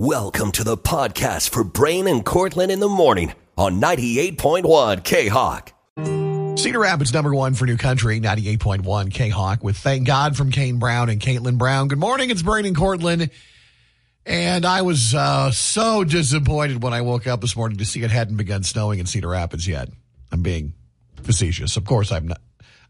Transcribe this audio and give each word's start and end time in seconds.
Welcome 0.00 0.52
to 0.52 0.62
the 0.62 0.76
podcast 0.76 1.50
for 1.50 1.64
Brian 1.64 2.06
and 2.06 2.24
Cortland 2.24 2.70
in 2.70 2.78
the 2.78 2.86
morning 2.86 3.32
on 3.56 3.80
98.1 3.80 5.02
K 5.02 5.26
Hawk. 5.26 5.72
Cedar 6.56 6.78
Rapids 6.78 7.12
number 7.12 7.34
one 7.34 7.54
for 7.54 7.66
New 7.66 7.76
Country, 7.76 8.20
98.1 8.20 9.12
K 9.12 9.28
Hawk 9.28 9.64
with 9.64 9.76
Thank 9.76 10.06
God 10.06 10.36
from 10.36 10.52
Kane 10.52 10.78
Brown 10.78 11.08
and 11.08 11.20
Katelyn 11.20 11.58
Brown. 11.58 11.88
Good 11.88 11.98
morning. 11.98 12.30
It's 12.30 12.42
Brian 12.42 12.64
and 12.64 12.76
Cortland. 12.76 13.28
And 14.24 14.64
I 14.64 14.82
was 14.82 15.16
uh, 15.16 15.50
so 15.50 16.04
disappointed 16.04 16.80
when 16.80 16.92
I 16.92 17.00
woke 17.00 17.26
up 17.26 17.40
this 17.40 17.56
morning 17.56 17.78
to 17.78 17.84
see 17.84 18.04
it 18.04 18.12
hadn't 18.12 18.36
begun 18.36 18.62
snowing 18.62 19.00
in 19.00 19.06
Cedar 19.06 19.30
Rapids 19.30 19.66
yet. 19.66 19.88
I'm 20.30 20.42
being 20.42 20.74
facetious. 21.24 21.76
Of 21.76 21.84
course, 21.84 22.12
I'm 22.12 22.28
not. 22.28 22.40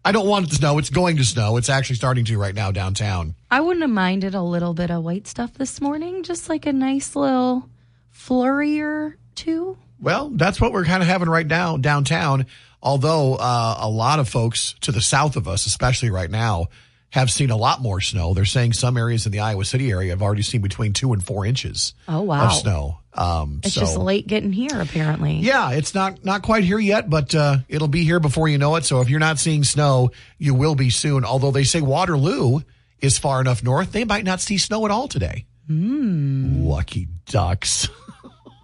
I 0.05 0.13
don't 0.13 0.27
want 0.27 0.47
it 0.47 0.51
to 0.51 0.57
snow. 0.57 0.79
It's 0.79 0.91
going 0.91 1.17
to 1.17 1.25
snow. 1.25 1.57
It's 1.57 1.69
actually 1.69 1.97
starting 1.97 2.25
to 2.27 2.39
right 2.39 2.55
now 2.55 2.71
downtown. 2.71 3.35
I 3.51 3.61
wouldn't 3.61 3.83
have 3.83 3.91
minded 3.91 4.35
a 4.35 4.43
little 4.43 4.75
bit 4.75 4.91
of 4.91 5.03
white 5.05 5.27
stuff 5.27 5.55
this 5.55 5.81
morning, 5.81 6.23
just 6.23 6.49
like 6.49 6.67
a 6.67 6.73
nice 6.73 7.15
little 7.17 7.69
flurry 8.11 8.81
or 8.81 9.17
two. 9.35 9.77
Well, 10.01 10.31
that's 10.31 10.61
what 10.61 10.73
we're 10.73 10.85
kind 10.85 11.03
of 11.03 11.09
having 11.09 11.29
right 11.29 11.47
now 11.47 11.77
downtown. 11.77 12.47
Although 12.83 13.35
uh, 13.35 13.77
a 13.81 13.89
lot 13.89 14.21
of 14.21 14.29
folks 14.29 14.75
to 14.83 14.93
the 14.93 15.01
south 15.01 15.37
of 15.37 15.49
us, 15.49 15.67
especially 15.67 16.11
right 16.11 16.31
now, 16.31 16.69
have 17.11 17.31
seen 17.31 17.51
a 17.51 17.57
lot 17.57 17.81
more 17.81 18.01
snow. 18.01 18.35
They're 18.35 18.45
saying 18.45 18.75
some 18.75 18.97
areas 18.99 19.25
in 19.25 19.33
the 19.33 19.41
Iowa 19.41 19.65
City 19.65 19.91
area 19.91 20.11
have 20.11 20.21
already 20.23 20.43
seen 20.43 20.61
between 20.61 20.93
two 20.93 21.13
and 21.15 21.25
four 21.25 21.47
inches 21.47 21.95
Oh, 22.07 22.21
wow. 22.23 22.47
of 22.47 22.53
snow. 22.53 22.99
Um, 23.15 23.61
It's 23.65 23.75
so, 23.75 23.81
just 23.81 23.97
late 23.97 24.27
getting 24.27 24.53
here, 24.53 24.79
apparently. 24.81 25.39
Yeah, 25.39 25.71
it's 25.73 25.95
not 25.95 26.25
not 26.25 26.43
quite 26.43 26.65
here 26.65 26.79
yet, 26.79 27.09
but 27.09 27.35
uh, 27.35 27.59
it'll 27.69 27.89
be 27.89 28.05
here 28.05 28.21
before 28.21 28.47
you 28.49 28.59
know 28.59 28.77
it. 28.77 28.85
So 28.85 29.01
if 29.01 29.09
you're 29.11 29.21
not 29.21 29.39
seeing 29.39 29.65
snow, 29.65 30.11
you 30.39 30.55
will 30.55 30.75
be 30.75 30.91
soon. 30.91 31.25
Although 31.25 31.51
they 31.51 31.65
say 31.65 31.81
Waterloo 31.81 32.61
is 33.01 33.19
far 33.19 33.41
enough 33.41 33.63
north, 33.65 33.93
they 33.93 34.05
might 34.05 34.25
not 34.25 34.41
see 34.41 34.59
snow 34.59 34.85
at 34.85 34.91
all 34.91 35.09
today. 35.09 35.47
Lucky 35.69 37.09
ducks. 37.27 37.89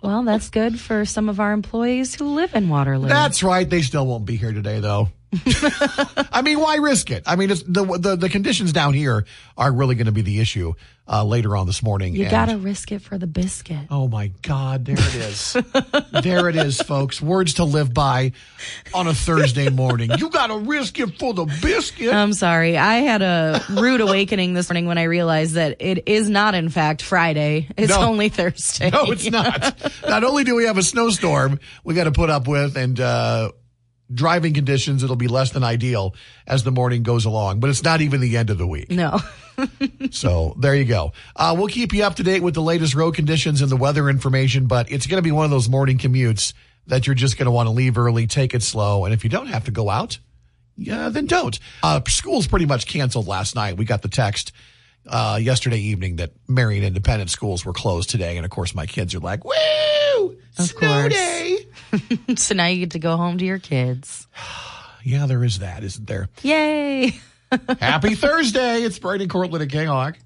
Well, 0.03 0.23
that's 0.23 0.51
good 0.51 0.79
for 0.79 1.07
some 1.07 1.31
of 1.31 1.41
our 1.41 1.53
employees 1.53 2.15
who 2.15 2.27
live 2.35 2.55
in 2.55 2.69
Waterloo. 2.69 3.09
That's 3.09 3.43
right. 3.43 3.67
They 3.67 3.81
still 3.81 4.07
won't 4.07 4.27
be 4.27 4.37
here 4.37 4.53
today, 4.53 4.79
though. 4.81 5.09
I 6.33 6.43
mean, 6.43 6.61
why 6.61 6.77
risk 6.77 7.11
it? 7.11 7.23
I 7.27 7.37
mean, 7.37 7.51
it's 7.51 7.63
the 7.63 7.85
the, 7.99 8.17
the 8.17 8.29
conditions 8.29 8.73
down 8.73 8.95
here 8.95 9.25
are 9.57 9.73
really 9.73 9.95
going 9.95 10.07
to 10.07 10.13
be 10.13 10.23
the 10.23 10.41
issue 10.41 10.75
uh, 11.07 11.23
later 11.25 11.57
on 11.57 11.67
this 11.67 11.83
morning. 11.83 12.15
you 12.15 12.29
got 12.29 12.47
to 12.47 12.57
risk 12.57 12.91
it 12.93 13.01
for 13.03 13.19
the 13.19 13.27
biscuit. 13.27 13.87
Oh 13.91 14.09
my 14.09 14.29
God! 14.43 14.85
There 14.87 14.97
it 14.99 15.15
is. 15.15 15.57
there 16.23 16.49
it 16.49 16.57
is, 16.57 16.81
folks. 16.81 17.21
Words 17.21 17.55
to 17.55 17.65
live 17.65 17.93
by 17.93 18.33
on 18.95 19.07
a 19.07 19.15
Thursday 19.15 19.69
morning. 19.69 20.11
You 20.19 20.31
got 20.31 20.47
to 20.49 20.57
risk 20.59 20.99
it 20.99 21.19
for 21.19 21.35
the 21.35 21.45
biscuit. 21.61 22.13
I'm 22.13 22.33
sorry. 22.33 22.77
I 22.79 22.97
had 22.97 23.23
a 23.23 23.63
rude 23.71 24.01
awakening 24.01 24.55
this 24.55 24.69
morning 24.71 24.87
when 24.87 24.99
I 24.99 25.05
realized 25.05 25.55
that 25.55 25.77
it 25.81 26.09
is 26.09 26.29
not, 26.31 26.55
in 26.55 26.69
fact, 26.71 27.03
Friday. 27.03 27.69
It's 27.77 27.91
No. 27.91 28.01
only 28.01 28.29
Thursday. 28.31 28.91
no, 28.91 29.05
it's 29.13 29.31
not. 29.31 29.93
Not 30.09 30.25
only 30.25 30.45
do 30.45 30.55
we 30.55 30.65
have 30.65 30.79
a 30.79 30.83
snowstorm 30.83 31.61
we 31.85 31.95
got 31.95 32.05
to 32.05 32.13
put 32.13 32.31
up 32.31 32.49
with, 32.49 32.77
and 32.77 32.99
uh, 32.99 33.51
driving 34.13 34.55
conditions, 34.55 35.03
it'll 35.03 35.17
be 35.17 35.29
less 35.29 35.51
than 35.51 35.65
ideal 35.65 36.15
as 36.47 36.63
the 36.63 36.71
morning 36.71 37.03
goes 37.03 37.25
along. 37.25 37.61
But 37.61 37.71
it's 37.71 37.83
not 37.83 38.01
even 38.01 38.21
the 38.21 38.37
end 38.37 38.51
of 38.51 38.59
the 38.59 38.67
week. 38.67 38.91
No. 38.91 39.19
So 40.11 40.57
there 40.59 40.75
you 40.75 40.85
go. 40.85 41.13
Uh, 41.37 41.55
we'll 41.57 41.69
keep 41.69 41.93
you 41.93 42.03
up 42.03 42.17
to 42.17 42.25
date 42.25 42.43
with 42.43 42.55
the 42.55 42.63
latest 42.63 42.95
road 42.95 43.15
conditions 43.15 43.63
and 43.63 43.71
the 43.71 43.77
weather 43.77 44.09
information, 44.09 44.67
but 44.67 44.91
it's 44.91 45.07
going 45.07 45.19
to 45.19 45.23
be 45.23 45.31
one 45.31 45.45
of 45.45 45.51
those 45.53 45.69
morning 45.69 45.97
commutes 45.97 46.55
that 46.89 47.07
you're 47.07 47.15
just 47.15 47.39
going 47.39 47.47
to 47.47 47.53
want 47.53 47.69
to 47.69 47.71
leave 47.71 47.97
early, 47.97 48.27
take 48.27 48.53
it 48.55 48.63
slow. 48.63 49.05
And 49.05 49.15
if 49.15 49.23
you 49.23 49.31
don't 49.31 49.47
have 49.47 49.65
to 49.65 49.71
go 49.71 49.91
out, 49.91 50.19
yeah, 50.77 51.09
then 51.09 51.27
don't. 51.27 51.59
Uh, 51.83 52.01
school's 52.09 52.47
pretty 52.47 52.67
much 52.67 52.87
canceled 52.87 53.29
last 53.29 53.55
night. 53.55 53.77
We 53.77 53.85
got 53.85 54.03
the 54.03 54.09
text 54.09 54.53
uh, 55.07 55.39
yesterday 55.41 55.79
evening 55.79 56.17
that 56.17 56.33
Marion 56.49 56.85
Independent 56.85 57.31
schools 57.31 57.65
were 57.65 57.73
closed 57.73 58.11
today. 58.11 58.37
And 58.37 58.45
of 58.45 58.51
course, 58.51 58.75
my 58.75 58.87
kids 58.87 59.15
are 59.15 59.21
like, 59.21 59.45
woo, 59.45 60.37
Of 60.59 60.67
snow 60.67 60.81
course. 60.81 61.15
day. 61.15 61.59
so 62.37 62.55
now 62.55 62.67
you 62.67 62.79
get 62.81 62.91
to 62.93 62.99
go 62.99 63.17
home 63.17 63.39
to 63.39 63.45
your 63.45 63.59
kids. 63.59 64.27
Yeah, 65.07 65.27
there 65.27 65.45
is 65.45 65.59
that, 65.59 65.85
isn't 65.85 66.07
there? 66.07 66.31
Yay. 66.41 67.13
Happy 67.79 68.15
Thursday. 68.15 68.81
It's 68.85 68.99
Brady 68.99 69.27
Cortland 69.27 69.63
at 69.63 69.69
K 69.69 69.85
Hawk. 69.85 70.17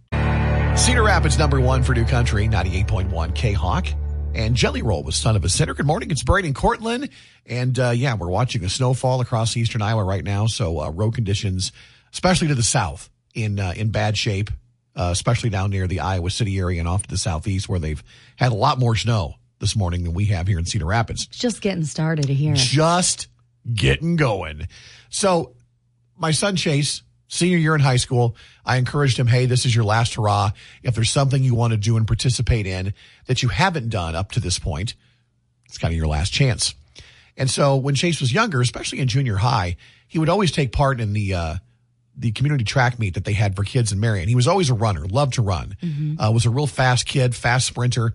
Cedar 0.78 1.03
Rapids 1.03 1.36
number 1.36 1.60
one 1.60 1.82
for 1.82 1.94
New 1.94 2.04
Country, 2.04 2.47
98.1 2.47 3.34
K 3.34 3.54
Hawk. 3.54 3.88
And 4.36 4.54
Jelly 4.54 4.82
Roll 4.82 5.03
was 5.03 5.16
son 5.16 5.34
of 5.34 5.44
a 5.44 5.48
sinner. 5.48 5.74
Good 5.74 5.84
morning. 5.86 6.12
It's 6.12 6.22
Brady 6.22 6.53
Cortland. 6.53 7.08
And 7.44 7.76
uh, 7.76 7.91
yeah, 7.91 8.14
we're 8.14 8.28
watching 8.28 8.62
the 8.62 8.69
snowfall 8.69 9.20
across 9.20 9.56
eastern 9.56 9.82
Iowa 9.82 10.04
right 10.04 10.22
now. 10.22 10.47
So 10.47 10.78
uh, 10.80 10.91
road 10.91 11.16
conditions, 11.16 11.72
especially 12.12 12.47
to 12.47 12.54
the 12.54 12.62
south, 12.62 13.10
in 13.34 13.58
uh, 13.58 13.72
in 13.76 13.91
bad 13.91 14.16
shape, 14.16 14.48
uh, 14.98 15.10
especially 15.12 15.48
down 15.48 15.70
near 15.70 15.86
the 15.86 16.00
Iowa 16.00 16.28
City 16.28 16.59
area 16.59 16.81
and 16.81 16.88
off 16.88 17.04
to 17.04 17.09
the 17.09 17.16
southeast 17.16 17.69
where 17.69 17.78
they've 17.78 18.03
had 18.36 18.53
a 18.53 18.56
lot 18.56 18.78
more 18.78 18.97
snow 18.97 19.36
this 19.60 19.76
morning 19.76 20.03
than 20.03 20.12
we 20.12 20.26
have 20.26 20.47
here 20.48 20.59
in 20.59 20.66
Cedar 20.66 20.86
Rapids 20.86 21.26
Just 21.26 21.60
getting 21.62 21.84
started 21.84 22.26
here. 22.28 22.54
just 22.56 23.28
getting 23.72 24.16
going. 24.16 24.66
So 25.09 25.54
my 26.16 26.32
son 26.32 26.56
Chase, 26.56 27.03
senior 27.28 27.59
year 27.59 27.75
in 27.75 27.81
high 27.81 27.97
school, 27.97 28.36
I 28.64 28.76
encouraged 28.76 29.19
him, 29.19 29.28
hey, 29.28 29.47
this 29.47 29.64
is 29.64 29.75
your 29.75 29.84
last 29.84 30.14
hurrah. 30.14 30.50
If 30.82 30.97
there's 30.97 31.10
something 31.10 31.42
you 31.42 31.54
want 31.54 31.72
to 31.72 31.76
do 31.76 31.97
and 31.97 32.06
participate 32.06 32.66
in 32.66 32.92
that 33.26 33.42
you 33.42 33.48
haven't 33.48 33.91
done 33.91 34.16
up 34.16 34.32
to 34.32 34.41
this 34.41 34.59
point, 34.59 34.94
it's 35.66 35.78
kind 35.78 35.92
of 35.92 35.97
your 35.97 36.09
last 36.09 36.32
chance. 36.32 36.75
And 37.36 37.48
so 37.48 37.76
when 37.76 37.94
Chase 37.94 38.20
was 38.20 38.32
younger, 38.32 38.60
especially 38.60 38.98
in 38.98 39.06
junior 39.06 39.36
high, 39.36 39.76
he 40.09 40.19
would 40.19 40.28
always 40.28 40.50
take 40.50 40.72
part 40.72 41.00
in 41.00 41.12
the 41.12 41.34
uh, 41.34 41.54
the 42.18 42.32
community 42.32 42.64
track 42.64 42.98
meet 42.98 43.14
that 43.14 43.24
they 43.24 43.32
had 43.32 43.56
for 43.56 43.62
kids 43.64 43.92
in 43.92 44.00
Marion. 44.00 44.28
He 44.28 44.34
was 44.34 44.48
always 44.48 44.70
a 44.70 44.74
runner, 44.74 45.06
loved 45.06 45.34
to 45.34 45.42
run, 45.42 45.76
uh, 46.18 46.30
was 46.32 46.46
a 46.46 46.50
real 46.50 46.66
fast 46.66 47.06
kid, 47.06 47.34
fast 47.34 47.66
sprinter. 47.66 48.14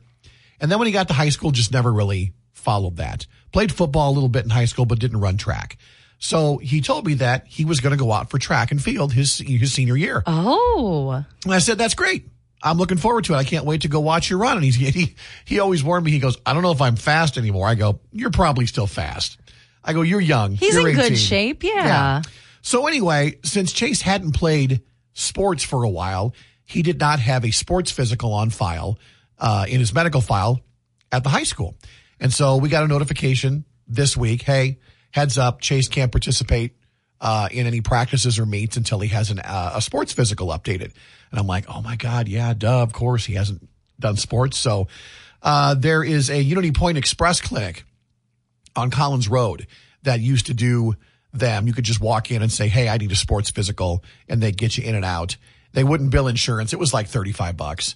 And 0.60 0.72
then 0.72 0.80
when 0.80 0.86
he 0.86 0.92
got 0.92 1.08
to 1.08 1.14
high 1.14 1.30
school, 1.30 1.52
just 1.52 1.72
never 1.72 1.92
really 1.92 2.34
followed 2.52 2.98
that. 2.98 3.26
Played 3.52 3.72
football 3.72 4.12
a 4.12 4.14
little 4.14 4.30
bit 4.30 4.44
in 4.44 4.50
high 4.50 4.66
school, 4.66 4.86
but 4.86 5.00
didn't 5.00 5.20
run 5.20 5.38
track. 5.38 5.78
So 6.20 6.58
he 6.58 6.82
told 6.82 7.06
me 7.06 7.16
that 7.16 7.46
he 7.48 7.66
was 7.66 7.82
going 7.82 7.92
to 7.92 8.02
go 8.02 8.12
out 8.12 8.30
for 8.30 8.38
track 8.38 8.72
and 8.72 8.82
field 8.82 9.12
his 9.12 9.40
his 9.40 9.74
senior 9.74 9.98
year. 9.98 10.24
Oh. 10.26 11.24
And 11.44 11.54
I 11.54 11.60
said, 11.60 11.78
that's 11.78 11.96
great. 11.96 12.28
I'm 12.62 12.78
looking 12.78 12.98
forward 12.98 13.26
to 13.26 13.34
it. 13.34 13.38
I 13.38 13.44
can't 13.44 13.66
wait 13.66 13.82
to 13.82 13.90
go 13.90 14.00
watch 14.00 14.30
you 14.30 14.38
run. 14.38 14.56
And 14.56 14.64
he's, 14.64 14.76
he, 14.96 15.16
he 15.44 15.60
always 15.60 15.84
warned 15.84 16.06
me. 16.06 16.12
He 16.12 16.20
goes, 16.20 16.38
I 16.46 16.54
don't 16.54 16.64
know 16.64 16.72
if 16.72 16.82
I'm 16.82 16.96
fast 16.96 17.38
anymore. 17.38 17.68
I 17.68 17.76
go, 17.76 18.00
you're 18.12 18.32
probably 18.32 18.66
still 18.66 18.88
fast. 18.88 19.38
I 19.84 19.92
go, 19.94 20.02
you're 20.02 20.22
young. 20.22 20.54
He's 20.54 20.76
You're 20.76 20.88
in 20.88 20.96
good 20.96 21.06
18." 21.06 21.18
shape. 21.18 21.64
Yeah. 21.64 22.22
So 22.64 22.88
anyway, 22.88 23.40
since 23.44 23.74
Chase 23.74 24.02
hadn't 24.02 24.32
played 24.32 24.82
sports 25.12 25.64
for 25.64 25.84
a 25.84 25.90
while, 25.90 26.34
he 26.64 26.82
did 26.82 27.00
not 27.00 27.20
have 27.20 27.44
a 27.44 27.52
sports 27.52 27.92
physical 27.92 28.34
on 28.34 28.50
file, 28.50 28.98
uh, 29.38 29.66
in 29.68 29.80
his 29.80 29.94
medical 29.94 30.22
file 30.22 30.62
at 31.12 31.24
the 31.24 31.30
high 31.30 31.44
school. 31.44 31.76
And 32.22 32.34
so 32.34 32.56
we 32.56 32.70
got 32.70 32.84
a 32.84 32.88
notification 32.88 33.66
this 33.86 34.16
week. 34.16 34.44
Hey, 34.44 34.80
heads 35.12 35.38
up, 35.38 35.60
Chase 35.60 35.90
can't 35.90 36.12
participate 36.12 36.78
uh, 37.20 37.50
in 37.52 37.68
any 37.68 37.82
practices 37.82 38.40
or 38.40 38.46
meets 38.46 38.78
until 38.78 39.02
he 39.02 39.10
has 39.10 39.30
an, 39.30 39.40
uh, 39.40 39.74
a 39.76 39.82
sports 39.82 40.14
physical 40.14 40.48
updated. 40.48 40.94
And 41.32 41.40
I'm 41.40 41.48
like, 41.48 41.66
oh 41.68 41.82
my 41.82 41.98
God, 41.98 42.30
yeah, 42.30 42.54
duh, 42.54 42.82
of 42.82 42.94
course 42.94 43.26
he 43.26 43.34
hasn't 43.34 43.68
done 44.00 44.16
sports. 44.16 44.58
So 44.58 44.88
uh, 45.42 45.76
there 45.76 46.02
is 46.02 46.30
a 46.30 46.42
Unity 46.42 46.72
Point 46.72 46.98
Express 46.98 47.42
clinic 47.42 47.84
on 48.74 48.90
Collins 48.90 49.28
Road 49.28 49.68
that 50.04 50.22
used 50.22 50.46
to 50.46 50.54
do 50.54 50.96
them. 51.34 51.68
You 51.68 51.74
could 51.74 51.84
just 51.86 52.00
walk 52.00 52.32
in 52.32 52.42
and 52.42 52.52
say, 52.52 52.68
Hey, 52.68 52.88
I 52.88 52.98
need 52.98 53.12
a 53.12 53.16
sports 53.16 53.50
physical 53.50 54.04
and 54.30 54.42
they 54.42 54.52
get 54.52 54.78
you 54.78 54.84
in 54.84 54.96
and 54.96 55.06
out. 55.06 55.38
They 55.74 55.84
wouldn't 55.84 56.12
bill 56.12 56.28
insurance. 56.28 56.72
It 56.72 56.80
was 56.80 56.94
like 56.94 57.08
35 57.08 57.58
bucks, 57.58 57.96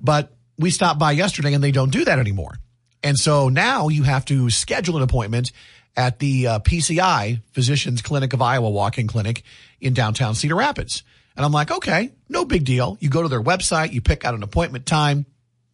but 0.00 0.32
we 0.58 0.70
stopped 0.70 0.98
by 1.00 1.12
yesterday 1.12 1.54
and 1.54 1.62
they 1.62 1.72
don't 1.72 1.90
do 1.90 2.04
that 2.04 2.18
anymore. 2.18 2.58
And 3.02 3.18
so 3.18 3.48
now 3.48 3.88
you 3.88 4.04
have 4.04 4.24
to 4.26 4.48
schedule 4.50 4.96
an 4.96 5.02
appointment 5.02 5.52
at 5.96 6.18
the 6.18 6.46
uh, 6.46 6.58
PCI 6.60 7.40
Physicians 7.52 8.02
Clinic 8.02 8.32
of 8.32 8.42
Iowa 8.42 8.70
walk-in 8.70 9.06
clinic 9.06 9.42
in 9.80 9.94
downtown 9.94 10.34
Cedar 10.34 10.54
Rapids. 10.54 11.02
And 11.36 11.44
I'm 11.44 11.52
like, 11.52 11.70
okay, 11.70 12.12
no 12.28 12.44
big 12.44 12.64
deal. 12.64 12.96
You 13.00 13.10
go 13.10 13.22
to 13.22 13.28
their 13.28 13.42
website, 13.42 13.92
you 13.92 14.00
pick 14.00 14.24
out 14.24 14.34
an 14.34 14.42
appointment 14.42 14.86
time, 14.86 15.26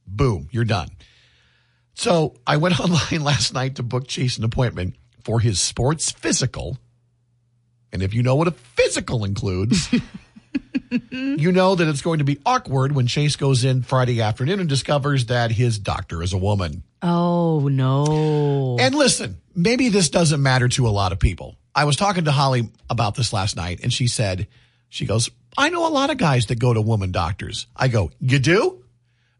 boom, 0.06 0.49
you're 0.50 0.65
done. 0.65 0.89
So 1.94 2.35
I 2.47 2.56
went 2.56 2.81
online 2.81 3.23
last 3.23 3.53
night 3.53 3.76
to 3.76 3.82
book 3.82 4.09
Chase 4.09 4.38
an 4.38 4.44
appointment 4.44 4.97
for 5.25 5.41
his 5.41 5.61
sports 5.61 6.11
physical. 6.11 6.79
And 7.93 8.03
if 8.03 8.15
you 8.15 8.23
know 8.23 8.35
what 8.35 8.49
a 8.49 8.53
physical 8.53 9.25
includes, 9.25 9.93
you 11.11 11.53
know 11.53 11.75
that 11.75 11.89
it's 11.89 12.03
going 12.03 12.19
to 12.19 12.25
be 12.25 12.39
awkward 12.44 12.93
when 12.93 13.06
Chase 13.06 13.37
goes 13.37 13.65
in 13.65 13.83
Friday 13.83 14.21
afternoon 14.21 14.61
and 14.61 14.69
discovers 14.69 15.27
that 15.27 15.50
his 15.50 15.79
doctor 15.79 16.23
is 16.23 16.33
a 16.33 16.39
woman. 16.39 16.83
Oh, 17.03 17.69
no. 17.69 18.77
And 18.81 18.94
listen, 18.94 19.39
maybe 19.55 19.89
this 19.89 20.09
doesn't 20.09 20.43
matter 20.43 20.69
to 20.69 20.87
a 20.87 20.91
lot 20.91 21.12
of 21.12 21.19
people. 21.19 21.56
I 21.75 21.85
was 21.85 21.97
talking 21.97 22.25
to 22.25 22.33
Holly 22.33 22.69
about 22.89 23.15
this 23.15 23.33
last 23.33 23.56
night 23.56 23.81
and 23.83 23.93
she 23.93 24.06
said, 24.06 24.47
she 24.88 25.06
goes, 25.06 25.31
I 25.56 25.71
know 25.71 25.87
a 25.87 25.91
lot 25.91 26.11
of 26.11 26.19
guys 26.19 26.47
that 26.47 26.59
go 26.59 26.73
to 26.73 26.81
woman 26.81 27.12
doctors. 27.12 27.67
I 27.77 27.88
go, 27.88 28.11
you 28.21 28.38
do? 28.38 28.85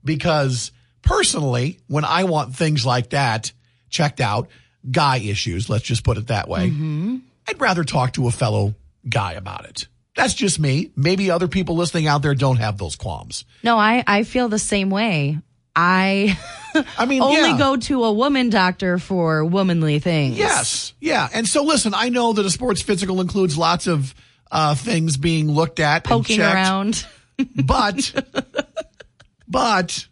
Because 0.05 0.73
personally, 1.03 1.79
when 1.89 2.05
I 2.05 2.25
want 2.25 2.55
things 2.55 2.85
like 2.85 3.11
that 3.11 3.53
checked 3.91 4.21
out, 4.21 4.49
guy 4.91 5.19
issues, 5.19 5.69
let's 5.69 5.85
just 5.85 6.05
put 6.05 6.19
it 6.19 6.29
that 6.29 6.49
way, 6.49 6.71
mm-hmm. 6.71 7.19
I'd 7.49 7.61
rather 7.61 7.85
talk 7.85 8.13
to 8.15 8.29
a 8.29 8.31
fellow 8.31 8.75
guy 9.09 9.33
about 9.33 9.65
it. 9.67 9.87
That's 10.15 10.35
just 10.35 10.59
me. 10.59 10.91
Maybe 10.95 11.31
other 11.31 11.49
people 11.49 11.77
listening 11.77 12.07
out 12.07 12.23
there 12.23 12.35
don't 12.35 12.59
have 12.59 12.79
those 12.79 12.97
qualms. 12.97 13.45
No, 13.63 13.79
I, 13.79 14.05
I 14.07 14.25
feel 14.25 14.49
the 14.49 14.59
same 14.59 14.91
way. 14.91 15.39
I 15.75 16.39
I 16.99 17.07
mean, 17.07 17.23
only 17.23 17.51
yeah. 17.51 17.59
go 17.59 17.77
to 17.77 18.05
a 18.05 18.13
woman 18.13 18.51
doctor 18.51 18.99
for 18.99 19.45
womanly 19.45 19.99
things. 19.99 20.37
Yes, 20.37 20.95
yeah. 21.01 21.29
And 21.33 21.47
so, 21.47 21.65
listen, 21.65 21.95
I 21.95 22.09
know 22.09 22.33
that 22.35 22.45
a 22.45 22.51
sports 22.51 22.83
physical 22.83 23.21
includes 23.21 23.57
lots 23.57 23.87
of 23.87 24.15
uh, 24.51 24.75
things 24.75 25.17
being 25.17 25.51
looked 25.51 25.81
at, 25.81 26.05
Poking 26.05 26.41
and 26.41 26.53
checked, 26.53 26.55
around. 26.55 27.07
but, 27.67 28.27
but, 29.49 30.07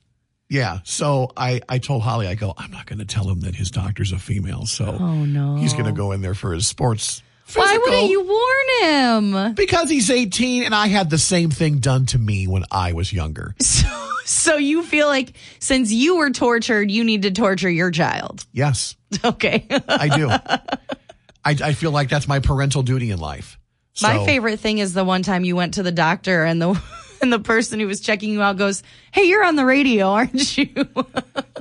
yeah. 0.50 0.80
So 0.84 1.30
I, 1.36 1.62
I 1.68 1.78
told 1.78 2.02
Holly, 2.02 2.26
I 2.26 2.34
go, 2.34 2.52
I'm 2.58 2.70
not 2.70 2.84
going 2.84 2.98
to 2.98 3.06
tell 3.06 3.26
him 3.26 3.40
that 3.40 3.54
his 3.54 3.70
doctor's 3.70 4.12
a 4.12 4.18
female. 4.18 4.66
So 4.66 4.84
Oh, 5.00 5.24
no. 5.24 5.56
he's 5.56 5.72
going 5.72 5.86
to 5.86 5.92
go 5.92 6.12
in 6.12 6.20
there 6.20 6.34
for 6.34 6.52
his 6.52 6.66
sports. 6.66 7.22
Physical 7.44 7.64
Why 7.64 7.78
wouldn't 7.78 8.10
you 8.10 8.22
warn 8.28 9.34
him? 9.34 9.54
Because 9.54 9.88
he's 9.90 10.10
18 10.10 10.62
and 10.64 10.74
I 10.74 10.86
had 10.88 11.08
the 11.10 11.18
same 11.18 11.50
thing 11.50 11.78
done 11.78 12.06
to 12.06 12.18
me 12.18 12.46
when 12.46 12.64
I 12.70 12.92
was 12.92 13.12
younger. 13.12 13.54
So, 13.64 14.52
so 14.52 14.56
you 14.58 14.82
feel 14.84 15.08
like 15.08 15.32
since 15.58 15.90
you 15.90 16.18
were 16.18 16.30
tortured, 16.30 16.90
you 16.90 17.02
need 17.02 17.22
to 17.22 17.30
torture 17.32 17.70
your 17.70 17.90
child. 17.90 18.44
Yes, 18.52 18.94
Okay. 19.24 19.66
I 19.88 20.08
do. 20.16 20.28
I, 21.44 21.56
I 21.70 21.72
feel 21.72 21.90
like 21.90 22.08
that's 22.10 22.28
my 22.28 22.38
parental 22.38 22.82
duty 22.82 23.10
in 23.10 23.18
life. 23.18 23.58
My 24.02 24.24
favorite 24.24 24.60
thing 24.60 24.78
is 24.78 24.92
the 24.94 25.04
one 25.04 25.22
time 25.22 25.44
you 25.44 25.56
went 25.56 25.74
to 25.74 25.82
the 25.82 25.90
doctor 25.92 26.44
and 26.44 26.60
the 26.62 26.80
and 27.22 27.32
the 27.32 27.38
person 27.38 27.80
who 27.80 27.86
was 27.86 28.00
checking 28.00 28.30
you 28.30 28.42
out 28.42 28.56
goes, 28.56 28.82
"Hey, 29.12 29.24
you're 29.24 29.44
on 29.44 29.56
the 29.56 29.64
radio, 29.64 30.10
aren't 30.10 30.56
you?" 30.56 30.68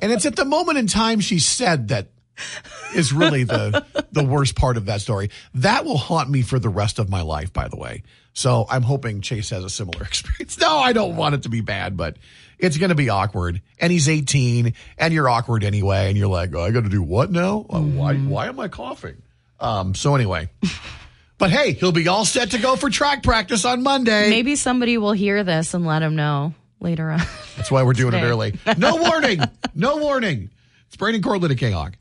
And 0.02 0.14
it's 0.14 0.26
at 0.26 0.38
the 0.38 0.46
moment 0.46 0.78
in 0.78 0.88
time 0.88 1.20
she 1.20 1.40
said 1.40 1.90
that 1.90 2.08
is 2.96 3.12
really 3.12 3.44
the 3.44 3.86
the 4.14 4.24
worst 4.24 4.56
part 4.56 4.78
of 4.78 4.86
that 4.86 5.02
story. 5.02 5.30
That 5.56 5.84
will 5.84 5.98
haunt 5.98 6.30
me 6.30 6.42
for 6.42 6.58
the 6.58 6.70
rest 6.70 7.00
of 7.00 7.10
my 7.10 7.22
life, 7.22 7.52
by 7.52 7.68
the 7.68 7.76
way. 7.76 8.04
So 8.34 8.66
I'm 8.70 8.84
hoping 8.84 9.20
Chase 9.20 9.50
has 9.50 9.64
a 9.64 9.70
similar 9.70 10.04
experience. 10.06 10.58
No, 10.58 10.78
I 10.78 10.94
don't 10.94 11.18
want 11.18 11.36
it 11.36 11.44
to 11.44 11.50
be 11.50 11.60
bad, 11.60 11.98
but 11.98 12.16
it's 12.58 12.78
going 12.78 12.90
to 12.90 12.96
be 12.96 13.10
awkward. 13.10 13.62
And 13.80 13.92
he's 13.92 14.08
18, 14.08 14.74
and 14.98 15.14
you're 15.14 15.28
awkward 15.28 15.66
anyway, 15.66 16.08
and 16.08 16.18
you're 16.18 16.28
like, 16.28 16.56
oh, 16.56 16.62
I 16.62 16.72
got 16.72 16.84
to 16.84 16.90
do 16.90 17.02
what 17.02 17.32
now? 17.32 17.66
Uh, 17.70 17.82
why? 17.82 18.16
Why 18.16 18.48
am 18.48 18.60
I 18.60 18.70
coughing? 18.70 19.22
Um. 19.60 19.96
So 19.96 20.16
anyway. 20.16 20.50
But 21.40 21.52
hey, 21.52 21.72
he'll 21.72 21.94
be 21.94 22.08
all 22.10 22.26
set 22.26 22.52
to 22.52 22.60
go 22.60 22.76
for 22.76 22.90
track 22.90 23.24
practice 23.24 23.64
on 23.64 23.82
Monday. 23.82 24.30
Maybe 24.30 24.58
somebody 24.58 24.98
will 24.98 25.14
hear 25.14 25.44
this 25.46 25.74
and 25.74 25.86
let 25.86 26.04
him 26.04 26.16
know 26.18 26.54
later 26.82 27.10
on. 27.10 27.22
That's 27.56 27.72
why 27.72 27.82
we're 27.84 27.94
doing 27.94 28.14
it 28.14 28.22
early. 28.22 28.60
No 28.78 28.96
warning. 29.10 29.40
No 29.74 29.98
warning. 29.98 30.50
It's 30.88 30.98
Brian 30.98 31.16
and 31.16 31.24
Cortland 31.24 31.52
at 31.54 31.58
K-Hawk. 31.58 31.94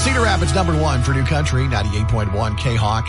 Cedar 0.00 0.22
Rapids 0.22 0.54
number 0.54 0.76
one 0.80 1.02
for 1.02 1.12
New 1.14 1.24
Country, 1.24 1.62
98.1 1.64 2.58
K-Hawk. 2.58 3.04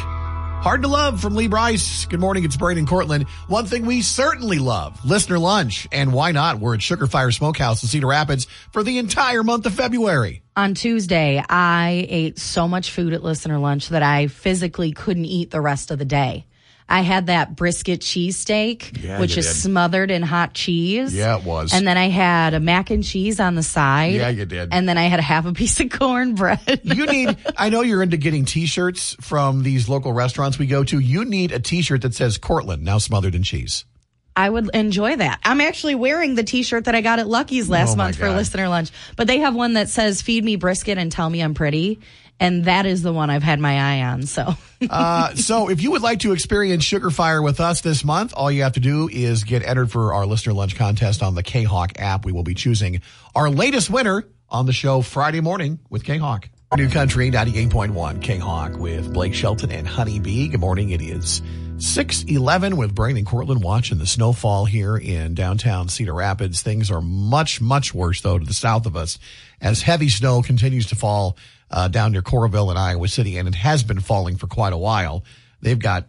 Hard 0.61 0.83
to 0.83 0.87
love 0.87 1.19
from 1.19 1.35
Lee 1.35 1.47
Brice. 1.47 2.05
Good 2.05 2.19
morning. 2.19 2.43
It's 2.43 2.55
Brian 2.55 2.77
and 2.77 2.87
Cortland. 2.87 3.23
One 3.47 3.65
thing 3.65 3.87
we 3.87 4.03
certainly 4.03 4.59
love, 4.59 5.03
listener 5.03 5.39
lunch. 5.39 5.87
And 5.91 6.13
why 6.13 6.31
not? 6.33 6.59
We're 6.59 6.75
at 6.75 6.83
Sugar 6.83 7.07
Fire 7.07 7.31
Smokehouse 7.31 7.81
in 7.81 7.89
Cedar 7.89 8.05
Rapids 8.05 8.45
for 8.71 8.83
the 8.83 8.99
entire 8.99 9.41
month 9.41 9.65
of 9.65 9.73
February. 9.73 10.43
On 10.55 10.73
Tuesday, 10.73 11.43
I 11.47 12.05
ate 12.09 12.39
so 12.39 12.67
much 12.67 12.91
food 12.91 13.13
at 13.13 13.23
listener 13.23 13.57
lunch 13.57 13.89
that 13.89 14.03
I 14.03 14.27
physically 14.27 14.91
couldn't 14.91 15.25
eat 15.25 15.51
the 15.51 15.61
rest 15.61 15.91
of 15.91 15.99
the 15.99 16.05
day. 16.05 16.45
I 16.89 17.01
had 17.03 17.27
that 17.27 17.55
brisket 17.55 18.01
cheesesteak, 18.01 19.01
Yeah, 19.01 19.21
which 19.21 19.37
is 19.37 19.45
did. 19.45 19.53
smothered 19.53 20.11
in 20.11 20.23
hot 20.23 20.53
cheese. 20.53 21.15
Yeah, 21.15 21.37
it 21.37 21.45
was. 21.45 21.73
And 21.73 21.87
then 21.87 21.97
I 21.97 22.09
had 22.09 22.53
a 22.53 22.59
mac 22.59 22.89
and 22.89 23.01
cheese 23.01 23.39
on 23.39 23.55
the 23.55 23.63
side. 23.63 24.15
Yeah, 24.15 24.27
you 24.27 24.45
did. 24.45 24.69
And 24.73 24.89
then 24.89 24.97
I 24.97 25.03
had 25.03 25.19
a 25.19 25.21
half 25.23 25.45
a 25.45 25.53
piece 25.53 25.79
of 25.79 25.89
cornbread. 25.99 26.81
You 26.83 27.05
need, 27.05 27.37
I 27.55 27.69
know 27.69 27.81
you're 27.81 28.03
into 28.03 28.17
getting 28.17 28.43
t-shirts 28.43 29.15
from 29.21 29.63
these 29.63 29.87
local 29.87 30.11
restaurants 30.11 30.59
we 30.59 30.67
go 30.67 30.83
to. 30.83 30.99
You 30.99 31.23
need 31.23 31.53
a 31.53 31.59
t-shirt 31.59 32.01
that 32.01 32.13
says 32.13 32.37
Cortland, 32.37 32.83
now 32.83 32.97
smothered 32.97 33.35
in 33.35 33.43
cheese. 33.43 33.85
I 34.35 34.49
would 34.49 34.69
enjoy 34.73 35.15
that. 35.17 35.39
I'm 35.43 35.61
actually 35.61 35.95
wearing 35.95 36.35
the 36.35 36.43
t-shirt 36.43 36.85
that 36.85 36.95
I 36.95 37.01
got 37.01 37.19
at 37.19 37.27
Lucky's 37.27 37.69
last 37.69 37.93
Oh, 37.93 37.95
month 37.97 38.15
for 38.15 38.27
God. 38.27 38.37
listener 38.37 38.69
lunch, 38.69 38.91
but 39.17 39.27
they 39.27 39.39
have 39.39 39.55
one 39.55 39.73
that 39.73 39.89
says 39.89 40.21
feed 40.21 40.43
me 40.43 40.55
brisket 40.55 40.97
and 40.97 41.11
tell 41.11 41.29
me 41.29 41.41
I'm 41.41 41.53
pretty. 41.53 41.99
And 42.39 42.65
that 42.65 42.87
is 42.87 43.03
the 43.03 43.13
one 43.13 43.29
I've 43.29 43.43
had 43.43 43.59
my 43.59 43.77
eye 43.99 44.03
on. 44.03 44.23
So 44.23 44.55
Uh, 44.89 45.35
so 45.35 45.69
if 45.69 45.83
you 45.83 45.91
would 45.91 46.01
like 46.01 46.19
to 46.21 46.31
experience 46.31 46.83
Sugar 46.83 47.11
Fire 47.11 47.39
with 47.41 47.59
us 47.59 47.81
this 47.81 48.03
month, 48.03 48.33
all 48.35 48.49
you 48.51 48.63
have 48.63 48.73
to 48.73 48.79
do 48.79 49.07
is 49.11 49.43
get 49.43 49.63
entered 49.63 49.91
for 49.91 50.13
our 50.15 50.25
listener 50.25 50.53
lunch 50.53 50.75
contest 50.75 51.21
on 51.21 51.35
the 51.35 51.43
K-Hawk 51.43 51.99
app. 51.99 52.25
We 52.25 52.31
will 52.31 52.41
be 52.41 52.55
choosing 52.55 53.01
our 53.35 53.47
latest 53.49 53.91
winner 53.91 54.23
on 54.49 54.65
the 54.65 54.73
show 54.73 55.01
Friday 55.01 55.39
morning 55.39 55.77
with 55.91 56.03
K-Hawk. 56.03 56.49
New 56.77 56.87
Country 56.87 57.29
98.1 57.29 58.21
K-Hawk 58.21 58.77
with 58.77 59.11
Blake 59.11 59.33
Shelton 59.33 59.71
and 59.71 59.85
Honey 59.85 60.19
Bee. 60.19 60.47
Good 60.47 60.61
morning. 60.61 60.91
It 60.91 61.01
is 61.01 61.41
611 61.79 62.77
with 62.77 62.95
Brian 62.95 63.17
and 63.17 63.25
Cortland 63.25 63.61
watching 63.61 63.97
the 63.97 64.05
snowfall 64.05 64.63
here 64.63 64.95
in 64.95 65.33
downtown 65.33 65.89
Cedar 65.89 66.13
Rapids. 66.13 66.61
Things 66.61 66.89
are 66.89 67.01
much, 67.01 67.59
much 67.59 67.93
worse 67.93 68.21
though 68.21 68.39
to 68.39 68.45
the 68.45 68.53
south 68.53 68.85
of 68.85 68.95
us 68.95 69.19
as 69.59 69.81
heavy 69.81 70.07
snow 70.07 70.41
continues 70.41 70.85
to 70.87 70.95
fall 70.95 71.35
uh, 71.69 71.89
down 71.89 72.13
near 72.13 72.21
Coralville 72.21 72.69
and 72.69 72.79
Iowa 72.79 73.09
City, 73.09 73.37
and 73.37 73.49
it 73.49 73.55
has 73.55 73.83
been 73.83 73.99
falling 73.99 74.37
for 74.37 74.47
quite 74.47 74.71
a 74.71 74.77
while. 74.77 75.25
They've 75.59 75.77
got 75.77 76.07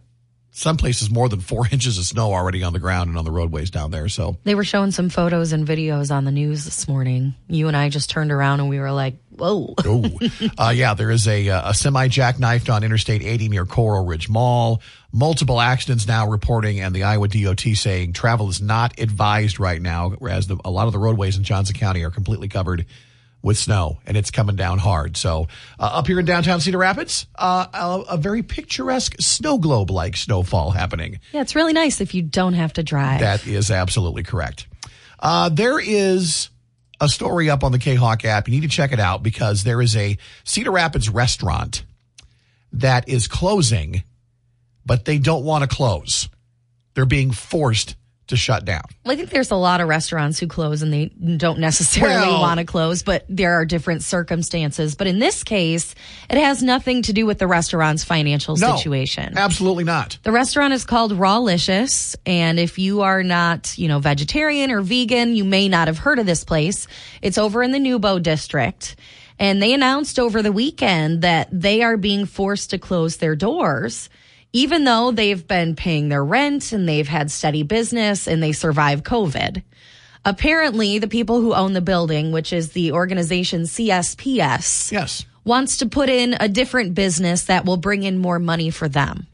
some 0.51 0.77
places 0.77 1.09
more 1.09 1.27
than 1.27 1.41
four 1.41 1.67
inches 1.71 1.97
of 1.97 2.05
snow 2.05 2.33
already 2.33 2.63
on 2.63 2.71
the 2.71 2.79
ground 2.79 3.09
and 3.09 3.17
on 3.17 3.25
the 3.25 3.31
roadways 3.31 3.69
down 3.69 3.91
there. 3.91 4.07
So 4.07 4.37
they 4.45 4.55
were 4.55 4.63
showing 4.63 4.91
some 4.91 5.09
photos 5.09 5.51
and 5.51 5.67
videos 5.67 6.09
on 6.09 6.23
the 6.23 6.31
news 6.31 6.63
this 6.63 6.87
morning. 6.87 7.33
You 7.49 7.67
and 7.67 7.75
I 7.75 7.89
just 7.89 8.09
turned 8.09 8.31
around 8.31 8.61
and 8.61 8.69
we 8.69 8.79
were 8.79 8.91
like, 8.91 9.15
whoa. 9.37 9.75
Oh, 9.85 10.03
uh, 10.57 10.73
yeah, 10.75 10.93
there 10.93 11.11
is 11.11 11.27
a, 11.27 11.49
uh, 11.49 11.71
a 11.71 11.73
semi 11.73 12.07
jackknifed 12.07 12.73
on 12.73 12.83
Interstate 12.83 13.21
80 13.21 13.49
near 13.49 13.65
Coral 13.65 14.05
Ridge 14.05 14.29
Mall. 14.29 14.81
Multiple 15.11 15.61
accidents 15.61 16.07
now 16.07 16.27
reporting, 16.27 16.79
and 16.79 16.95
the 16.95 17.03
Iowa 17.03 17.27
DOT 17.27 17.61
saying 17.75 18.13
travel 18.13 18.49
is 18.49 18.61
not 18.61 18.99
advised 18.99 19.59
right 19.59 19.81
now, 19.81 20.09
whereas 20.09 20.47
the, 20.47 20.57
a 20.65 20.71
lot 20.71 20.87
of 20.87 20.93
the 20.93 20.99
roadways 20.99 21.37
in 21.37 21.43
Johnson 21.43 21.75
County 21.75 22.03
are 22.03 22.09
completely 22.09 22.47
covered 22.47 22.85
with 23.43 23.57
snow, 23.57 23.99
and 24.07 24.15
it's 24.17 24.31
coming 24.31 24.55
down 24.55 24.79
hard. 24.79 25.17
So, 25.17 25.47
uh, 25.79 25.83
up 25.83 26.07
here 26.07 26.17
in 26.19 26.25
downtown 26.25 26.61
Cedar 26.61 26.77
Rapids, 26.77 27.27
uh, 27.35 27.67
a, 27.73 28.13
a 28.13 28.17
very 28.17 28.41
picturesque 28.41 29.15
snow 29.19 29.57
globe 29.57 29.91
like 29.91 30.15
snowfall 30.15 30.71
happening. 30.71 31.19
Yeah, 31.33 31.41
it's 31.41 31.53
really 31.53 31.73
nice 31.73 31.99
if 32.01 32.15
you 32.15 32.21
don't 32.21 32.53
have 32.53 32.73
to 32.73 32.83
drive. 32.83 33.19
That 33.19 33.45
is 33.45 33.69
absolutely 33.69 34.23
correct. 34.23 34.65
Uh, 35.19 35.49
there 35.49 35.79
is 35.79 36.49
a 36.99 37.09
story 37.09 37.49
up 37.49 37.63
on 37.63 37.71
the 37.71 37.79
K 37.79 37.95
Hawk 37.95 38.25
app. 38.25 38.47
You 38.47 38.53
need 38.53 38.69
to 38.69 38.75
check 38.75 38.91
it 38.91 38.99
out 38.99 39.23
because 39.23 39.63
there 39.63 39.81
is 39.81 39.95
a 39.95 40.17
Cedar 40.43 40.71
Rapids 40.71 41.09
restaurant 41.09 41.83
that 42.71 43.07
is 43.07 43.27
closing, 43.27 44.03
but 44.85 45.05
they 45.05 45.19
don't 45.19 45.43
want 45.43 45.69
to 45.69 45.73
close. 45.73 46.29
They're 46.93 47.05
being 47.05 47.31
forced 47.31 47.95
to 48.27 48.37
shut 48.37 48.63
down. 48.63 48.83
Well, 49.03 49.13
I 49.13 49.17
think 49.17 49.29
there's 49.31 49.51
a 49.51 49.55
lot 49.55 49.81
of 49.81 49.87
restaurants 49.87 50.39
who 50.39 50.47
close 50.47 50.81
and 50.81 50.93
they 50.93 51.07
don't 51.37 51.59
necessarily 51.59 52.27
Well- 52.27 52.41
want 52.41 52.59
to 52.59 52.65
close, 52.65 53.03
but 53.03 53.25
there 53.27 53.53
are 53.53 53.65
different 53.65 54.01
circumstances. 54.03 54.95
But 54.95 55.07
in 55.07 55.19
this 55.19 55.43
case, 55.43 55.93
it 56.29 56.37
has 56.37 56.63
nothing 56.63 57.01
to 57.03 57.13
do 57.13 57.25
with 57.25 57.37
the 57.39 57.47
restaurant's 57.47 58.03
financial 58.03 58.55
No, 58.55 58.75
situation. 58.77 59.33
Absolutely 59.37 59.83
not. 59.83 60.17
The 60.23 60.31
restaurant 60.31 60.73
is 60.73 60.85
called 60.85 61.11
Rawlicious, 61.11 62.15
and 62.25 62.59
if 62.59 62.79
you 62.79 63.01
are 63.01 63.23
not, 63.23 63.77
you 63.77 63.87
know, 63.87 63.99
vegetarian 63.99 64.71
or 64.71 64.81
vegan, 64.81 65.35
you 65.35 65.43
may 65.43 65.67
not 65.67 65.87
have 65.87 65.97
heard 65.97 66.17
of 66.19 66.25
this 66.25 66.43
place. 66.43 66.87
It's 67.21 67.37
over 67.37 67.61
in 67.61 67.71
the 67.71 67.79
NewBo 67.79 68.23
district, 68.23 68.95
and 69.39 69.61
they 69.61 69.73
announced 69.73 70.17
over 70.19 70.41
the 70.41 70.51
weekend 70.51 71.21
that 71.23 71.49
they 71.51 71.81
are 71.81 71.97
being 71.97 72.25
forced 72.25 72.69
to 72.69 72.77
close 72.77 73.17
their 73.17 73.35
doors, 73.35 74.09
even 74.53 74.83
though 74.85 75.11
they've 75.11 75.45
been 75.47 75.75
paying 75.75 76.09
their 76.09 76.23
rent 76.23 76.71
and 76.71 76.87
they've 76.87 77.07
had 77.07 77.29
steady 77.31 77.63
business 77.63 78.27
and 78.27 78.41
they 78.41 78.51
survived 78.51 79.03
COVID. 79.03 79.63
Apparently, 80.25 80.99
the 80.99 81.07
people 81.07 81.41
who 81.41 81.53
own 81.53 81.73
the 81.73 81.81
building, 81.81 82.31
which 82.31 82.53
is 82.53 82.71
the 82.71 82.93
organization 82.93 83.63
CSPS, 83.63 84.91
Yes. 84.91 85.25
wants 85.43 85.77
to 85.77 85.85
put 85.87 86.07
in 86.07 86.35
a 86.39 86.47
different 86.47 86.93
business 86.93 87.45
that 87.45 87.65
will 87.65 87.75
bring 87.77 88.03
in 88.03 88.17
more 88.19 88.39
money 88.39 88.69
for 88.69 88.87
them. 88.87 89.27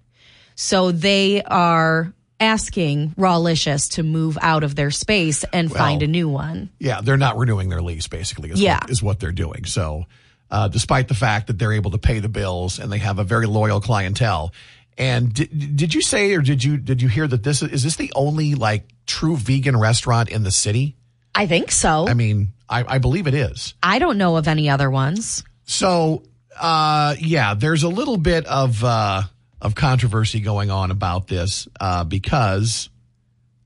So 0.55 0.91
they 0.91 1.43
are 1.43 2.11
asking 2.39 3.13
Rawlicious 3.19 3.91
to 3.95 4.03
move 4.03 4.37
out 4.41 4.63
of 4.63 4.73
their 4.75 4.91
space 4.91 5.43
and 5.53 5.71
find 5.71 6.01
a 6.01 6.07
new 6.07 6.27
one. 6.29 6.69
Yeah, 6.79 7.01
they're 7.01 7.17
not 7.17 7.37
renewing 7.37 7.69
their 7.69 7.81
lease, 7.81 8.07
basically, 8.07 8.49
is, 8.49 8.61
Yeah. 8.61 8.79
what, 8.81 8.89
is 8.89 9.03
what 9.03 9.19
they're 9.19 9.31
doing. 9.33 9.65
So, 9.65 10.05
uh, 10.49 10.69
despite 10.69 11.07
the 11.09 11.13
fact 11.13 11.47
that 11.47 11.59
they're 11.59 11.73
able 11.73 11.91
to 11.91 11.97
pay 11.97 12.19
the 12.19 12.29
bills 12.29 12.79
and 12.79 12.91
they 12.91 12.97
have 12.97 13.19
a 13.19 13.23
very 13.23 13.45
loyal 13.45 13.79
clientele. 13.81 14.51
And 14.99 15.33
did, 15.33 15.77
did 15.77 15.93
you 15.95 16.01
say, 16.01 16.35
or 16.35 16.41
did 16.41 16.61
you, 16.61 16.77
did 16.77 17.01
you 17.01 17.07
hear 17.07 17.25
that 17.25 17.41
this 17.41 17.61
is, 17.61 17.71
is 17.71 17.83
this 17.83 17.95
the 17.95 18.11
only 18.15 18.53
like 18.55 18.83
true 19.07 19.37
vegan 19.37 19.77
restaurant 19.77 20.29
in 20.29 20.43
the 20.43 20.51
city? 20.51 20.97
I 21.33 21.47
think 21.47 21.71
so. 21.71 22.05
I 22.07 22.13
mean, 22.13 22.49
I, 22.67 22.83
I 22.95 22.97
believe 22.97 23.25
it 23.25 23.33
is. 23.33 23.73
I 23.81 23.99
don't 23.99 24.17
know 24.17 24.35
of 24.35 24.49
any 24.49 24.69
other 24.69 24.89
ones. 24.91 25.43
So, 25.63 26.23
uh, 26.59 27.15
yeah, 27.17 27.53
there's 27.53 27.83
a 27.83 27.89
little 27.89 28.17
bit 28.17 28.45
of, 28.45 28.83
uh, 28.83 29.23
of 29.61 29.73
controversy 29.73 30.41
going 30.41 30.69
on 30.69 30.91
about 30.91 31.27
this, 31.27 31.69
uh, 31.79 32.03
because 32.03 32.89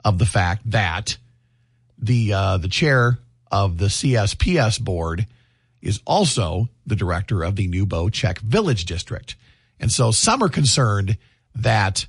of 0.05 0.19
the 0.19 0.25
fact 0.27 0.69
that 0.69 1.17
the, 1.97 2.33
uh, 2.33 2.57
the 2.57 2.67
chair 2.67 3.17
of 3.51 3.79
the 3.79 3.87
CSPS 3.87 4.79
board 4.79 5.25
is 5.81 5.99
also 6.05 6.69
the 6.85 6.95
director 6.95 7.43
of 7.43 7.55
the 7.55 7.67
NewBo 7.67 8.11
Czech 8.11 8.39
Village 8.39 8.85
District. 8.85 9.35
And 9.83 9.91
so 9.91 10.11
some 10.11 10.41
are 10.41 10.47
concerned 10.47 11.17
that 11.55 12.07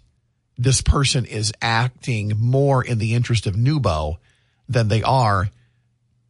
this 0.56 0.80
person 0.80 1.24
is 1.24 1.52
acting 1.60 2.34
more 2.38 2.84
in 2.84 2.98
the 2.98 3.14
interest 3.14 3.48
of 3.48 3.56
NewBo 3.56 4.18
than 4.68 4.86
they 4.86 5.02
are 5.02 5.50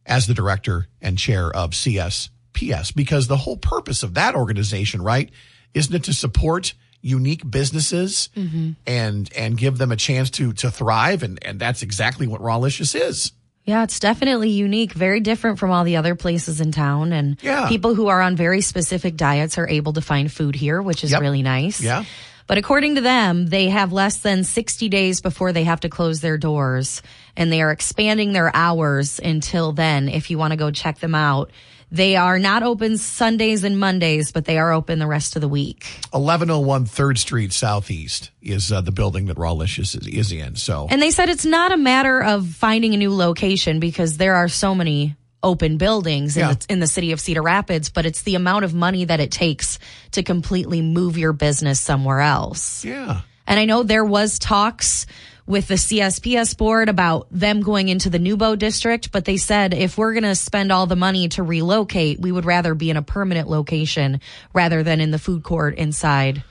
as 0.07 0.25
the 0.25 0.33
director 0.33 0.87
and 1.03 1.19
chair 1.19 1.55
of 1.55 1.73
CSPS 1.73 2.95
because 2.95 3.27
the 3.27 3.37
whole 3.37 3.57
purpose 3.57 4.01
of 4.01 4.15
that 4.15 4.33
organization, 4.33 5.03
right, 5.03 5.29
isn't 5.75 5.93
it 5.93 6.05
to 6.05 6.13
support 6.13 6.73
unique 7.01 7.47
businesses 7.47 8.29
mm-hmm. 8.35 8.71
and 8.87 9.31
and 9.37 9.55
give 9.55 9.77
them 9.77 9.91
a 9.91 9.95
chance 9.95 10.31
to 10.31 10.51
to 10.53 10.71
thrive? 10.71 11.21
And 11.21 11.37
and 11.45 11.59
that's 11.59 11.83
exactly 11.83 12.25
what 12.25 12.41
Rawlicious 12.41 12.99
is. 12.99 13.33
Yeah, 13.65 13.83
it's 13.83 13.99
definitely 13.99 14.49
unique, 14.51 14.93
very 14.93 15.19
different 15.19 15.57
from 15.57 15.71
all 15.71 15.83
the 15.83 15.95
other 15.97 16.13
places 16.15 16.61
in 16.61 16.71
town. 16.71 17.11
And 17.11 17.37
Yeah. 17.41 17.67
people 17.67 17.95
who 17.95 18.07
are 18.07 18.21
on 18.21 18.35
very 18.35 18.61
specific 18.61 19.17
diets 19.17 19.57
are 19.57 19.67
able 19.67 19.93
to 19.93 20.01
find 20.01 20.31
food 20.31 20.55
here, 20.55 20.81
which 20.81 21.03
is 21.03 21.11
Yep. 21.11 21.21
really 21.21 21.41
nice. 21.41 21.81
Yeah. 21.81 22.03
But 22.47 22.59
according 22.59 22.93
to 22.93 23.01
them, 23.01 23.47
they 23.47 23.69
have 23.69 23.91
less 23.91 24.17
than 24.17 24.43
60 24.43 24.87
days 24.87 25.19
before 25.19 25.51
they 25.51 25.63
have 25.63 25.79
to 25.79 25.89
close 25.89 26.21
their 26.21 26.37
doors 26.37 27.01
and 27.35 27.51
they 27.51 27.59
are 27.63 27.71
expanding 27.71 28.33
their 28.33 28.55
hours 28.55 29.19
until 29.23 29.71
then 29.71 30.09
if 30.09 30.29
you 30.29 30.37
want 30.37 30.51
to 30.51 30.57
go 30.57 30.69
check 30.69 30.99
them 30.99 31.15
out. 31.15 31.49
They 31.91 32.15
are 32.15 32.39
not 32.39 32.63
open 32.63 32.97
Sundays 32.97 33.63
and 33.63 33.79
Mondays, 33.79 34.31
but 34.31 34.45
they 34.45 34.57
are 34.57 34.71
open 34.73 34.99
the 34.99 35.07
rest 35.07 35.35
of 35.35 35.41
the 35.41 35.47
week. 35.47 35.85
1101 36.11 36.85
3rd 36.85 37.17
Street 37.17 37.53
Southeast 37.53 38.31
is 38.41 38.71
uh, 38.71 38.81
the 38.81 38.91
building 38.91 39.27
that 39.27 39.37
Rawlicious 39.37 39.95
is, 39.99 40.07
is 40.07 40.31
in. 40.31 40.55
So 40.55 40.87
And 40.89 41.01
they 41.01 41.11
said 41.11 41.29
it's 41.29 41.45
not 41.45 41.71
a 41.71 41.77
matter 41.77 42.21
of 42.21 42.47
finding 42.47 42.93
a 42.93 42.97
new 42.97 43.13
location 43.13 43.79
because 43.79 44.17
there 44.17 44.35
are 44.35 44.47
so 44.47 44.73
many 44.75 45.15
open 45.43 45.77
buildings 45.77 46.35
in, 46.37 46.41
Yeah. 46.41 46.53
the, 46.55 46.65
in 46.69 46.79
the 46.79 46.87
city 46.87 47.11
of 47.11 47.19
Cedar 47.19 47.43
Rapids, 47.43 47.89
but 47.89 48.05
it's 48.05 48.23
the 48.23 48.33
amount 48.35 48.65
of 48.65 48.73
money 48.73 49.05
that 49.05 49.19
it 49.19 49.29
takes 49.31 49.77
to 50.11 50.23
completely 50.23 50.81
move 50.81 51.17
your 51.19 51.33
business 51.33 51.79
somewhere 51.79 52.19
else. 52.21 52.83
yeah. 52.83 53.21
And 53.47 53.59
I 53.59 53.65
know 53.65 53.83
there 53.83 54.03
was 54.03 54.39
talks 54.39 55.05
with 55.47 55.67
the 55.67 55.75
CSPS 55.75 56.57
board 56.57 56.89
about 56.89 57.27
them 57.29 57.61
going 57.61 57.87
into 57.89 58.09
the 58.09 58.17
NewBo 58.17 58.57
district, 58.57 59.11
but 59.11 59.25
they 59.25 59.37
said 59.37 59.73
if 59.73 59.97
we're 59.97 60.13
going 60.13 60.23
to 60.23 60.35
spend 60.35 60.71
all 60.71 60.87
the 60.87 60.95
money 60.95 61.27
to 61.29 61.43
relocate, 61.43 62.19
we 62.19 62.31
would 62.31 62.45
rather 62.45 62.73
be 62.73 62.89
in 62.89 62.97
a 62.97 63.03
permanent 63.03 63.47
location 63.47 64.21
rather 64.53 64.81
than 64.81 65.01
in 65.01 65.11
the 65.11 65.19
food 65.19 65.43
court 65.43 65.75
inside 65.75 66.43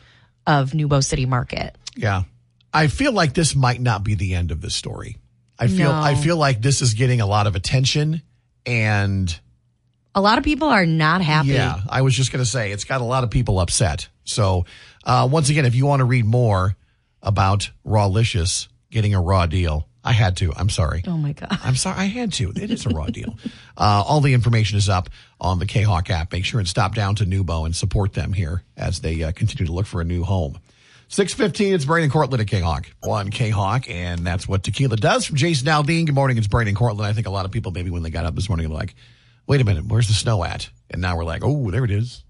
of 0.47 0.71
NewBo 0.71 1.03
City 1.03 1.27
Market. 1.27 1.77
Yeah. 1.97 2.23
I 2.73 2.87
feel 2.89 3.13
like 3.13 3.35
this 3.35 3.55
might 3.57 3.81
not 3.81 4.05
be 4.05 4.15
the 4.15 4.35
end 4.35 4.51
of 4.51 4.61
the 4.61 4.71
story. 4.71 5.17
I 5.59 5.69
feel 5.69 5.93
No. 5.93 6.01
I 6.01 6.15
feel 6.15 6.37
like 6.37 6.61
this 6.63 6.83
is 6.83 6.95
getting 6.95 7.21
a 7.21 7.27
lot 7.27 7.47
of 7.47 7.55
attention 7.57 8.23
and 8.67 9.37
A 10.15 10.21
lot 10.21 10.39
of 10.39 10.45
people 10.45 10.69
are 10.69 10.87
not 10.87 11.21
happy. 11.21 11.49
yeah, 11.51 11.81
I 11.89 12.03
was 12.03 12.15
just 12.15 12.31
going 12.33 12.45
to 12.45 12.51
say 12.51 12.71
it's 12.73 12.85
got 12.85 13.01
a 13.01 13.05
lot 13.05 13.25
of 13.25 13.31
people 13.31 13.59
upset. 13.59 14.09
So, 14.25 14.65
uh, 15.05 15.29
once 15.31 15.51
again, 15.51 15.65
if 15.67 15.75
you 15.75 15.87
want 15.87 16.01
to 16.01 16.05
read 16.05 16.25
more 16.25 16.77
about 17.23 17.71
Rawlicious 17.87 18.69
getting 18.95 19.13
a 19.13 19.21
raw 19.21 19.45
deal, 19.45 19.89
I 20.05 20.13
had 20.13 20.37
to. 20.39 20.53
I'm 20.57 20.71
sorry. 20.71 21.03
Oh 21.07 21.19
my 21.19 21.33
God. 21.33 21.49
I'm 21.63 21.75
sorry, 21.75 21.99
I 21.99 22.05
had 22.05 22.33
to. 22.35 22.53
It 22.55 22.71
is 22.71 22.87
a 22.87 22.91
raw 22.91 23.07
deal. 23.07 23.37
Uh, 23.77 24.05
all 24.07 24.21
the 24.21 24.33
information 24.33 24.79
is 24.79 24.89
up 24.89 25.11
on 25.41 25.59
the 25.59 25.67
K-Hawk 25.67 26.09
app. 26.11 26.33
Make 26.33 26.45
sure 26.45 26.61
and 26.61 26.69
stop 26.69 26.95
down 26.95 27.17
to 27.17 27.25
NewBo 27.27 27.67
and 27.67 27.75
support 27.75 28.13
them 28.13 28.33
here 28.33 28.63
as 28.77 29.01
they 29.01 29.23
uh, 29.25 29.33
continue 29.33 29.67
to 29.67 29.73
look 29.73 29.87
for 29.87 30.01
a 30.01 30.05
new 30.05 30.23
home. 30.23 30.59
615, 31.09 31.75
it's 31.75 31.85
Brian 31.85 32.05
and 32.05 32.13
Cortland 32.13 32.41
at 32.41 32.47
K-Hawk. 32.47 32.87
One 33.01 33.31
K-Hawk, 33.31 33.91
and 33.91 34.25
that's 34.25 34.47
what 34.47 34.63
tequila 34.63 34.97
does. 34.97 35.27
From 35.27 35.37
Jason 35.37 35.67
Aldean, 35.67 36.07
good 36.07 36.15
morning, 36.15 36.39
it's 36.39 36.47
Brian 36.47 36.69
and 36.69 36.77
Cortland. 36.77 37.07
I 37.07 37.13
think 37.13 37.27
a 37.27 37.31
lot 37.31 37.45
of 37.45 37.51
people, 37.51 37.73
maybe 37.73 37.91
when 37.91 38.03
they 38.03 38.11
got 38.11 38.25
up 38.25 38.35
this 38.35 38.49
morning, 38.49 38.69
were 38.69 38.75
like, 38.75 38.95
wait 39.47 39.61
a 39.61 39.65
minute, 39.65 39.87
where's 39.87 40.09
the 40.09 40.15
snow 40.15 40.45
at? 40.45 40.71
And 40.91 41.03
now 41.03 41.17
we're 41.17 41.25
like, 41.25 41.43
oh, 41.45 41.71
there 41.71 41.85
it 41.85 41.91
is. 41.91 42.25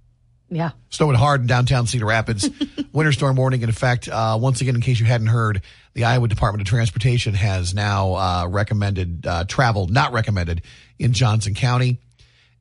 Yeah. 0.50 0.70
Snowing 0.90 1.16
hard 1.16 1.40
in 1.40 1.46
downtown 1.46 1.86
Cedar 1.86 2.06
Rapids. 2.06 2.48
Winter 2.92 3.12
storm 3.12 3.36
warning 3.36 3.62
in 3.62 3.68
effect. 3.68 4.08
Uh, 4.08 4.38
once 4.40 4.60
again, 4.60 4.74
in 4.74 4.80
case 4.80 5.00
you 5.00 5.06
hadn't 5.06 5.26
heard, 5.28 5.62
the 5.94 6.04
Iowa 6.04 6.28
Department 6.28 6.62
of 6.62 6.68
Transportation 6.68 7.34
has 7.34 7.74
now 7.74 8.14
uh, 8.14 8.46
recommended 8.48 9.26
uh, 9.26 9.44
travel, 9.44 9.88
not 9.88 10.12
recommended, 10.12 10.62
in 10.98 11.12
Johnson 11.12 11.54
County. 11.54 11.98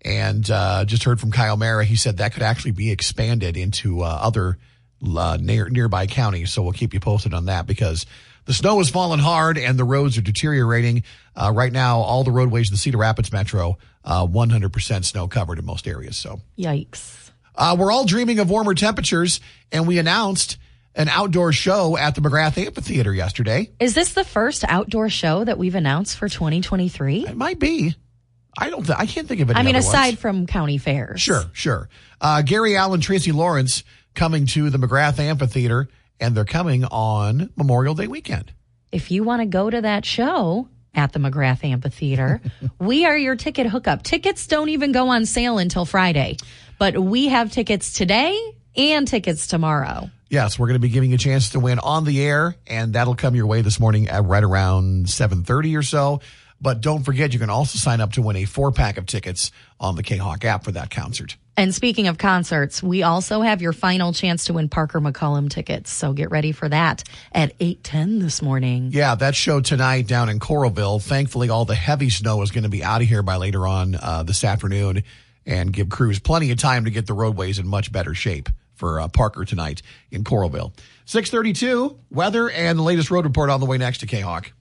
And 0.04 0.50
uh, 0.50 0.86
just 0.86 1.04
heard 1.04 1.20
from 1.20 1.32
Kyle 1.32 1.56
Mara. 1.56 1.86
He 1.86 1.96
said 1.96 2.18
that 2.18 2.34
could 2.34 2.44
actually 2.44 2.72
be 2.72 2.92
expanded 2.92 3.56
into 3.56 4.02
uh, 4.02 4.20
other 4.22 4.58
uh, 5.06 5.38
near, 5.40 5.70
nearby 5.70 6.08
counties. 6.08 6.52
So 6.52 6.62
we'll 6.62 6.74
keep 6.74 6.94
you 6.94 7.00
posted 7.00 7.34
on 7.34 7.46
that 7.46 7.68
because 7.68 8.06
the 8.46 8.54
snow 8.54 8.80
is 8.80 8.90
falling 8.90 9.20
hard 9.20 9.58
and 9.58 9.78
the 9.78 9.84
roads 9.84 10.18
are 10.18 10.22
deteriorating. 10.22 11.04
Uh, 11.36 11.52
right 11.54 11.72
now, 11.72 12.00
all 12.00 12.24
the 12.24 12.32
roadways 12.32 12.70
in 12.70 12.74
the 12.74 12.78
Cedar 12.78 12.98
Rapids 12.98 13.32
metro, 13.32 13.78
uh, 14.04 14.26
100% 14.28 15.06
snow 15.06 15.28
covered 15.28 15.60
in 15.60 15.66
most 15.66 15.88
areas. 15.88 16.18
So 16.18 16.42
Yikes. 16.58 17.23
Uh, 17.56 17.76
we're 17.78 17.92
all 17.92 18.06
dreaming 18.06 18.40
of 18.40 18.50
warmer 18.50 18.74
temperatures, 18.74 19.40
and 19.72 19.88
we 19.88 19.98
announced 20.00 20.58
an 20.96 21.10
outdoor 21.10 21.52
show 21.52 21.98
at 21.98 22.16
the 22.16 22.22
McGrath 22.22 22.58
Amphitheater 22.58 23.14
yesterday. 23.14 23.72
Is 23.80 23.94
this 23.96 24.14
the 24.14 24.24
first 24.24 24.64
outdoor 24.68 25.10
show 25.10 25.44
that 25.44 25.58
we've 25.58 25.76
announced 25.76 26.18
for 26.18 26.30
2023? 26.30 27.28
It 27.28 27.38
might 27.38 27.60
be. 27.60 27.96
I 28.58 28.70
don't. 28.70 28.86
Th- 28.86 28.98
I 28.98 29.06
can't 29.08 29.28
think 29.28 29.42
of 29.42 29.50
any. 29.50 29.60
I 29.60 29.64
mean, 29.64 29.76
aside 29.76 30.10
ones. 30.10 30.20
from 30.20 30.48
county 30.48 30.78
fairs. 30.78 31.20
sure, 31.22 31.46
sure. 31.54 31.90
Uh, 32.22 32.44
Gary 32.44 32.76
Allan, 32.76 33.02
Tracy 33.02 33.32
Lawrence 33.32 33.84
coming 34.14 34.46
to 34.48 34.70
the 34.70 34.78
McGrath 34.78 35.18
Amphitheater, 35.18 35.88
and 36.20 36.36
they're 36.36 36.46
coming 36.46 36.86
on 36.86 37.50
Memorial 37.56 37.96
Day 37.96 38.06
weekend. 38.08 38.54
If 38.92 39.10
you 39.10 39.24
want 39.24 39.42
to 39.42 39.48
go 39.48 39.72
to 39.72 39.82
that 39.82 40.06
show 40.06 40.70
at 40.94 41.14
the 41.14 41.20
McGrath 41.20 41.64
Amphitheater, 41.64 42.42
we 42.80 43.06
are 43.06 43.18
your 43.18 43.36
ticket 43.36 43.66
hookup. 43.66 44.04
Tickets 44.04 44.46
don't 44.46 44.70
even 44.70 44.92
go 44.92 45.08
on 45.08 45.26
sale 45.26 45.58
until 45.58 45.86
Friday, 45.86 46.38
but 46.84 47.00
we 47.00 47.30
have 47.30 47.50
tickets 47.50 47.94
today 47.94 48.38
and 48.76 49.08
tickets 49.08 49.48
tomorrow. 49.48 50.10
Yes, 50.28 50.60
we're 50.60 50.68
going 50.68 50.76
to 50.76 50.86
be 50.86 50.90
giving 50.90 51.12
you 51.12 51.16
a 51.16 51.18
chance 51.18 51.52
to 51.52 51.62
win 51.62 51.80
on 51.80 52.04
the 52.04 52.22
air, 52.22 52.58
and 52.68 52.92
that'll 52.92 53.16
come 53.16 53.36
your 53.36 53.48
way 53.48 53.62
this 53.62 53.80
morning 53.80 54.10
at 54.10 54.26
right 54.26 54.44
around 54.44 55.10
seven 55.10 55.46
thirty 55.46 55.78
or 55.78 55.82
so. 55.82 56.20
But 56.60 56.82
don't 56.82 57.04
forget, 57.04 57.32
you 57.32 57.40
can 57.40 57.50
also 57.50 57.78
sign 57.78 58.02
up 58.02 58.12
to 58.14 58.22
win 58.22 58.36
a 58.36 58.44
four 58.44 58.74
pack 58.74 58.98
of 58.98 59.06
tickets 59.06 59.54
on 59.80 59.96
the 59.96 60.04
K 60.04 60.18
Hawk 60.18 60.44
app 60.44 60.66
for 60.66 60.74
that 60.74 60.90
concert. 60.90 61.38
And 61.56 61.74
speaking 61.74 62.10
of 62.10 62.18
concerts, 62.18 62.84
we 62.84 63.02
also 63.02 63.40
have 63.40 63.62
your 63.62 63.72
final 63.72 64.12
chance 64.12 64.46
to 64.46 64.54
win 64.54 64.68
Parker 64.68 65.00
McCollum 65.00 65.50
tickets. 65.50 65.90
So 65.90 66.12
get 66.12 66.32
ready 66.32 66.52
for 66.52 66.68
that 66.68 67.06
at 67.32 67.58
8:10 67.60 68.20
this 68.20 68.42
morning. 68.42 68.90
Yeah, 68.92 69.16
that 69.16 69.36
show 69.36 69.62
tonight 69.62 70.08
down 70.08 70.28
in 70.28 70.40
Coralville. 70.40 71.02
Thankfully, 71.02 71.50
all 71.50 71.64
the 71.64 71.76
heavy 71.76 72.10
snow 72.10 72.42
is 72.42 72.52
going 72.52 72.64
to 72.64 72.70
be 72.70 72.84
out 72.84 73.02
of 73.02 73.08
here 73.08 73.24
by 73.24 73.38
later 73.38 73.66
on 73.66 73.96
uh, 73.96 74.24
this 74.24 74.44
afternoon 74.44 75.04
and 75.46 75.72
give 75.72 75.90
crews 75.90 76.20
plenty 76.20 76.52
of 76.52 76.58
time 76.58 76.86
to 76.86 76.92
get 76.92 77.08
the 77.08 77.14
roadways 77.14 77.60
in 77.60 77.68
much 77.68 77.92
better 77.92 78.14
shape 78.14 78.50
for 78.76 79.00
uh, 79.00 79.08
Parker 79.08 79.46
tonight 79.46 79.82
in 80.12 80.24
Coralville. 80.24 80.74
632, 81.06 81.98
weather 82.12 82.50
and 82.50 82.80
the 82.80 82.84
latest 82.84 83.12
road 83.12 83.26
report 83.26 83.50
on 83.50 83.60
the 83.60 83.66
way 83.66 83.78
next 83.78 84.00
to 84.00 84.06
K-Hawk. 84.06 84.52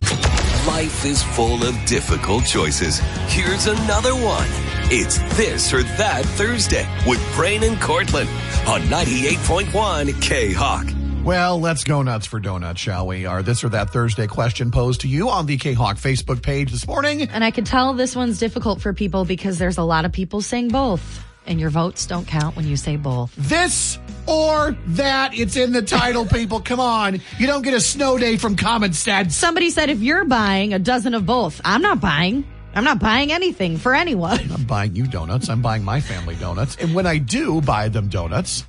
Life 0.66 1.04
is 1.04 1.22
full 1.22 1.64
of 1.64 1.74
difficult 1.86 2.44
choices. 2.44 3.00
Here's 3.26 3.66
another 3.66 4.14
one. 4.14 4.46
It's 4.94 5.18
this 5.36 5.72
or 5.72 5.82
that 5.82 6.24
Thursday 6.24 6.86
with 7.06 7.20
Brian 7.34 7.64
and 7.64 7.80
Cortland 7.80 8.28
on 8.66 8.82
98.1 8.82 10.22
K 10.22 10.52
Hawk. 10.52 10.91
Well, 11.24 11.60
let's 11.60 11.84
go 11.84 12.02
nuts 12.02 12.26
for 12.26 12.40
donuts, 12.40 12.80
shall 12.80 13.06
we? 13.06 13.26
Our 13.26 13.44
this 13.44 13.62
or 13.62 13.68
that 13.68 13.90
Thursday 13.90 14.26
question 14.26 14.72
posed 14.72 15.02
to 15.02 15.08
you 15.08 15.30
on 15.30 15.46
the 15.46 15.56
K-Hawk 15.56 15.96
Facebook 15.96 16.42
page 16.42 16.72
this 16.72 16.84
morning. 16.84 17.22
And 17.22 17.44
I 17.44 17.52
can 17.52 17.64
tell 17.64 17.94
this 17.94 18.16
one's 18.16 18.40
difficult 18.40 18.80
for 18.80 18.92
people 18.92 19.24
because 19.24 19.56
there's 19.56 19.78
a 19.78 19.84
lot 19.84 20.04
of 20.04 20.10
people 20.10 20.40
saying 20.40 20.68
both. 20.68 21.24
And 21.46 21.60
your 21.60 21.70
votes 21.70 22.06
don't 22.06 22.26
count 22.26 22.56
when 22.56 22.66
you 22.66 22.76
say 22.76 22.96
both. 22.96 23.32
This 23.36 24.00
or 24.26 24.76
that. 24.88 25.38
It's 25.38 25.56
in 25.56 25.72
the 25.72 25.82
title, 25.82 26.26
people. 26.32 26.58
Come 26.58 26.80
on. 26.80 27.20
You 27.38 27.46
don't 27.46 27.62
get 27.62 27.74
a 27.74 27.80
snow 27.80 28.18
day 28.18 28.36
from 28.36 28.56
Common 28.56 28.92
Sense. 28.92 29.36
Somebody 29.36 29.70
said 29.70 29.90
if 29.90 30.00
you're 30.00 30.24
buying 30.24 30.74
a 30.74 30.80
dozen 30.80 31.14
of 31.14 31.24
both, 31.24 31.60
I'm 31.64 31.82
not 31.82 32.00
buying. 32.00 32.44
I'm 32.74 32.84
not 32.84 32.98
buying 32.98 33.30
anything 33.30 33.76
for 33.76 33.94
anyone. 33.94 34.40
I'm 34.52 34.64
buying 34.64 34.96
you 34.96 35.06
donuts. 35.06 35.48
I'm 35.48 35.62
buying 35.62 35.84
my 35.84 36.00
family 36.00 36.34
donuts. 36.34 36.76
And 36.76 36.94
when 36.96 37.06
I 37.06 37.18
do 37.18 37.60
buy 37.60 37.88
them 37.88 38.08
donuts, 38.08 38.64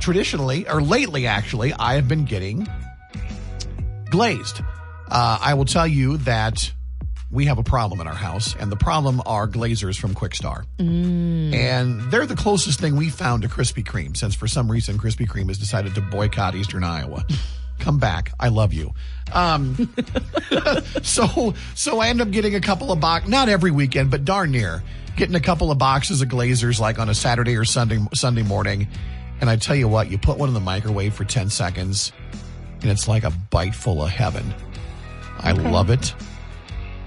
traditionally, 0.00 0.68
or 0.68 0.80
lately 0.80 1.26
actually, 1.26 1.72
I 1.72 1.94
have 1.94 2.08
been 2.08 2.24
getting 2.24 2.68
glazed. 4.10 4.60
Uh, 5.10 5.38
I 5.40 5.54
will 5.54 5.64
tell 5.64 5.86
you 5.86 6.18
that 6.18 6.72
we 7.30 7.44
have 7.46 7.58
a 7.58 7.62
problem 7.62 8.00
in 8.00 8.06
our 8.06 8.14
house, 8.14 8.54
and 8.58 8.72
the 8.72 8.76
problem 8.76 9.20
are 9.26 9.46
glazers 9.46 9.98
from 9.98 10.14
Kwik 10.14 10.34
Star. 10.34 10.64
And 11.54 12.00
they're 12.10 12.26
the 12.26 12.36
closest 12.36 12.80
thing 12.80 12.96
we 12.96 13.10
found 13.10 13.42
to 13.42 13.48
Krispy 13.48 13.84
Kreme, 13.84 14.16
since 14.16 14.34
for 14.34 14.48
some 14.48 14.70
reason 14.70 14.98
Krispy 14.98 15.26
Kreme 15.28 15.48
has 15.48 15.58
decided 15.58 15.94
to 15.94 16.00
boycott 16.00 16.54
Eastern 16.54 16.84
Iowa. 16.84 17.24
Come 17.78 17.98
back. 17.98 18.32
I 18.40 18.48
love 18.48 18.72
you. 18.72 18.92
Um, 19.32 19.94
so 21.02 21.54
so 21.76 22.00
I 22.00 22.08
end 22.08 22.20
up 22.20 22.30
getting 22.32 22.56
a 22.56 22.60
couple 22.60 22.90
of 22.90 22.98
box 22.98 23.28
not 23.28 23.48
every 23.48 23.70
weekend, 23.70 24.10
but 24.10 24.24
darn 24.24 24.50
near 24.50 24.82
getting 25.18 25.34
a 25.34 25.40
couple 25.40 25.70
of 25.70 25.78
boxes 25.78 26.22
of 26.22 26.28
glazers 26.28 26.80
like 26.80 26.98
on 26.98 27.08
a 27.08 27.14
Saturday 27.14 27.56
or 27.56 27.64
Sunday 27.64 27.98
Sunday 28.14 28.42
morning. 28.42 28.88
And 29.40 29.48
I 29.48 29.56
tell 29.56 29.76
you 29.76 29.88
what, 29.88 30.10
you 30.10 30.18
put 30.18 30.38
one 30.38 30.48
in 30.48 30.54
the 30.54 30.60
microwave 30.60 31.14
for 31.14 31.24
10 31.24 31.50
seconds 31.50 32.12
and 32.82 32.90
it's 32.90 33.08
like 33.08 33.24
a 33.24 33.30
bite 33.50 33.74
full 33.74 34.02
of 34.02 34.10
heaven. 34.10 34.54
I 35.38 35.52
love 35.52 35.90
it. 35.90 36.14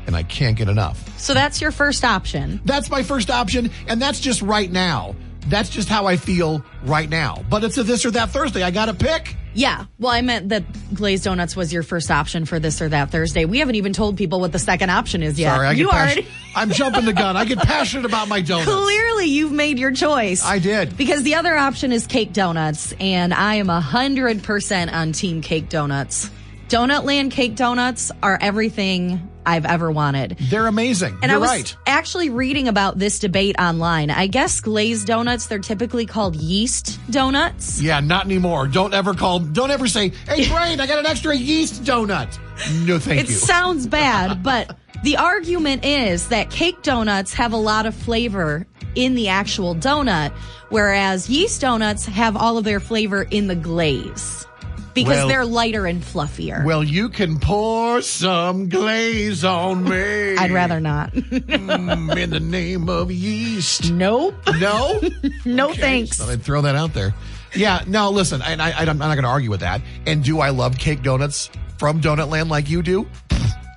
And 0.08 0.16
I 0.16 0.24
can't 0.24 0.58
get 0.58 0.68
enough. 0.68 1.20
So 1.20 1.34
that's 1.34 1.62
your 1.62 1.72
first 1.72 2.04
option. 2.04 2.60
That's 2.66 2.90
my 2.90 3.04
first 3.04 3.30
option, 3.30 3.70
and 3.88 4.02
that's 4.02 4.20
just 4.20 4.42
right 4.42 4.70
now. 4.70 5.16
That's 5.48 5.70
just 5.70 5.90
how 5.90 6.08
I 6.08 6.18
feel 6.18 6.66
right 6.84 7.08
now. 7.08 7.46
But 7.50 7.64
it's 7.64 7.78
a 7.78 7.84
this 7.84 8.06
or 8.06 8.12
that 8.12 8.32
Thursday. 8.32 8.64
I 8.64 8.72
got 8.72 8.86
to 8.86 8.94
pick. 8.94 9.36
Yeah. 9.54 9.86
Well, 10.00 10.12
I 10.12 10.22
meant 10.22 10.50
that 10.50 10.64
glazed 10.94 11.24
donuts 11.24 11.56
was 11.56 11.74
your 11.74 11.84
first 11.84 12.10
option 12.10 12.46
for 12.46 12.60
this 12.60 12.82
or 12.82 12.90
that 12.90 13.12
Thursday. 13.12 13.46
We 13.46 13.60
haven't 13.60 13.76
even 13.76 13.94
told 13.94 14.18
people 14.18 14.40
what 14.40 14.52
the 14.52 14.60
second 14.60 14.90
option 14.90 15.24
is 15.24 15.40
yet. 15.40 15.54
Sorry, 15.54 15.68
I 15.68 15.74
get 15.74 15.80
you 15.80 15.90
already 15.90 16.28
I'm 16.56 16.72
jumping 16.72 17.06
the 17.06 17.14
gun. 17.14 17.38
I 17.38 17.46
get 17.46 17.60
passionate 17.60 18.06
about 18.06 18.28
my 18.28 18.42
donuts. 18.42 18.70
clearly 18.70 19.26
you've 19.28 19.52
made 19.52 19.80
your 19.80 19.92
choice. 19.92 20.44
I 20.44 20.60
did. 20.60 20.98
Because 20.98 21.24
the 21.24 21.36
other 21.36 21.56
option 21.56 21.92
is 21.92 22.08
cake 22.08 22.34
donuts, 22.34 22.94
and 23.00 23.34
I 23.34 23.56
am 23.56 23.68
100% 23.68 24.94
on 24.94 25.12
Team 25.14 25.42
Cake 25.42 25.70
Donuts. 25.70 26.30
Donut 26.68 27.04
Land 27.04 27.32
cake 27.32 27.56
donuts 27.56 28.12
are 28.24 28.38
everything 28.40 29.31
I've 29.46 29.66
ever 29.66 29.92
wanted. 29.92 30.38
They're 30.50 30.68
amazing. 30.68 31.18
And 31.22 31.32
You're 31.32 31.38
I 31.40 31.42
was 31.42 31.50
right. 31.50 31.78
actually 31.88 32.30
reading 32.30 32.68
about 32.68 32.98
this 32.98 33.20
debate 33.20 33.56
online. 33.60 34.10
I 34.10 34.28
guess 34.28 34.60
glazed 34.62 35.08
donuts, 35.08 35.48
they're 35.48 35.60
typically 35.60 36.06
called 36.06 36.36
yeast 36.36 37.00
donuts. 37.10 37.82
Yeah, 37.82 38.00
not 38.00 38.26
anymore. 38.26 38.68
Don't 38.68 38.94
ever 38.94 39.14
call. 39.14 39.40
Don't 39.40 39.72
ever 39.72 39.88
say, 39.88 40.10
"Hey, 40.28 40.48
Brian, 40.50 40.80
I 40.80 40.88
got 40.88 41.00
an 41.00 41.06
extra 41.06 41.36
yeast 41.36 41.84
donut." 41.84 42.38
No, 42.86 43.00
thank 43.00 43.22
It 43.22 43.30
you. 43.30 43.36
sounds 43.36 43.88
bad, 43.88 44.44
but 44.44 44.76
the 45.04 45.18
argument 45.18 45.84
is 45.84 46.28
that 46.28 46.50
cake 46.52 46.82
donuts 46.84 47.34
have 47.34 47.54
a 47.54 47.58
lot 47.58 47.86
of 47.86 47.96
flavor 47.96 48.68
in 48.94 49.16
the 49.16 49.30
actual 49.30 49.74
donut, 49.74 50.32
whereas 50.70 51.30
yeast 51.30 51.62
donuts 51.62 52.06
have 52.06 52.36
all 52.38 52.58
of 52.58 52.64
their 52.66 52.80
flavor 52.80 53.24
in 53.24 53.48
the 53.48 53.56
glaze 53.56 54.46
because 54.94 55.18
Well- 55.18 55.28
they're 55.28 55.46
lighter 55.46 55.86
and 55.86 56.02
fluffier. 56.04 56.64
well, 56.66 56.84
you 56.84 57.10
can 57.10 57.40
pour 57.40 58.02
some 58.02 58.70
glaze 58.70 59.44
on 59.46 59.84
me. 59.84 60.36
I'd 60.38 60.52
rather 60.52 60.80
not. 60.80 61.14
Mm, 61.62 62.16
in 62.18 62.30
the 62.32 62.40
name 62.40 62.90
of 62.90 63.12
yeast. 63.12 63.92
nope. 63.92 64.34
No, 64.60 65.00
No 65.46 65.74
thanks. 65.74 66.18
So 66.18 66.26
I'd 66.30 66.42
throw 66.44 66.62
that 66.62 66.76
out 66.76 66.94
there. 66.94 67.14
Yeah, 67.56 67.84
no, 67.88 68.10
listen, 68.12 68.42
and 68.42 68.62
I, 68.62 68.72
I, 68.72 68.82
I'm 68.86 68.98
not 68.98 69.14
going 69.16 69.24
to 69.24 69.30
argue 69.30 69.50
with 69.50 69.60
that. 69.62 69.82
And 70.08 70.24
do 70.24 70.40
I 70.40 70.50
love 70.50 70.78
cake 70.78 71.04
donuts 71.04 71.50
from 71.78 72.02
Donut 72.02 72.30
Land 72.30 72.50
like 72.50 72.70
you 72.70 72.82
do? 72.82 73.08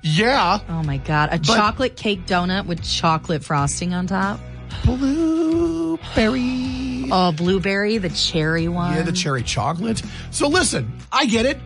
Yeah. 0.03 0.59
Oh 0.69 0.83
my 0.83 0.97
god, 0.97 1.29
a 1.31 1.39
chocolate 1.39 1.95
cake 1.97 2.25
donut 2.27 2.65
with 2.67 2.83
chocolate 2.83 3.43
frosting 3.43 3.93
on 3.93 4.07
top. 4.07 4.39
Blueberry. 4.83 6.84
Oh, 7.11 7.31
blueberry, 7.31 7.97
the 7.97 8.09
cherry 8.09 8.67
one. 8.67 8.95
Yeah, 8.95 9.01
the 9.03 9.11
cherry 9.11 9.43
chocolate. 9.43 10.01
So 10.31 10.47
listen, 10.47 10.91
I 11.11 11.25
get 11.25 11.45
it. 11.45 11.57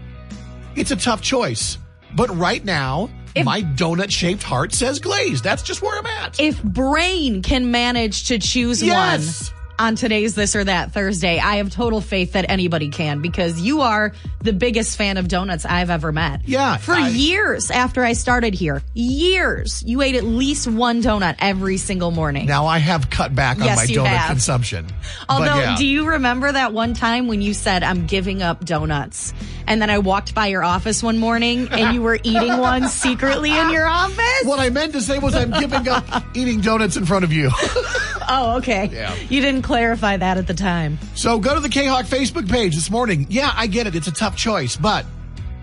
It's 0.76 0.92
a 0.92 0.96
tough 0.96 1.22
choice. 1.22 1.78
But 2.16 2.36
right 2.36 2.64
now, 2.64 3.10
If- 3.36 3.46
my 3.46 3.62
donut 3.62 4.10
shaped 4.12 4.44
heart 4.44 4.74
says 4.74 5.00
glazed. 5.00 5.44
That's 5.44 5.62
just 5.64 5.82
where 5.82 5.98
I'm 5.98 6.06
at. 6.06 6.40
if 6.40 6.62
Brian 6.64 7.42
can 7.42 7.72
manage 7.72 8.26
to 8.26 8.40
choose 8.40 8.82
Yes. 8.82 9.52
one 9.52 9.59
on 9.80 9.96
today's 9.96 10.36
This 10.36 10.56
or 10.56 10.64
That 10.64 10.92
Thursday, 10.92 11.40
I 11.40 11.56
have 11.56 11.70
total 11.72 12.02
faith 12.02 12.34
that 12.34 12.46
anybody 12.50 12.90
can 12.90 13.22
because 13.22 13.60
you 13.62 13.82
are 13.82 14.12
the 14.42 14.52
biggest 14.54 14.98
fan 14.98 15.18
of 15.18 15.28
donuts 15.30 15.66
I've 15.66 15.90
ever 15.90 16.12
met. 16.12 16.42
Yeah, 16.46 16.78
For 16.78 16.94
I- 16.94 17.08
years 17.10 17.72
after 17.72 18.04
I 18.04 18.14
started 18.14 18.54
here, 18.54 18.82
years, 18.94 19.82
you 19.86 20.02
ate 20.02 20.16
at 20.16 20.24
least 20.26 20.68
one 20.68 21.02
donut 21.02 21.36
every 21.40 21.78
single 21.78 22.12
morning. 22.12 22.46
now 22.46 22.66
I 22.68 22.78
have 22.80 23.10
cut 23.10 23.34
back 23.34 23.58
on 23.60 23.66
Yes, 23.66 23.78
my 23.78 23.86
donut 23.86 24.08
have. 24.08 24.30
consumption. 24.30 24.86
Although, 25.30 25.60
yeah. 25.60 25.76
do 25.78 25.86
you 25.86 26.06
remember 26.10 26.52
that 26.52 26.74
one 26.74 26.94
time 26.94 27.28
when 27.28 27.42
you 27.42 27.54
said, 27.54 27.82
I'm 27.84 28.06
giving 28.06 28.42
up 28.42 28.66
donuts? 28.66 29.34
And 29.66 29.82
then 29.82 29.90
I 29.90 30.00
walked 30.00 30.34
by 30.36 30.48
your 30.48 30.64
office 30.64 31.02
one 31.04 31.20
morning 31.20 31.68
and 31.72 31.94
you 31.94 32.02
were 32.02 32.20
eating 32.22 32.58
one 32.58 32.88
secretly 32.90 33.58
in 33.58 33.70
your 33.70 33.88
office? 33.88 34.18
what 34.44 34.60
I 34.60 34.70
meant 34.70 34.94
to 34.94 35.02
say 35.02 35.20
was 35.20 35.36
I'm 35.36 35.52
giving 35.52 35.88
up 35.88 36.04
eating 36.36 36.60
donuts 36.62 36.98
in 36.98 37.06
front 37.06 37.24
of 37.24 37.32
you. 37.32 37.50
Oh, 38.32 38.58
okay. 38.58 38.90
Yeah. 38.92 39.16
You 39.30 39.42
didn't 39.42 39.64
clarify 39.70 40.18
that 40.18 40.38
at 40.40 40.48
the 40.48 40.54
time. 40.56 40.98
So 41.14 41.38
go 41.38 41.54
to 41.54 41.60
the 41.60 41.70
K-Hawk 41.70 42.08
Facebook 42.08 42.50
page 42.50 42.74
this 42.74 42.90
morning. 42.90 43.28
Yeah, 43.30 43.52
I 43.56 43.68
get 43.68 43.86
it. 43.86 43.96
It's 43.96 44.08
a 44.08 44.12
tough 44.12 44.36
choice, 44.36 44.76
but 44.76 45.06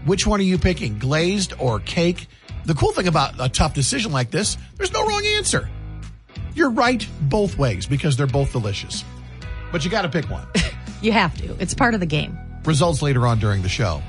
which 0.04 0.28
one 0.28 0.38
are 0.38 0.44
you 0.44 0.58
picking? 0.58 0.96
Glazed 1.00 1.54
or 1.58 1.80
cake? 1.80 2.28
The 2.66 2.74
cool 2.74 2.92
thing 2.92 3.08
about 3.08 3.34
a 3.40 3.48
tough 3.48 3.74
decision 3.74 4.12
like 4.12 4.30
this, 4.30 4.56
there's 4.76 4.92
no 4.92 5.04
wrong 5.04 5.26
answer. 5.26 5.68
You're 6.54 6.70
right 6.70 7.04
both 7.22 7.58
ways 7.58 7.84
because 7.84 8.16
they're 8.16 8.28
both 8.28 8.52
delicious. 8.52 9.04
But 9.72 9.84
you 9.84 9.90
got 9.90 10.02
to 10.02 10.08
pick 10.08 10.30
one. 10.30 10.46
You 11.02 11.12
have 11.12 11.36
to. 11.36 11.54
It's 11.60 11.74
part 11.74 11.92
of 11.92 12.00
the 12.00 12.06
game. 12.06 12.38
Results 12.64 13.02
later 13.02 13.26
on 13.26 13.38
during 13.38 13.60
the 13.60 13.68
show. 13.68 14.02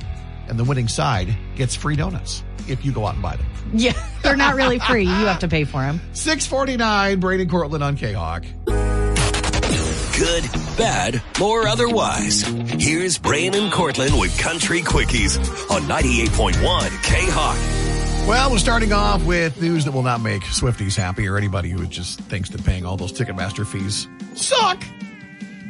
And 0.48 0.58
the 0.58 0.64
winning 0.64 0.88
side 0.88 1.36
gets 1.58 1.76
free 1.76 1.98
donuts 1.98 2.46
if 2.70 2.86
you 2.86 2.94
go 2.94 3.06
out 3.06 3.16
and 3.16 3.22
buy 3.22 3.36
them. 3.36 3.46
Yeah. 3.74 3.92
They're 4.24 4.38
not 4.38 4.56
really 4.56 4.80
free. 4.80 5.04
You 5.04 5.26
have 5.26 5.40
to 5.40 5.50
pay 5.50 5.66
for 5.66 5.82
them. 5.82 6.00
649, 6.14 7.20
Braden 7.20 7.50
Cortland 7.50 7.84
on 7.84 7.98
K-Hawk. 7.98 8.46
Good, 10.18 10.46
bad, 10.78 11.22
or 11.40 11.68
otherwise. 11.68 12.42
Here's 12.42 13.20
Brian 13.20 13.54
and 13.54 13.72
Cortland 13.72 14.20
with 14.20 14.36
Country 14.40 14.82
Quickies 14.82 15.38
on 15.70 15.84
98.1 15.84 17.04
K 17.04 17.18
Hawk. 17.30 18.28
Well, 18.28 18.50
we're 18.50 18.58
starting 18.58 18.94
off 18.94 19.24
with 19.26 19.62
news 19.62 19.86
that 19.86 19.92
will 19.92 20.02
not 20.02 20.22
make 20.22 20.42
Swifties 20.42 20.96
happy 20.96 21.28
or 21.28 21.38
anybody 21.38 21.70
who 21.70 21.86
just 21.86 22.20
thinks 22.22 22.50
that 22.50 22.66
paying 22.66 22.84
all 22.84 22.98
those 22.98 23.14
Ticketmaster 23.14 23.64
fees 23.64 24.08
suck. 24.34 24.84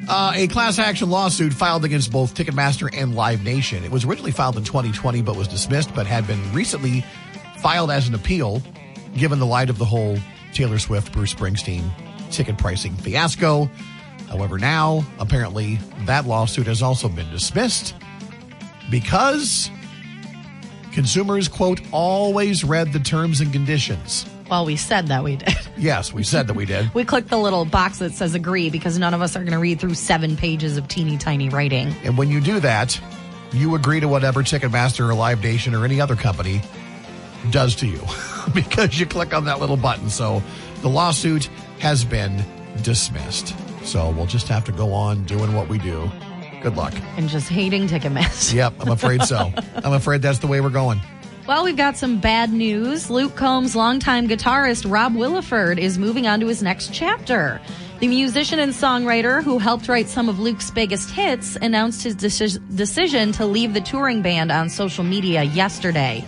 Uh, 0.07 0.31
a 0.33 0.47
class 0.47 0.79
action 0.79 1.09
lawsuit 1.09 1.51
filed 1.51 1.83
against 1.83 2.09
both 2.09 2.33
Ticketmaster 2.33 2.89
and 2.93 3.15
Live 3.15 3.43
Nation. 3.43 3.83
It 3.83 3.91
was 3.91 4.05
originally 4.05 4.31
filed 4.31 4.55
in 4.55 4.63
2020 4.63 5.23
but 5.23 5.35
was 5.35 5.49
dismissed, 5.49 5.93
but 5.93 6.07
had 6.07 6.25
been 6.25 6.53
recently 6.53 7.03
filed 7.57 7.91
as 7.91 8.07
an 8.07 8.15
appeal 8.15 8.61
given 9.17 9.39
the 9.39 9.45
light 9.45 9.69
of 9.69 9.77
the 9.77 9.83
whole 9.83 10.17
Taylor 10.53 10.79
Swift, 10.79 11.11
Bruce 11.11 11.33
Springsteen 11.33 11.83
ticket 12.31 12.57
pricing 12.57 12.95
fiasco. 12.95 13.69
However, 14.29 14.57
now 14.57 15.05
apparently 15.19 15.79
that 16.05 16.25
lawsuit 16.25 16.67
has 16.67 16.81
also 16.81 17.07
been 17.09 17.29
dismissed 17.31 17.95
because 18.89 19.69
consumers, 20.91 21.47
quote, 21.47 21.81
always 21.91 22.63
read 22.63 22.93
the 22.93 22.99
terms 22.99 23.41
and 23.41 23.51
conditions. 23.53 24.25
Well, 24.49 24.65
we 24.65 24.75
said 24.75 25.07
that 25.07 25.23
we 25.23 25.37
did. 25.37 25.53
Yes, 25.77 26.11
we 26.11 26.23
said 26.23 26.47
that 26.47 26.55
we 26.55 26.65
did. 26.65 26.91
We 26.95 27.05
clicked 27.05 27.29
the 27.29 27.37
little 27.37 27.63
box 27.63 27.99
that 27.99 28.11
says 28.13 28.33
agree 28.33 28.71
because 28.71 28.97
none 28.97 29.13
of 29.13 29.21
us 29.21 29.35
are 29.35 29.41
going 29.41 29.51
to 29.51 29.59
read 29.59 29.79
through 29.79 29.93
seven 29.93 30.35
pages 30.35 30.75
of 30.75 30.87
teeny 30.87 31.19
tiny 31.19 31.49
writing. 31.49 31.93
And 32.03 32.17
when 32.17 32.31
you 32.31 32.41
do 32.41 32.59
that, 32.61 32.99
you 33.53 33.75
agree 33.75 33.99
to 33.99 34.07
whatever 34.07 34.41
Ticketmaster 34.41 35.07
or 35.07 35.13
Live 35.13 35.43
Nation 35.43 35.75
or 35.75 35.85
any 35.85 36.01
other 36.01 36.15
company 36.15 36.63
does 37.51 37.75
to 37.75 37.85
you 37.85 38.01
because 38.55 38.99
you 38.99 39.05
click 39.05 39.35
on 39.35 39.45
that 39.45 39.59
little 39.59 39.77
button. 39.77 40.09
So 40.09 40.41
the 40.81 40.89
lawsuit 40.89 41.45
has 41.77 42.03
been 42.03 42.43
dismissed. 42.81 43.55
So 43.87 44.09
we'll 44.11 44.25
just 44.25 44.49
have 44.49 44.65
to 44.65 44.73
go 44.73 44.93
on 44.93 45.23
doing 45.23 45.53
what 45.53 45.69
we 45.69 45.77
do. 45.77 46.11
Good 46.61 46.75
luck. 46.75 46.93
And 47.15 47.29
just 47.29 47.47
hating 47.47 47.87
Ticketmaster. 47.87 48.53
Yep, 48.53 48.73
I'm 48.81 48.91
afraid 48.91 49.23
so. 49.23 49.53
I'm 49.75 49.93
afraid 49.93 50.21
that's 50.21 50.39
the 50.39 50.47
way 50.47 50.59
we're 50.59 50.69
going. 50.69 50.99
Well, 51.47 51.63
we've 51.63 51.77
got 51.77 51.95
some 51.95 52.19
bad 52.19 52.51
news. 52.51 53.09
Luke 53.09 53.35
Combs' 53.37 53.77
longtime 53.77 54.27
guitarist 54.27 54.91
Rob 54.91 55.13
Williford 55.13 55.77
is 55.79 55.97
moving 55.97 56.27
on 56.27 56.41
to 56.41 56.47
his 56.47 56.61
next 56.61 56.93
chapter. 56.93 57.61
The 57.99 58.09
musician 58.09 58.59
and 58.59 58.73
songwriter 58.73 59.41
who 59.41 59.57
helped 59.57 59.87
write 59.87 60.09
some 60.09 60.27
of 60.27 60.37
Luke's 60.39 60.69
biggest 60.69 61.09
hits 61.09 61.55
announced 61.55 62.03
his 62.03 62.17
deci- 62.17 62.75
decision 62.75 63.31
to 63.33 63.45
leave 63.45 63.73
the 63.73 63.79
touring 63.79 64.21
band 64.21 64.51
on 64.51 64.69
social 64.69 65.05
media 65.05 65.43
yesterday. 65.43 66.25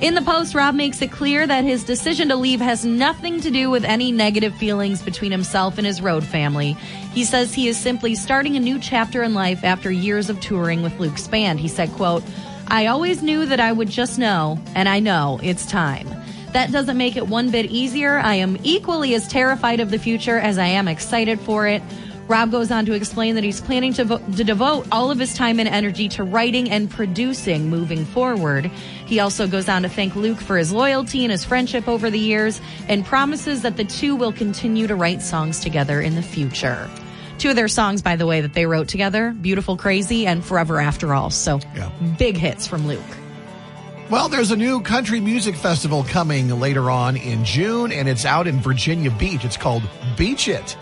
In 0.00 0.14
the 0.14 0.22
post, 0.22 0.54
Rob 0.54 0.74
makes 0.74 1.02
it 1.02 1.12
clear 1.12 1.46
that 1.46 1.62
his 1.62 1.84
decision 1.84 2.28
to 2.30 2.36
leave 2.36 2.60
has 2.60 2.86
nothing 2.86 3.38
to 3.42 3.50
do 3.50 3.68
with 3.68 3.84
any 3.84 4.12
negative 4.12 4.54
feelings 4.56 5.02
between 5.02 5.30
himself 5.30 5.76
and 5.76 5.86
his 5.86 6.00
road 6.00 6.24
family. 6.24 6.72
He 7.12 7.22
says 7.22 7.52
he 7.52 7.68
is 7.68 7.76
simply 7.76 8.14
starting 8.14 8.56
a 8.56 8.60
new 8.60 8.78
chapter 8.78 9.22
in 9.22 9.34
life 9.34 9.62
after 9.62 9.90
years 9.90 10.30
of 10.30 10.40
touring 10.40 10.82
with 10.82 10.98
Luke's 10.98 11.28
band. 11.28 11.60
He 11.60 11.68
said, 11.68 11.92
quote, 11.92 12.24
I 12.68 12.86
always 12.86 13.22
knew 13.22 13.44
that 13.44 13.60
I 13.60 13.72
would 13.72 13.90
just 13.90 14.18
know, 14.18 14.58
and 14.74 14.88
I 14.88 15.00
know 15.00 15.38
it's 15.42 15.66
time. 15.66 16.08
That 16.52 16.72
doesn't 16.72 16.96
make 16.96 17.16
it 17.18 17.28
one 17.28 17.50
bit 17.50 17.66
easier. 17.66 18.16
I 18.16 18.36
am 18.36 18.56
equally 18.62 19.14
as 19.14 19.28
terrified 19.28 19.80
of 19.80 19.90
the 19.90 19.98
future 19.98 20.38
as 20.38 20.56
I 20.56 20.66
am 20.66 20.88
excited 20.88 21.38
for 21.40 21.66
it. 21.66 21.82
Rob 22.30 22.52
goes 22.52 22.70
on 22.70 22.86
to 22.86 22.92
explain 22.92 23.34
that 23.34 23.42
he's 23.42 23.60
planning 23.60 23.92
to, 23.94 24.04
vo- 24.04 24.18
to 24.18 24.44
devote 24.44 24.86
all 24.92 25.10
of 25.10 25.18
his 25.18 25.34
time 25.34 25.58
and 25.58 25.68
energy 25.68 26.08
to 26.10 26.22
writing 26.22 26.70
and 26.70 26.88
producing 26.88 27.68
moving 27.68 28.04
forward. 28.04 28.70
He 29.10 29.18
also 29.18 29.48
goes 29.48 29.68
on 29.68 29.82
to 29.82 29.88
thank 29.88 30.14
Luke 30.14 30.38
for 30.38 30.56
his 30.56 30.70
loyalty 30.72 31.24
and 31.24 31.32
his 31.32 31.44
friendship 31.44 31.88
over 31.88 32.10
the 32.10 32.18
years 32.20 32.60
and 32.88 33.04
promises 33.04 33.62
that 33.62 33.76
the 33.76 33.82
two 33.82 34.14
will 34.14 34.32
continue 34.32 34.86
to 34.86 34.94
write 34.94 35.20
songs 35.20 35.58
together 35.58 36.00
in 36.00 36.14
the 36.14 36.22
future. 36.22 36.88
Two 37.38 37.50
of 37.50 37.56
their 37.56 37.66
songs, 37.66 38.02
by 38.02 38.14
the 38.14 38.24
way, 38.24 38.40
that 38.40 38.54
they 38.54 38.66
wrote 38.66 38.86
together 38.86 39.32
Beautiful 39.32 39.76
Crazy 39.76 40.28
and 40.28 40.44
Forever 40.44 40.80
After 40.80 41.12
All. 41.12 41.30
So 41.30 41.58
Yeah. 41.74 41.88
big 42.18 42.36
hits 42.36 42.68
from 42.68 42.86
Luke. 42.86 43.00
Well, 44.10 44.28
there's 44.28 44.52
a 44.52 44.56
new 44.56 44.80
country 44.80 45.18
music 45.18 45.56
festival 45.56 46.04
coming 46.04 46.60
later 46.60 46.88
on 46.88 47.16
in 47.16 47.44
June, 47.44 47.90
and 47.90 48.08
it's 48.08 48.24
out 48.24 48.46
in 48.46 48.60
Virginia 48.60 49.10
Beach. 49.10 49.44
It's 49.44 49.56
called 49.56 49.82
Beach 50.16 50.46
It. 50.46 50.76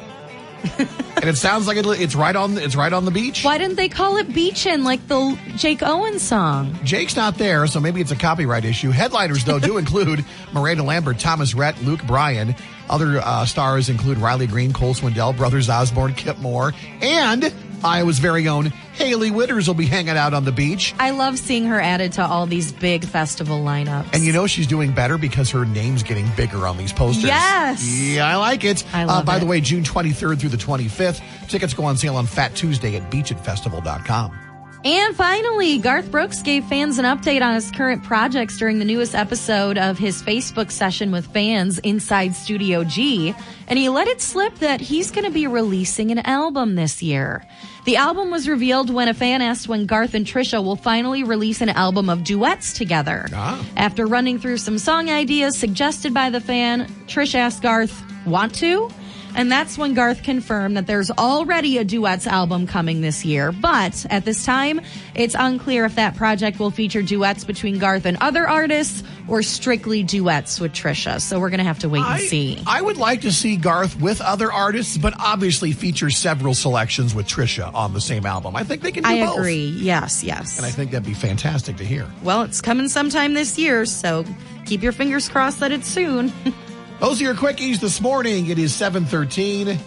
and 0.79 1.25
it 1.25 1.37
sounds 1.37 1.67
like 1.67 1.77
it, 1.77 1.87
it's 1.87 2.15
right 2.15 2.35
on 2.35 2.59
it's 2.59 2.77
right 2.77 2.93
on 2.93 3.05
the 3.05 3.11
beach. 3.11 3.45
Why 3.45 3.59
didn't 3.59 3.77
they 3.77 3.89
call 3.89 4.17
it 4.17 4.33
Beachin' 4.33 4.85
like 4.85 5.07
the 5.09 5.39
Jake 5.57 5.83
Owen 5.83 6.19
song? 6.19 6.79
Jake's 6.85 7.17
not 7.17 7.37
there, 7.37 7.67
so 7.67 7.81
maybe 7.81 8.01
it's 8.01 8.11
a 8.11 8.17
copyright 8.17 8.65
issue. 8.65 8.91
Headliners, 8.91 9.45
though, 9.45 9.59
do 9.59 9.77
include 9.79 10.25
Miranda 10.53 10.83
Lambert, 10.83 11.19
Thomas 11.19 11.55
Rhett, 11.55 11.81
Luke 11.83 12.05
Bryan. 12.07 12.55
Other 12.91 13.19
uh, 13.19 13.45
stars 13.45 13.89
include 13.89 14.19
Riley 14.19 14.47
Green, 14.47 14.73
Cole 14.73 14.95
Swindell, 14.95 15.37
Brothers 15.37 15.69
Osborne, 15.69 16.15
Kip 16.15 16.39
Moore, 16.39 16.73
and 17.03 17.53
Iowa's 17.85 18.19
very 18.19 18.49
own 18.49 18.73
Hailey 18.99 19.31
Whitters 19.31 19.69
will 19.69 19.75
be 19.75 19.87
hanging 19.87 20.17
out 20.17 20.35
on 20.35 20.45
the 20.45 20.53
beach. 20.53 20.95
I 20.99 21.11
love 21.11 21.39
seeing 21.39 21.67
her 21.67 21.81
added 21.81 22.13
to 22.15 22.27
all 22.27 22.47
these 22.47 22.73
big 22.73 23.05
festival 23.05 23.63
lineups. 23.63 24.13
And 24.13 24.25
you 24.25 24.33
know 24.33 24.47
she's 24.47 24.67
doing 24.67 24.93
better 24.93 25.17
because 25.19 25.51
her 25.51 25.65
name's 25.65 26.03
getting 26.03 26.29
bigger 26.37 26.67
on 26.67 26.77
these 26.77 26.93
posters. 26.93 27.25
Yes. 27.25 27.87
Yeah, 27.89 28.27
I 28.27 28.37
like 28.37 28.65
it. 28.65 28.85
I 28.93 29.05
love 29.05 29.23
uh, 29.23 29.25
by 29.25 29.37
it. 29.37 29.41
the 29.41 29.47
way, 29.47 29.61
June 29.61 29.85
23rd 29.85 30.41
through 30.41 30.51
the 30.51 30.57
25th, 30.57 31.21
tickets 31.49 31.75
go 31.75 31.85
on 31.85 31.97
sale 31.97 32.17
on 32.17 32.27
Fat 32.27 32.55
Tuesday 32.57 32.97
at 32.97 33.11
beachitfestival.com. 33.11 34.48
And 34.85 35.17
finally, 35.17 35.79
Garth 35.79 36.11
Brooks 36.11 36.41
gave 36.41 36.65
fans 36.67 36.99
an 36.99 37.05
update 37.05 37.43
on 37.43 37.55
his 37.55 37.71
current 37.73 38.05
projects 38.05 38.59
during 38.59 38.79
the 38.79 38.85
newest 38.85 39.15
episode 39.15 39.77
of 39.77 39.99
his 39.99 40.23
Facebook 40.23 40.71
session 40.71 41.11
with 41.11 41.27
fans 41.27 41.81
inside 41.81 42.35
Studio 42.35 42.85
G. 42.85 43.35
And 43.67 43.77
he 43.77 43.89
let 43.89 44.07
it 44.07 44.21
slip 44.21 44.55
that 44.61 44.81
he's 44.81 45.11
going 45.11 45.25
to 45.25 45.33
be 45.33 45.49
releasing 45.49 46.13
an 46.13 46.21
album 46.21 46.77
this 46.77 47.03
year. 47.03 47.45
The 47.87 47.97
album 47.97 48.31
was 48.31 48.49
revealed 48.49 48.89
when 48.91 49.09
a 49.09 49.15
fan 49.15 49.43
asked 49.43 49.67
when 49.67 49.87
Garth 49.87 50.15
and 50.15 50.25
Trisha 50.25 50.63
will 50.63 50.77
finally 50.77 51.25
release 51.25 51.61
an 51.61 51.71
album 51.71 52.09
of 52.09 52.23
duets 52.23 52.73
together. 52.73 53.27
Ah. 53.33 53.65
After 53.77 54.07
running 54.07 54.39
through 54.39 54.59
some 54.59 54.79
song 54.79 55.11
ideas 55.11 55.59
suggested 55.59 56.15
by 56.15 56.31
the 56.31 56.41
fan, 56.41 56.87
Trish 57.09 57.35
asked 57.35 57.63
Garth, 57.63 58.01
Want 58.27 58.55
to? 58.57 58.91
And 59.39 59.53
that's 59.53 59.79
when 59.79 59.95
Garth 59.95 60.25
confirmed 60.25 60.77
that 60.77 60.89
there's 60.89 61.13
already 61.13 61.79
a 61.79 61.85
duets 61.85 62.27
album 62.27 62.67
coming 62.67 63.03
this 63.03 63.25
year. 63.25 63.53
But 63.53 64.05
at 64.11 64.25
this 64.25 64.45
time, 64.45 64.81
it's 65.15 65.37
unclear 65.39 65.85
if 65.85 65.95
that 65.95 66.17
project 66.17 66.59
will 66.59 66.73
feature 66.73 67.03
duets 67.03 67.45
between 67.45 67.79
Garth 67.79 68.05
and 68.05 68.17
other 68.21 68.49
artists 68.49 69.05
or 69.29 69.45
strictly 69.45 70.03
duets 70.03 70.59
with 70.59 70.73
Trisha. 70.73 71.21
So 71.21 71.39
we're 71.39 71.51
going 71.51 71.59
to 71.59 71.65
have 71.65 71.79
to 71.79 71.89
wait 71.89 72.03
and 72.03 72.21
see. 72.21 72.61
I 72.67 72.83
would 72.83 72.97
like 72.97 73.21
to 73.21 73.31
see 73.31 73.57
Garth 73.57 74.01
with 74.01 74.21
other 74.21 74.51
artists, 74.51 74.99
but 74.99 75.15
obviously 75.21 75.71
feature 75.71 76.11
several 76.11 76.53
selections 76.53 77.15
with 77.15 77.29
Trisha 77.29 77.73
on 77.73 77.95
the 77.95 78.01
same 78.01 78.27
album. 78.27 78.57
I 78.57 78.65
think 78.65 78.83
they 78.83 78.91
can 78.91 79.05
do 79.05 79.09
I 79.09 79.21
both. 79.21 79.39
agree. 79.39 79.67
Yes, 79.67 80.25
yes. 80.25 80.57
And 80.57 80.67
I 80.67 80.71
think 80.71 80.91
that'd 80.91 81.07
be 81.07 81.15
fantastic 81.15 81.77
to 81.77 81.85
hear. 81.85 82.09
well, 82.25 82.43
it's 82.43 82.61
coming 82.61 82.89
sometime 82.89 83.35
this 83.35 83.57
year, 83.57 83.87
so 83.87 84.25
keep 84.67 84.83
your 84.83 84.91
fingers 84.91 85.29
crossed 85.29 85.61
that 85.61 85.71
it's 85.71 85.87
soon. 85.87 86.33
Those 87.01 87.21
are 87.21 87.25
your 87.25 87.35
quickies 87.35 87.79
this 87.79 88.01
morning. 88.01 88.49
It 88.49 88.59
is 88.59 88.75
713. 88.75 89.79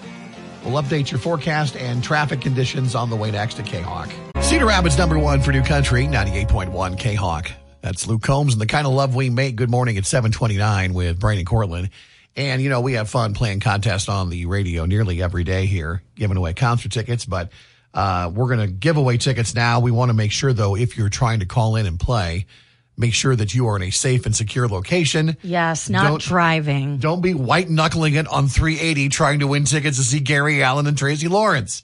We'll 0.63 0.82
update 0.82 1.12
your 1.12 1.19
forecast 1.19 1.76
and 1.76 2.02
traffic 2.02 2.39
conditions 2.39 2.95
on 2.95 3.10
the 3.10 3.17
way 3.17 3.32
next 3.32 3.56
to 3.56 3.63
K-Hawk. 3.63 4.10
Cedar 4.39 4.65
Rapids 4.65 4.97
number 4.97 5.19
one 5.19 5.41
for 5.41 5.52
New 5.52 5.62
Country, 5.63 6.06
98.1 6.06 6.97
K-Hawk. 6.97 7.52
That's 7.82 8.08
Luke 8.08 8.21
Combs 8.21 8.54
and 8.54 8.62
the 8.62 8.65
kind 8.65 8.88
of 8.88 8.93
love 8.93 9.13
we 9.13 9.30
make. 9.30 9.58
Good 9.58 9.69
morning 9.69 9.97
at 9.97 10.06
729 10.06 10.93
with 10.93 11.19
Brian 11.19 11.39
and 11.39 11.47
Cortland. 11.47 11.89
And, 12.38 12.62
you 12.62 12.69
know, 12.69 12.80
we 12.80 12.93
have 12.93 13.10
fun 13.10 13.34
playing 13.34 13.60
contests 13.60 14.08
on 14.08 14.30
the 14.30 14.45
radio 14.45 14.86
nearly 14.86 15.21
every 15.21 15.43
day 15.43 15.65
here, 15.65 16.02
giving 16.15 16.38
away 16.38 16.54
concert 16.54 16.93
tickets, 16.93 17.26
but 17.26 17.52
uh, 17.93 18.32
we're 18.34 18.56
going 18.56 18.65
to 18.65 18.74
give 18.74 18.95
away 18.95 19.17
tickets 19.17 19.54
now. 19.54 19.82
We 19.82 19.91
want 19.91 20.12
to 20.12 20.13
make 20.13 20.32
sure, 20.32 20.54
though, 20.54 20.78
if 20.78 20.97
you're 20.97 21.10
trying 21.10 21.41
to 21.41 21.45
call 21.45 21.76
in 21.76 21.86
and 21.88 22.00
play, 22.00 22.45
make 22.97 23.13
sure 23.13 23.36
that 23.36 23.54
you 23.56 23.67
are 23.67 23.75
in 23.75 23.84
a 23.84 23.89
safe 23.89 24.25
and 24.25 24.36
secure 24.36 24.67
location. 24.67 25.38
yes, 25.41 25.89
not 25.89 26.08
Don't- 26.08 26.21
driving. 26.21 26.97
Don't 26.97 27.21
be 27.21 27.34
white 27.34 27.69
knuckling 27.69 28.13
it 28.15 28.27
on 28.27 28.47
380 28.47 29.10
trying 29.10 29.39
to 29.39 29.47
win 29.47 29.63
tickets 29.65 29.97
to 29.97 30.04
see 30.04 30.19
Gary 30.19 30.62
Allan 30.62 30.88
and 30.88 30.97
Tracy 30.97 31.27
Lawrence. 31.27 31.84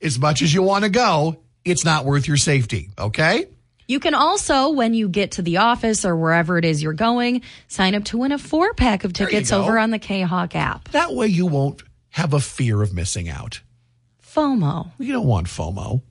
As 0.00 0.18
much 0.18 0.42
as 0.42 0.52
you 0.52 0.62
want 0.62 0.84
to 0.84 0.90
go, 0.90 1.38
it's 1.64 1.84
not 1.84 2.04
worth 2.04 2.26
your 2.28 2.36
safety. 2.36 2.90
Okay. 2.98 3.46
You 3.88 3.98
can 4.00 4.14
also, 4.14 4.70
when 4.70 4.94
you 4.94 5.08
get 5.08 5.32
to 5.32 5.42
the 5.42 5.58
office 5.58 6.04
or 6.04 6.16
wherever 6.16 6.56
it 6.56 6.64
is 6.64 6.82
you're 6.82 6.92
going, 6.92 7.42
sign 7.68 7.94
up 7.94 8.04
to 8.04 8.18
win 8.18 8.32
a 8.32 8.38
four 8.38 8.72
pack 8.74 9.04
of 9.04 9.12
tickets 9.12 9.52
over 9.52 9.78
on 9.78 9.90
the 9.90 9.98
K 9.98 10.22
Hawk 10.22 10.54
app. 10.56 10.88
That 10.90 11.12
way 11.14 11.26
you 11.26 11.46
won't 11.46 11.82
have 12.10 12.32
a 12.32 12.40
fear 12.40 12.82
of 12.82 12.94
missing 12.94 13.28
out. 13.28 13.60
FOMO. 14.24 14.92
We 14.98 15.08
don't 15.12 15.26
want 15.26 15.46
FOMO. 15.46 16.02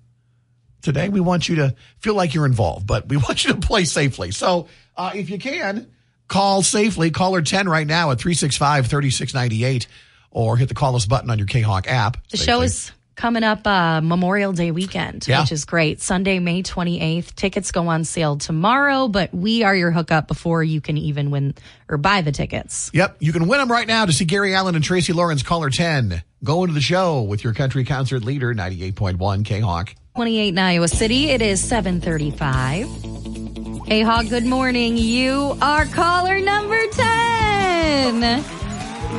Today, 0.82 1.10
we 1.10 1.20
want 1.20 1.48
you 1.50 1.56
to 1.58 1.76
feel 2.00 2.15
like 2.15 2.34
you're 2.34 2.46
involved, 2.46 2.88
but 2.88 3.08
we 3.08 3.17
want 3.26 3.46
you 3.46 3.54
to 3.54 3.60
play 3.60 3.86
safely. 3.86 4.32
So, 4.32 4.67
uh, 4.98 5.12
if 5.15 5.30
you 5.30 5.38
can, 5.39 5.88
call 6.28 6.62
safely. 6.63 7.12
Caller 7.12 7.41
10 7.41 7.67
right 7.70 7.88
now 7.88 8.12
at 8.12 8.20
365 8.20 8.88
3698 8.88 9.88
or 10.32 10.58
hit 10.58 10.70
the 10.70 10.76
call 10.76 10.96
us 10.96 11.06
button 11.06 11.30
on 11.30 11.38
your 11.38 11.48
K 11.48 11.62
Hawk 11.62 11.88
app. 11.88 12.17
The 12.30 12.38
show 12.38 12.62
is 12.62 12.91
coming 13.15 13.44
up 13.44 13.67
uh, 13.67 14.02
Memorial 14.02 14.54
Day 14.54 14.72
weekend, 14.72 15.28
Yeah. 15.28 15.41
which 15.41 15.52
is 15.52 15.65
great. 15.65 16.02
Sunday, 16.02 16.39
May 16.39 16.63
28th. 16.63 17.36
Tickets 17.36 17.72
go 17.72 17.88
on 17.89 18.04
sale 18.06 18.38
tomorrow, 18.38 19.08
but 19.10 19.34
we 19.34 19.63
are 19.63 19.76
your 19.76 19.91
hookup 19.91 20.28
before 20.28 20.63
you 20.63 20.82
can 20.82 20.98
even 20.98 21.30
win 21.32 21.54
or 21.89 21.98
buy 21.98 22.22
the 22.22 22.32
tickets. 22.32 22.89
Yep, 22.94 23.17
you 23.20 23.34
can 23.34 23.48
win 23.48 23.60
them 23.60 23.70
right 23.72 23.86
now 23.88 24.06
to 24.06 24.13
see 24.13 24.26
Gary 24.26 24.56
Allan 24.56 24.76
and 24.76 24.84
Tracy 24.84 25.13
Lawrence. 25.13 25.44
Caller 25.44 25.70
10. 25.70 26.24
Go 26.44 26.63
into 26.63 26.74
the 26.74 26.82
show 26.82 27.22
with 27.22 27.44
your 27.44 27.54
country 27.54 27.84
concert 27.84 28.24
leader, 28.24 28.56
98.1 28.56 29.46
K 29.46 29.60
Hawk. 29.60 29.94
28 30.15 30.50
in 30.50 30.60
Iowa 30.60 30.88
City. 30.89 31.30
It 31.30 31.41
is 31.41 31.63
735. 31.63 33.88
Hey, 33.88 34.02
Hog, 34.02 34.28
good 34.30 34.45
morning. 34.45 34.97
You 34.97 35.58
are 35.62 35.86
caller 35.86 36.38
number 36.39 36.86
10. 36.88 38.43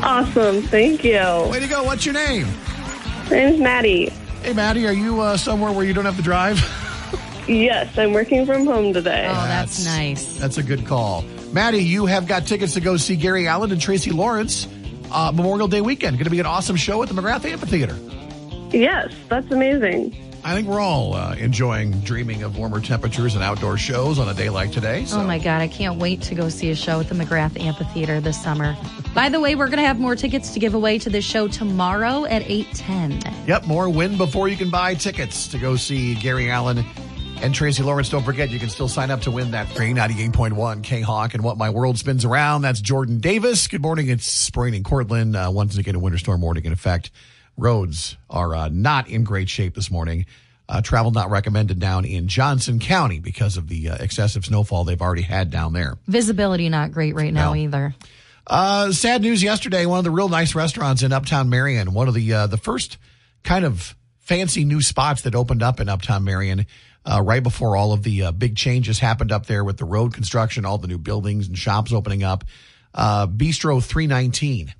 Awesome. 0.04 0.60
Thank 0.62 1.02
you. 1.02 1.18
Way 1.50 1.60
to 1.60 1.66
go. 1.66 1.82
What's 1.84 2.04
your 2.04 2.12
name? 2.14 2.46
My 3.24 3.30
name's 3.30 3.58
Maddie. 3.60 4.10
Hey, 4.42 4.52
Maddie, 4.52 4.86
are 4.86 4.92
you 4.92 5.20
uh, 5.22 5.38
somewhere 5.38 5.72
where 5.72 5.84
you 5.86 5.94
don't 5.94 6.04
have 6.04 6.16
to 6.16 6.22
drive? 6.22 6.60
Yes, 7.48 7.98
I'm 7.98 8.12
working 8.12 8.46
from 8.46 8.66
home 8.66 8.92
today. 8.92 9.26
Oh, 9.28 9.32
that's 9.32 9.84
nice. 9.84 10.38
That's 10.38 10.58
a 10.58 10.62
good 10.62 10.86
call. 10.86 11.22
Maddie, 11.52 11.82
you 11.82 12.06
have 12.06 12.28
got 12.28 12.46
tickets 12.46 12.74
to 12.74 12.80
go 12.80 12.96
see 12.96 13.16
Gary 13.16 13.48
Allan 13.48 13.72
and 13.72 13.80
Tracy 13.80 14.12
Lawrence 14.12 14.68
uh, 15.10 15.32
Memorial 15.34 15.66
Day 15.66 15.80
weekend. 15.80 16.18
Going 16.18 16.24
to 16.26 16.30
be 16.30 16.38
an 16.38 16.46
awesome 16.46 16.76
show 16.76 17.02
at 17.02 17.08
the 17.08 17.20
McGrath 17.20 17.44
Amphitheater. 17.44 17.98
Yes, 18.70 19.12
that's 19.28 19.50
amazing. 19.50 20.16
I 20.44 20.54
think 20.54 20.66
we're 20.66 20.80
all 20.80 21.14
uh, 21.14 21.34
enjoying 21.34 21.92
dreaming 22.00 22.42
of 22.42 22.58
warmer 22.58 22.80
temperatures 22.80 23.36
and 23.36 23.44
outdoor 23.44 23.78
shows 23.78 24.18
on 24.18 24.28
a 24.28 24.34
day 24.34 24.50
like 24.50 24.72
today. 24.72 25.04
So. 25.04 25.20
Oh 25.20 25.24
my 25.24 25.38
God, 25.38 25.62
I 25.62 25.68
can't 25.68 26.00
wait 26.00 26.20
to 26.22 26.34
go 26.34 26.48
see 26.48 26.70
a 26.70 26.74
show 26.74 26.98
at 26.98 27.08
the 27.08 27.14
McGrath 27.14 27.60
Amphitheater 27.60 28.20
this 28.20 28.42
summer. 28.42 28.76
By 29.14 29.28
the 29.28 29.38
way, 29.38 29.54
we're 29.54 29.66
going 29.66 29.78
to 29.78 29.86
have 29.86 30.00
more 30.00 30.16
tickets 30.16 30.52
to 30.54 30.58
give 30.58 30.74
away 30.74 30.98
to 30.98 31.10
this 31.10 31.24
show 31.24 31.46
tomorrow 31.46 32.24
at 32.24 32.42
810. 32.50 33.46
Yep, 33.46 33.66
more 33.66 33.88
win 33.88 34.16
before 34.16 34.48
you 34.48 34.56
can 34.56 34.68
buy 34.68 34.94
tickets 34.94 35.46
to 35.48 35.58
go 35.58 35.76
see 35.76 36.16
Gary 36.16 36.50
Allan 36.50 36.84
and 37.40 37.54
Tracy 37.54 37.84
Lawrence. 37.84 38.08
Don't 38.08 38.24
forget, 38.24 38.50
you 38.50 38.58
can 38.58 38.68
still 38.68 38.88
sign 38.88 39.12
up 39.12 39.20
to 39.22 39.30
win 39.30 39.52
that 39.52 39.68
free 39.68 39.92
98.1 39.92 40.82
K 40.82 41.02
Hawk 41.02 41.34
and 41.34 41.44
What 41.44 41.56
My 41.56 41.70
World 41.70 41.98
Spins 41.98 42.24
Around. 42.24 42.62
That's 42.62 42.80
Jordan 42.80 43.18
Davis. 43.18 43.68
Good 43.68 43.82
morning. 43.82 44.08
It's 44.08 44.26
Sprain 44.26 44.74
in 44.74 44.82
Cortland. 44.82 45.36
Uh, 45.36 45.50
once 45.52 45.76
again, 45.76 45.94
a 45.94 46.00
winter 46.00 46.18
storm 46.18 46.40
warning 46.40 46.64
in 46.64 46.72
effect. 46.72 47.12
Roads 47.56 48.16
are 48.30 48.54
uh, 48.54 48.68
not 48.72 49.08
in 49.08 49.24
great 49.24 49.48
shape 49.48 49.74
this 49.74 49.90
morning. 49.90 50.26
Uh, 50.68 50.80
travel 50.80 51.10
not 51.10 51.30
recommended 51.30 51.78
down 51.78 52.04
in 52.04 52.28
Johnson 52.28 52.78
County 52.78 53.18
because 53.18 53.56
of 53.56 53.68
the 53.68 53.90
uh, 53.90 53.96
excessive 53.96 54.44
snowfall 54.44 54.84
they've 54.84 55.02
already 55.02 55.22
had 55.22 55.50
down 55.50 55.72
there. 55.72 55.98
Visibility 56.06 56.68
not 56.68 56.92
great 56.92 57.14
right 57.14 57.32
now 57.32 57.50
No. 57.52 57.56
either. 57.56 57.94
Uh, 58.46 58.90
sad 58.90 59.22
news 59.22 59.42
yesterday. 59.42 59.86
One 59.86 59.98
of 59.98 60.04
the 60.04 60.10
real 60.10 60.28
nice 60.28 60.54
restaurants 60.54 61.02
in 61.02 61.12
Uptown 61.12 61.48
Marion, 61.50 61.92
one 61.92 62.08
of 62.08 62.14
the 62.14 62.32
uh, 62.32 62.46
the 62.46 62.56
first 62.56 62.96
kind 63.44 63.64
of 63.64 63.94
fancy 64.20 64.64
new 64.64 64.80
spots 64.80 65.22
that 65.22 65.34
opened 65.34 65.62
up 65.62 65.78
in 65.78 65.88
Uptown 65.88 66.24
Marion, 66.24 66.66
uh, 67.04 67.20
right 67.22 67.42
before 67.42 67.76
all 67.76 67.92
of 67.92 68.02
the 68.02 68.24
uh, 68.24 68.32
big 68.32 68.56
changes 68.56 68.98
happened 68.98 69.30
up 69.30 69.46
there 69.46 69.62
with 69.64 69.76
the 69.76 69.84
road 69.84 70.14
construction, 70.14 70.64
all 70.64 70.78
the 70.78 70.88
new 70.88 70.98
buildings 70.98 71.46
and 71.48 71.56
shops 71.58 71.92
opening 71.92 72.22
up. 72.24 72.44
Uh, 72.94 73.26
Bistro 73.26 73.82
319. 73.82 74.74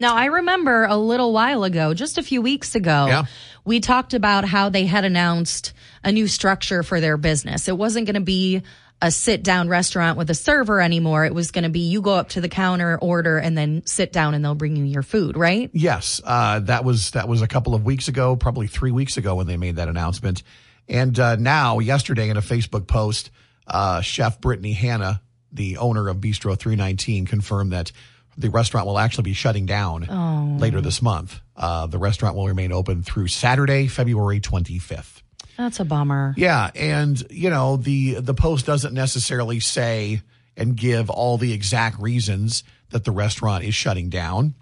Now, 0.00 0.16
I 0.16 0.24
remember 0.26 0.84
a 0.84 0.96
little 0.96 1.32
while 1.32 1.62
ago, 1.62 1.92
just 1.92 2.16
a 2.18 2.22
few 2.22 2.40
weeks 2.40 2.74
ago, 2.74 3.06
Yeah. 3.08 3.24
we 3.64 3.80
talked 3.80 4.14
about 4.14 4.46
how 4.46 4.70
they 4.70 4.86
had 4.86 5.04
announced 5.04 5.74
a 6.02 6.10
new 6.10 6.26
structure 6.26 6.82
for 6.82 7.00
their 7.00 7.18
business. 7.18 7.68
It 7.68 7.76
wasn't 7.76 8.06
going 8.06 8.14
to 8.14 8.20
be 8.20 8.62
a 9.02 9.10
sit 9.10 9.42
down 9.42 9.68
restaurant 9.68 10.18
with 10.18 10.28
a 10.30 10.34
server 10.34 10.80
anymore. 10.80 11.24
It 11.24 11.34
was 11.34 11.50
going 11.50 11.64
to 11.64 11.70
be 11.70 11.80
you 11.80 12.00
go 12.02 12.14
up 12.14 12.30
to 12.30 12.40
the 12.40 12.48
counter, 12.48 12.98
order, 12.98 13.38
and 13.38 13.56
then 13.56 13.82
sit 13.86 14.12
down 14.12 14.34
and 14.34 14.44
they'll 14.44 14.54
bring 14.54 14.76
you 14.76 14.84
your 14.84 15.02
food, 15.02 15.36
right? 15.36 15.70
Yes, 15.72 16.20
uh, 16.24 16.60
that 16.60 16.84
was 16.84 17.10
that 17.12 17.26
was 17.28 17.40
a 17.42 17.46
couple 17.46 17.74
of 17.74 17.84
weeks 17.84 18.08
ago, 18.08 18.36
probably 18.36 18.66
three 18.66 18.90
weeks 18.90 19.16
ago 19.16 19.36
when 19.36 19.46
they 19.46 19.56
made 19.56 19.76
that 19.76 19.88
announcement. 19.88 20.42
And 20.88 21.18
uh, 21.18 21.36
now, 21.36 21.78
yesterday, 21.78 22.28
in 22.28 22.36
a 22.36 22.42
Facebook 22.42 22.86
post, 22.86 23.30
uh, 23.66 24.00
Chef 24.02 24.38
Brittany 24.40 24.72
Hanna, 24.72 25.22
the 25.52 25.78
owner 25.78 26.08
of 26.08 26.18
Bistro 26.18 26.58
319, 26.58 27.26
confirmed 27.26 27.72
that 27.72 27.92
the 28.40 28.50
restaurant 28.50 28.86
will 28.86 28.98
actually 28.98 29.24
be 29.24 29.32
shutting 29.34 29.66
down 29.66 30.58
later 30.58 30.80
this 30.80 31.02
month. 31.02 31.40
Uh, 31.56 31.86
the 31.86 31.98
restaurant 31.98 32.36
will 32.36 32.46
remain 32.46 32.72
open 32.72 33.02
through 33.02 33.28
Saturday, 33.28 33.86
February 33.86 34.40
25th. 34.40 35.22
That's 35.56 35.78
a 35.78 35.84
bummer. 35.84 36.34
Yeah, 36.38 36.70
and 36.74 37.22
you 37.30 37.50
know 37.50 37.76
the 37.76 38.14
the 38.14 38.32
post 38.32 38.64
doesn't 38.64 38.94
necessarily 38.94 39.60
say 39.60 40.22
and 40.56 40.74
give 40.74 41.10
all 41.10 41.36
the 41.36 41.52
exact 41.52 42.00
reasons 42.00 42.64
that 42.90 43.04
the 43.04 43.12
restaurant 43.12 43.64
is 43.64 43.74
shutting 43.74 44.08
down, 44.08 44.54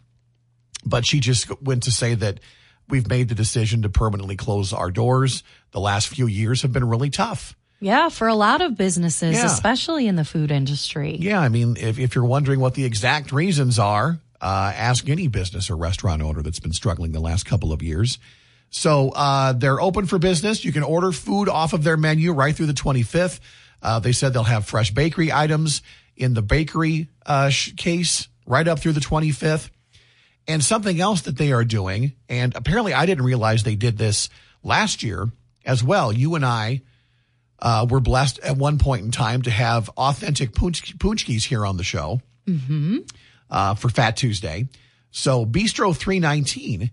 but 0.85 1.07
she 1.07 1.21
just 1.21 1.63
went 1.63 1.85
to 1.85 1.91
say 1.91 2.15
that 2.15 2.41
we've 2.89 3.09
made 3.09 3.29
the 3.29 3.35
decision 3.35 3.83
to 3.83 3.89
permanently 3.89 4.37
close 4.37 4.73
our 4.73 4.91
doors. 4.91 5.43
The 5.71 5.81
last 5.81 6.09
few 6.09 6.27
years 6.27 6.63
have 6.63 6.73
been 6.73 6.89
really 6.89 7.11
tough. 7.11 7.57
Yeah, 7.81 8.09
for 8.09 8.27
a 8.27 8.35
lot 8.35 8.61
of 8.61 8.77
businesses, 8.77 9.37
Yeah. 9.37 9.47
especially 9.47 10.09
in 10.09 10.17
the 10.17 10.25
food 10.25 10.51
industry. 10.51 11.17
Yeah, 11.21 11.41
I 11.41 11.49
mean, 11.49 11.77
if 11.79 11.99
if 11.99 12.15
you're 12.15 12.25
wondering 12.25 12.59
what 12.61 12.75
the 12.75 12.85
exact 12.85 13.31
reasons 13.33 13.79
are, 13.79 14.19
uh, 14.41 14.73
ask 14.75 15.09
any 15.09 15.29
business 15.29 15.71
or 15.71 15.77
restaurant 15.77 16.23
owner 16.23 16.43
that's 16.43 16.61
been 16.61 16.73
struggling 16.73 17.13
the 17.13 17.21
last 17.21 17.45
couple 17.47 17.73
of 17.73 17.83
years. 17.83 18.19
So 18.71 19.11
uh, 19.11 19.53
they're 19.53 19.81
open 19.81 20.07
for 20.07 20.19
business. 20.19 20.65
You 20.65 20.73
can 20.73 20.83
order 20.83 21.11
food 21.13 21.49
off 21.49 21.73
of 21.73 21.85
their 21.85 21.97
menu 21.97 22.33
right 22.33 22.55
through 22.55 22.67
the 22.67 22.75
25th. 22.75 23.41
Uh, 23.81 23.99
they 24.01 24.13
said 24.13 24.33
they'll 24.33 24.43
have 24.45 24.67
fresh 24.67 24.91
bakery 24.91 25.33
items 25.33 25.81
in 26.17 26.35
the 26.35 26.43
bakery 26.43 27.09
uh, 27.25 27.49
sh- 27.49 27.73
case 27.77 28.29
right 28.45 28.67
up 28.69 28.79
through 28.81 28.93
the 28.93 29.01
25th. 29.01 29.71
And 30.47 30.63
something 30.65 31.01
else 31.01 31.23
that 31.23 31.37
they 31.39 31.53
are 31.53 31.65
doing, 31.65 32.13
and 32.29 32.55
apparently 32.57 32.93
I 32.95 33.05
didn't 33.07 33.25
realize 33.25 33.63
they 33.63 33.77
did 33.77 33.99
this 33.99 34.29
last 34.63 35.03
year 35.03 35.29
as 35.65 35.85
well. 35.85 36.11
You 36.13 36.35
and 36.35 36.45
I 36.45 36.81
uh, 37.61 37.87
were 37.89 38.01
blessed 38.01 38.39
at 38.41 38.57
one 38.57 38.79
point 38.79 39.05
in 39.05 39.11
time 39.11 39.43
to 39.43 39.51
have 39.51 39.89
authentic 39.97 40.55
punch- 40.55 40.97
punchkis 40.99 41.45
here 41.45 41.65
on 41.67 41.77
the 41.77 41.85
show 41.85 42.21
uh, 43.51 43.75
for 43.75 43.89
Fat 43.89 44.17
Tuesday. 44.17 44.69
So 45.11 45.45
Bistro 45.47 45.97
319 45.97 46.91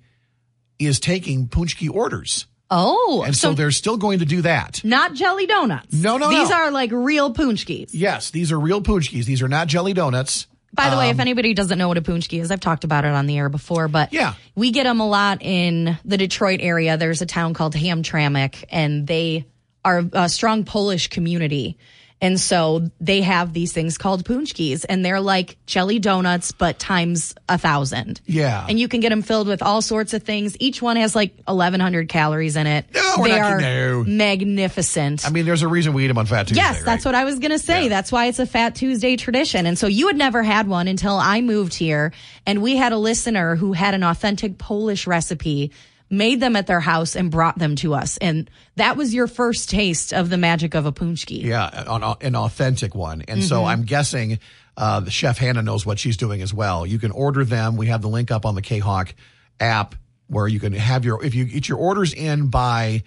is 0.79 0.99
taking 0.99 1.47
punchki 1.47 1.89
orders. 1.93 2.47
Oh, 2.71 3.23
And 3.25 3.35
so, 3.35 3.49
so, 3.49 3.53
they're 3.53 3.69
still 3.71 3.97
going 3.97 4.19
to 4.19 4.25
do 4.25 4.41
that. 4.41 4.83
not 4.83 5.13
jelly 5.13 5.45
donuts. 5.45 5.93
No, 5.93 6.17
no, 6.17 6.29
These 6.29 6.49
no. 6.49 6.55
are 6.55 6.71
like 6.71 6.91
real 6.91 7.31
punchkis. 7.33 7.91
Yes, 7.93 8.31
these 8.31 8.51
are 8.51 8.59
real 8.59 8.81
punchkis. 8.81 9.25
These 9.25 9.43
are 9.43 9.47
not 9.47 9.67
jelly 9.67 9.93
donuts. 9.93 10.47
By 10.73 10.89
the 10.89 10.97
way, 10.97 11.05
Um, 11.09 11.15
if 11.15 11.19
anybody 11.19 11.53
doesn't 11.53 11.77
know 11.77 11.87
what 11.87 11.97
a 11.97 12.01
punchki 12.01 12.41
is, 12.41 12.51
I've 12.51 12.59
talked 12.59 12.83
about 12.83 13.05
it 13.05 13.11
on 13.11 13.27
the 13.27 13.37
air 13.37 13.49
before, 13.49 13.87
but 13.87 14.11
Yeah. 14.11 14.33
we 14.55 14.71
get 14.71 14.83
them 14.85 14.99
a 14.99 15.07
lot 15.07 15.41
in 15.41 15.97
the 16.03 16.17
Detroit 16.17 16.59
area. 16.61 16.97
There's 16.97 17.21
a 17.21 17.25
town 17.27 17.53
called 17.53 17.75
Hamtramck, 17.75 18.63
and 18.69 19.05
they 19.07 19.45
are 19.85 20.03
a 20.11 20.27
strong 20.27 20.65
Polish 20.65 21.07
community. 21.07 21.77
And 22.21 22.39
so 22.39 22.89
they 23.01 23.21
have 23.21 23.51
these 23.51 23.73
things 23.73 23.97
called 23.97 24.23
punchkis, 24.23 24.85
and 24.87 25.03
they're 25.03 25.19
like 25.19 25.57
jelly 25.65 25.99
donuts, 25.99 26.53
but 26.53 26.79
times 26.79 27.35
a 27.49 27.57
thousand. 27.57 28.21
Yeah. 28.25 28.65
And 28.67 28.79
you 28.79 28.87
can 28.87 29.01
get 29.01 29.09
them 29.09 29.21
filled 29.21 29.47
with 29.47 29.61
all 29.61 29.81
sorts 29.81 30.13
of 30.13 30.23
things. 30.23 30.55
Each 30.59 30.81
one 30.81 30.95
has 30.95 31.13
like 31.13 31.35
1,100 31.43 32.07
calories 32.07 32.55
in 32.55 32.67
it. 32.67 32.85
No, 32.93 33.15
we're 33.19 33.27
they 33.27 33.37
not 33.37 33.51
are. 33.51 33.61
No. 33.61 34.03
magnificent. 34.07 35.27
I 35.27 35.29
mean, 35.29 35.45
there's 35.45 35.61
a 35.61 35.67
reason 35.67 35.91
we 35.91 36.05
eat 36.05 36.07
them 36.07 36.17
on 36.17 36.25
Fat 36.25 36.47
Tuesday. 36.47 36.63
Yes, 36.63 36.83
that's 36.83 37.03
what 37.03 37.15
I 37.15 37.25
was 37.25 37.37
going 37.39 37.51
to 37.51 37.59
say. 37.59 37.83
Yeah. 37.83 37.89
That's 37.89 38.13
why 38.13 38.27
it's 38.27 38.39
a 38.39 38.45
Fat 38.45 38.75
Tuesday 38.75 39.17
tradition. 39.17 39.65
And 39.65 39.77
so 39.77 39.87
you 39.87 40.07
had 40.07 40.15
never 40.17 40.41
had 40.41 40.69
one 40.69 40.87
until 40.87 41.17
I 41.17 41.41
moved 41.41 41.73
here. 41.73 42.13
And 42.45 42.61
we 42.61 42.77
had 42.77 42.93
a 42.93 42.97
listener 42.97 43.55
who 43.57 43.73
had 43.73 43.93
an 43.93 44.03
authentic 44.03 44.57
Polish 44.57 45.05
recipe, 45.05 45.71
made 46.09 46.39
them 46.39 46.55
at 46.55 46.67
their 46.67 46.79
house, 46.79 47.15
and 47.15 47.31
brought 47.31 47.57
them 47.57 47.75
to 47.77 47.93
us. 47.93 48.17
And 48.17 48.49
that 48.75 48.95
was 48.97 49.13
your 49.13 49.27
first 49.27 49.69
taste 49.69 50.13
of 50.13 50.29
the 50.29 50.37
magic 50.37 50.75
of 50.75 50.85
a 50.85 50.91
punchki. 50.91 51.43
Yeah, 51.43 51.85
on, 51.87 52.03
on- 52.03 52.17
an 52.21 52.35
authentic 52.35 52.93
one. 52.95 53.21
And 53.27 53.39
Mm-hmm. 53.39 53.47
so 53.47 53.65
I'm 53.65 53.83
guessing 53.83 54.39
uh, 54.77 54.99
the 54.99 55.11
chef 55.11 55.37
Hannah 55.37 55.61
knows 55.63 55.85
what 55.85 55.97
she's 55.99 56.17
doing 56.17 56.41
as 56.41 56.53
well. 56.53 56.85
You 56.85 56.99
can 56.99 57.11
order 57.11 57.43
them. 57.45 57.75
We 57.77 57.87
have 57.87 58.01
the 58.01 58.09
link 58.09 58.29
up 58.31 58.45
on 58.45 58.55
the 58.55 58.61
K-Hawk 58.61 59.13
app 59.59 59.95
where 60.27 60.47
you 60.47 60.59
can 60.59 60.73
have 60.73 61.05
your, 61.05 61.23
if 61.23 61.33
you 61.35 61.45
get 61.45 61.67
your 61.69 61.77
orders 61.77 62.13
in 62.13 62.47
by 62.47 63.03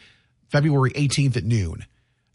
February 0.48 0.90
18th 0.92 1.36
at 1.36 1.44
noon, 1.44 1.84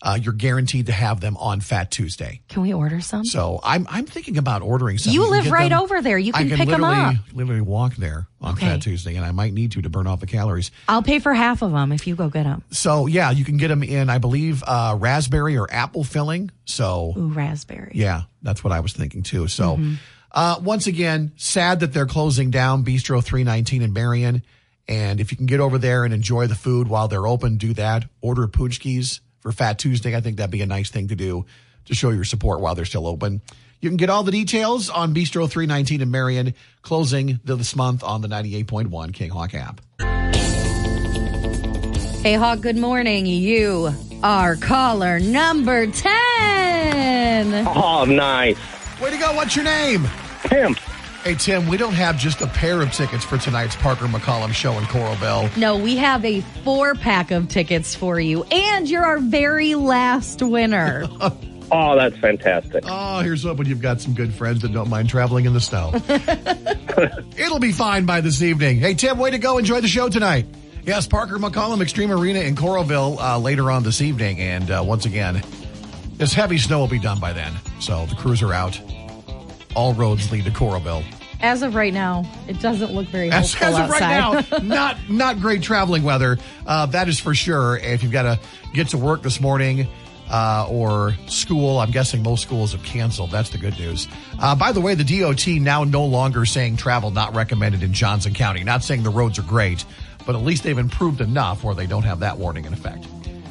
uh, 0.06 0.20
you're 0.22 0.34
guaranteed 0.34 0.88
to 0.88 0.92
have 0.92 1.22
them 1.22 1.38
on 1.38 1.62
Fat 1.62 1.90
Tuesday. 1.90 2.42
Can 2.50 2.62
we 2.62 2.74
order 2.74 3.00
some? 3.00 3.24
So 3.24 3.62
I'm 3.64 3.88
I'm 3.90 4.06
thinking 4.06 4.38
about 4.38 4.62
ordering 4.62 4.98
some. 4.98 5.14
You 5.14 5.22
can 5.22 5.32
live 5.32 5.50
right 5.52 5.70
them- 5.70 5.80
over 5.82 6.02
there. 6.02 6.18
You 6.18 6.34
can 6.34 6.50
can 6.50 6.58
pick 6.58 6.68
'em 6.70 6.82
literally, 6.82 7.06
up. 7.06 7.16
Literally 7.34 7.62
walk 7.62 7.96
there 7.96 8.28
on 8.42 8.56
Okay. 8.56 8.68
Fat 8.68 8.82
Tuesday, 8.82 9.16
and 9.16 9.26
I 9.26 9.32
might 9.32 9.54
need 9.54 9.72
to 9.72 9.82
to 9.82 9.90
burn 9.90 10.06
off 10.06 10.20
the 10.20 10.28
calories. 10.28 10.72
I'll 10.90 11.02
pay 11.04 11.20
for 11.20 11.34
half 11.34 11.62
of 11.62 11.72
them 11.72 11.92
if 11.94 12.06
you 12.06 12.16
go 12.16 12.28
get 12.30 12.44
them. 12.44 12.64
So 12.72 13.08
yeah, 13.08 13.32
you 13.32 13.46
can 13.46 13.56
get 13.58 13.70
them 13.70 13.82
in, 13.82 14.10
I 14.10 14.18
believe, 14.18 14.62
uh, 14.68 14.98
raspberry 15.00 15.58
or 15.58 15.68
apple 15.72 16.04
filling. 16.04 16.52
So 16.66 17.14
Ooh, 17.18 17.30
raspberry. 17.30 17.94
yeah, 17.96 18.24
that's 18.42 18.62
what 18.64 18.74
I 18.74 18.82
was 18.82 18.92
thinking 18.94 19.24
too. 19.24 19.48
So, 19.48 19.78
Mm-hmm. 19.78 19.94
uh, 20.34 20.60
once 20.62 20.86
again, 20.88 21.32
sad 21.38 21.80
that 21.80 21.94
they're 21.94 22.06
closing 22.08 22.52
down 22.52 22.84
Bistro 22.84 23.24
319 23.24 23.82
in 23.82 23.94
Marion. 23.94 24.44
And 24.86 25.22
if 25.22 25.32
you 25.32 25.38
can 25.38 25.46
get 25.46 25.62
over 25.62 25.78
there 25.78 26.04
and 26.04 26.14
enjoy 26.14 26.48
the 26.48 26.56
food 26.56 26.90
while 26.90 27.08
they're 27.08 27.26
open, 27.26 27.56
do 27.58 27.74
that. 27.76 28.04
Order 28.20 28.48
punchkis 28.48 29.22
for 29.44 29.52
Fat 29.52 29.78
Tuesday. 29.78 30.16
I 30.16 30.22
think 30.22 30.38
that'd 30.38 30.50
be 30.50 30.62
a 30.62 30.66
nice 30.66 30.90
thing 30.90 31.10
to 31.10 31.16
do 31.16 31.46
to 31.86 31.94
show 31.94 32.10
your 32.10 32.24
support 32.24 32.62
while 32.62 32.74
they're 32.74 32.86
still 32.86 33.06
open. 33.06 33.42
You 33.82 33.90
can 33.90 33.98
get 33.98 34.10
all 34.10 34.24
the 34.24 34.32
details 34.32 34.90
on 34.90 35.14
Bistro 35.14 35.50
319 35.50 36.02
in 36.02 36.10
Marion, 36.10 36.54
closing 36.82 37.42
this 37.44 37.76
month 37.76 38.02
on 38.02 38.22
the 38.22 38.30
98.1 38.30 39.14
King 39.14 39.30
Hawk 39.30 39.54
app. 39.54 39.82
Hey, 42.24 42.36
Hawk, 42.36 42.62
good 42.62 42.78
morning. 42.78 43.26
You 43.26 43.94
are 44.24 44.56
caller 44.56 45.20
number 45.20 45.88
10. 45.88 47.68
Oh, 47.68 48.06
nice. 48.08 48.58
Way 49.02 49.12
to 49.12 49.18
go. 49.18 49.36
What's 49.36 49.58
your 49.58 49.66
name? 49.66 50.08
Tim. 50.46 50.78
Hey, 51.24 51.36
Tim, 51.36 51.70
we 51.70 51.78
don't 51.78 51.94
have 51.94 52.18
just 52.18 52.42
a 52.42 52.48
pair 52.48 52.82
of 52.82 52.92
tickets 52.92 53.24
for 53.24 53.38
tonight's 53.38 53.78
Parker 53.78 54.08
McCollum 54.08 54.52
show 54.52 54.78
in 54.78 54.84
Coralville. 54.84 55.56
No, 55.56 55.78
we 55.78 55.96
have 55.96 56.26
a 56.26 56.42
four 56.66 56.96
pack 56.96 57.32
of 57.32 57.48
tickets 57.48 57.96
for 57.96 58.20
you, 58.20 58.44
and 58.52 58.90
you're 58.90 59.06
our 59.06 59.20
very 59.20 59.76
last 59.76 60.42
winner. 60.42 61.06
Oh, 61.76 61.96
that's 61.96 62.16
fantastic. 62.18 62.84
Oh, 62.86 63.22
here's 63.22 63.42
hoping 63.42 63.66
you've 63.66 63.82
got 63.82 64.00
some 64.00 64.14
good 64.14 64.32
friends 64.32 64.62
that 64.62 64.72
don't 64.74 64.90
mind 64.90 65.10
traveling 65.10 65.46
in 65.46 65.54
the 65.54 65.62
snow. 65.62 65.92
It'll 67.36 67.58
be 67.58 67.72
fine 67.72 68.06
by 68.06 68.22
this 68.22 68.44
evening. 68.44 68.78
Hey, 68.78 68.94
Tim, 68.94 69.18
way 69.18 69.32
to 69.32 69.40
go. 69.40 69.58
Enjoy 69.58 69.82
the 69.82 69.88
show 69.88 70.08
tonight. 70.08 70.46
Yes, 70.84 71.08
Parker 71.08 71.40
McCollum 71.40 71.80
Xtream 71.80 72.16
Arena 72.16 72.42
in 72.42 72.56
Coralville 72.56 73.18
uh, 73.18 73.40
later 73.40 73.72
on 73.72 73.82
this 73.82 74.02
evening. 74.02 74.40
And 74.40 74.70
uh, 74.70 74.84
once 74.86 75.06
again, 75.06 75.42
this 76.18 76.34
heavy 76.34 76.60
snow 76.60 76.78
will 76.80 76.88
be 76.88 77.00
done 77.00 77.20
by 77.20 77.34
then. 77.34 77.54
So 77.80 78.06
the 78.06 78.16
crews 78.16 78.44
are 78.44 78.54
out. 78.54 78.80
All 79.76 79.94
roads 79.94 80.32
lead 80.32 80.46
to 80.46 80.52
Coralville. 80.52 81.04
As 81.42 81.62
of 81.62 81.76
right 81.76 81.94
now, 81.94 82.24
it 82.48 82.60
doesn't 82.62 82.94
look 82.94 83.08
very 83.08 83.30
As, 83.30 83.54
hopeful 83.54 83.80
as 83.80 83.84
of 83.86 83.90
right 83.90 84.02
outside. 84.02 84.64
now, 84.64 84.76
not 84.76 85.10
not 85.10 85.40
great 85.42 85.62
traveling 85.62 86.04
weather. 86.04 86.38
Uh, 86.66 86.86
that 86.88 87.10
is 87.10 87.20
for 87.20 87.36
sure. 87.36 87.76
If 87.78 88.02
you've 88.02 88.14
got 88.14 88.24
to 88.24 88.40
get 88.74 88.90
to 88.90 88.98
work 88.98 89.24
this 89.24 89.42
morning 89.42 89.88
uh, 90.32 90.68
or 90.70 91.16
school, 91.28 91.80
I'm 91.80 91.92
guessing 91.92 92.24
most 92.24 92.44
schools 92.44 92.72
have 92.72 92.82
canceled. 92.84 93.32
That's 93.32 93.50
the 93.50 93.58
good 93.58 93.78
news. 93.78 94.08
Uh, 94.40 94.56
by 94.56 94.72
the 94.72 94.80
way, 94.80 94.96
the 94.96 95.04
DOT 95.20 95.46
now 95.62 95.84
no 95.84 96.06
longer 96.06 96.46
saying 96.46 96.78
travel 96.78 97.12
not 97.12 97.36
recommended 97.36 97.84
in 97.84 97.92
Johnson 97.92 98.34
County. 98.34 98.64
Not 98.64 98.82
saying 98.84 99.04
the 99.04 99.10
roads 99.10 99.38
are 99.38 99.44
great, 99.44 99.84
but 100.26 100.36
at 100.36 100.42
least 100.44 100.64
they've 100.64 100.78
improved 100.78 101.20
enough 101.20 101.62
where 101.66 101.76
they 101.76 101.88
don't 101.88 102.04
have 102.04 102.22
that 102.22 102.38
warning 102.38 102.64
in 102.64 102.72
effect. 102.72 103.04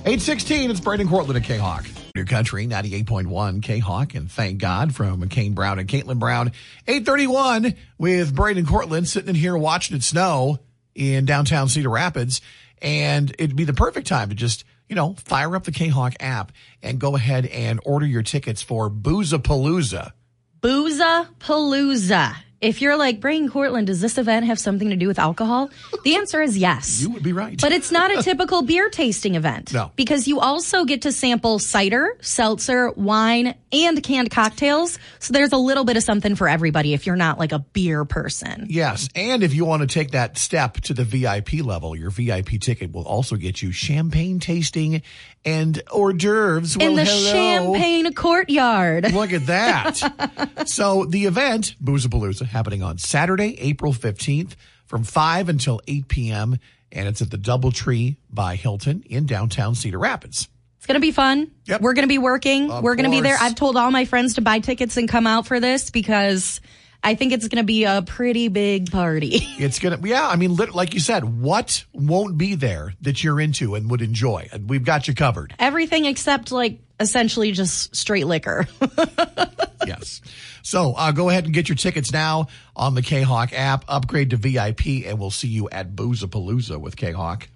816, 0.07 0.71
it's 0.71 0.81
Braden 0.81 1.09
Cortland 1.09 1.37
at 1.37 1.45
K-Hawk. 1.45 1.85
New 2.15 2.25
Country, 2.27 2.67
98.1 2.67 3.63
K-Hawk, 3.63 4.15
and 4.15 4.31
thank 4.31 4.59
God 4.59 4.95
from 4.95 5.23
McCain 5.23 5.55
Brown 5.55 5.79
and 5.79 5.89
Katelyn 5.89 6.19
Brown. 6.19 6.53
831 6.87 7.75
with 7.97 8.35
Braden 8.35 8.67
Cortland 8.67 9.09
sitting 9.09 9.31
in 9.31 9.35
here 9.35 9.57
watching 9.57 9.97
it 9.97 10.03
snow 10.03 10.59
in 10.95 11.25
downtown 11.25 11.69
Cedar 11.69 11.89
Rapids. 11.89 12.43
And 12.83 13.35
it'd 13.39 13.57
be 13.57 13.65
the 13.65 13.73
perfect 13.73 14.09
time 14.09 14.29
to 14.29 14.35
just, 14.35 14.65
you 14.89 14.97
know, 14.97 15.15
fire 15.25 15.57
up 15.57 15.65
the 15.65 15.73
K-Hawk 15.73 16.15
app 16.21 16.53
and 16.83 16.99
go 16.99 17.17
ahead 17.17 17.47
and 17.47 17.81
order 17.85 18.05
your 18.05 18.23
tickets 18.23 18.61
for 18.61 18.91
Boozapalooza. 18.91 20.13
Booza 20.61 21.29
Palooza. 21.39 22.35
If 22.63 22.81
you're 22.81 22.97
like, 22.97 23.19
Brian 23.19 23.51
Cortland, 23.51 23.89
does 23.89 24.01
this 24.01 24.19
event 24.19 24.47
have 24.47 24.57
something 24.57 24.91
to 24.91 24.97
do 24.97 25.09
with 25.09 25.19
alcohol? 25.19 25.69
The 26.05 26.15
answer 26.15 26.41
is 26.41 26.57
yes. 26.57 27.03
You 27.03 27.11
would 27.11 27.25
be 27.25 27.33
right. 27.33 27.61
But 27.61 27.73
it's 27.73 27.91
not 27.91 28.17
a 28.17 28.23
typical 28.23 28.63
beer 28.63 28.89
tasting 28.89 29.35
event. 29.35 29.73
No. 29.73 29.91
Because 29.97 30.29
you 30.29 30.39
also 30.39 30.85
get 30.85 31.03
to 31.03 31.11
sample 31.11 31.59
cider, 31.59 32.17
seltzer, 32.21 32.93
wine, 32.93 33.57
and 33.73 34.01
canned 34.01 34.31
cocktails. 34.31 35.01
So 35.19 35.33
there's 35.33 35.51
a 35.51 35.57
little 35.57 35.83
bit 35.83 35.97
of 35.97 36.05
something 36.05 36.37
for 36.37 36.49
everybody 36.49 36.95
if 36.95 37.05
you're 37.05 37.17
not 37.17 37.37
like 37.37 37.51
a 37.51 37.59
beer 37.59 38.05
person. 38.05 38.67
Yes. 38.69 39.09
And 39.17 39.43
if 39.43 39.55
you 39.55 39.65
want 39.65 39.83
to 39.83 39.89
take 39.89 40.13
that 40.13 40.39
step 40.39 40.75
to 40.83 40.95
the 40.95 41.03
VIP 41.03 41.65
level, 41.65 41.97
your 41.97 42.11
VIP 42.11 42.61
ticket 42.61 42.93
will 42.93 43.07
also 43.07 43.35
get 43.35 43.61
you 43.61 43.73
champagne 43.73 44.39
tasting 44.39 45.03
and 45.45 45.83
hors 45.91 46.13
d'oeuvres. 46.13 46.77
In 46.77 46.95
the 46.95 47.05
hello. 47.05 47.33
champagne 47.33 48.13
courtyard. 48.15 49.13
Look 49.13 49.33
at 49.33 49.47
that. 49.47 50.63
so 50.69 51.05
the 51.07 51.25
event, 51.25 51.75
Boozapalooza, 51.83 52.47
happening 52.53 52.83
on 52.83 52.99
Saturday, 52.99 53.59
April 53.61 53.93
15th 53.93 54.55
from 54.87 55.05
5 55.05 55.49
until 55.49 55.81
8 55.89 56.09
p.m. 56.09 56.59
And 56.93 57.09
it's 57.09 57.23
at 57.23 57.31
the 57.31 57.39
Doubletree 57.39 58.17
by 58.31 58.57
Hilton 58.57 59.03
in 59.07 59.27
downtown 59.27 59.75
Cedar 59.75 59.99
Rapids. 59.99 60.49
It's 60.77 60.87
going 60.87 60.97
to 60.97 61.01
be 61.01 61.13
fun. 61.13 61.51
Yep. 61.67 61.81
We're 61.81 61.95
going 61.95 62.05
to 62.05 62.09
be 62.09 62.19
working. 62.19 62.71
Of 62.71 62.83
We're 62.83 62.97
going 62.97 63.05
to 63.05 63.11
be 63.11 63.21
there. 63.21 63.37
I've 63.41 63.55
told 63.55 63.77
all 63.77 63.91
my 63.91 64.05
friends 64.05 64.35
to 64.35 64.41
buy 64.41 64.59
tickets 64.59 64.97
and 64.97 65.09
come 65.09 65.27
out 65.27 65.47
for 65.47 65.61
this 65.61 65.91
because 65.91 66.61
I 67.05 67.15
think 67.15 67.33
it's 67.33 67.49
going 67.49 67.63
to 67.63 67.67
be 67.67 67.85
a 67.85 68.03
pretty 68.03 68.49
big 68.49 68.91
party. 68.91 69.41
It's 69.59 69.79
going 69.79 70.01
to, 70.01 70.09
yeah, 70.09 70.27
I 70.29 70.35
mean, 70.35 70.57
like 70.57 70.93
you 70.93 70.99
said, 70.99 71.41
what 71.41 71.85
won't 71.93 72.37
be 72.37 72.57
there 72.57 72.95
that 73.03 73.23
you're 73.23 73.41
into 73.41 73.77
and 73.77 73.89
would 73.91 74.03
enjoy? 74.03 74.49
And 74.53 74.69
we've 74.69 74.85
got 74.85 75.07
you 75.07 75.15
covered. 75.15 75.55
Everything 75.59 76.05
except 76.05 76.51
like 76.51 76.81
essentially 76.99 77.53
just 77.53 77.95
straight 77.95 78.27
liquor. 78.27 78.67
yes. 79.87 80.21
So 80.63 80.95
uh, 80.95 81.13
go 81.13 81.29
ahead 81.29 81.45
and 81.45 81.53
get 81.53 81.69
your 81.69 81.77
tickets 81.77 82.13
now 82.13 82.49
on 82.75 82.95
the 82.95 83.03
K-Hawk 83.03 83.53
app. 83.53 83.85
Upgrade 83.89 84.31
to 84.31 84.37
VIP, 84.37 85.07
and 85.07 85.19
we'll 85.19 85.31
see 85.31 85.49
you 85.49 85.69
at 85.71 85.95
Boozapalooza 85.95 86.81
with 86.81 86.97
K-Hawk. 86.97 87.49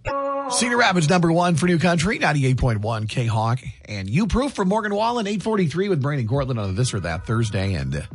Cedar 0.50 0.76
Rapids 0.76 1.08
number 1.08 1.32
one 1.32 1.56
for 1.56 1.66
New 1.66 1.78
Country, 1.78 2.18
98.1 2.18 3.08
K-Hawk. 3.08 3.60
And 3.86 4.08
you 4.08 4.26
proof 4.26 4.52
from 4.52 4.68
Morgan 4.68 4.94
Wallen, 4.94 5.26
843 5.26 5.88
with 5.88 6.00
Brian 6.00 6.20
and 6.20 6.28
Cortland 6.28 6.60
on 6.60 6.74
this 6.76 6.94
or 6.94 7.00
that 7.00 7.26
Thursday. 7.26 7.74
And 7.74 8.06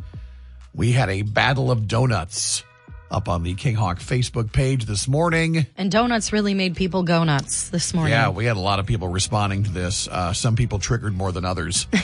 we 0.74 0.92
had 0.92 1.10
a 1.10 1.22
battle 1.22 1.70
of 1.70 1.86
donuts 1.86 2.64
up 3.12 3.28
on 3.28 3.42
the 3.42 3.54
King 3.54 3.74
Hawk 3.74 3.98
Facebook 4.00 4.52
page 4.52 4.86
this 4.86 5.06
morning. 5.06 5.66
And 5.76 5.90
donuts 5.92 6.32
really 6.32 6.54
made 6.54 6.74
people 6.76 7.02
go 7.02 7.22
nuts 7.24 7.68
this 7.68 7.92
morning. 7.94 8.12
Yeah, 8.12 8.30
we 8.30 8.44
had 8.46 8.56
a 8.56 8.60
lot 8.60 8.78
of 8.78 8.86
people 8.86 9.08
responding 9.08 9.64
to 9.64 9.70
this. 9.70 10.08
Uh, 10.08 10.32
some 10.32 10.56
people 10.56 10.78
triggered 10.78 11.14
more 11.16 11.30
than 11.32 11.44
others. 11.44 11.86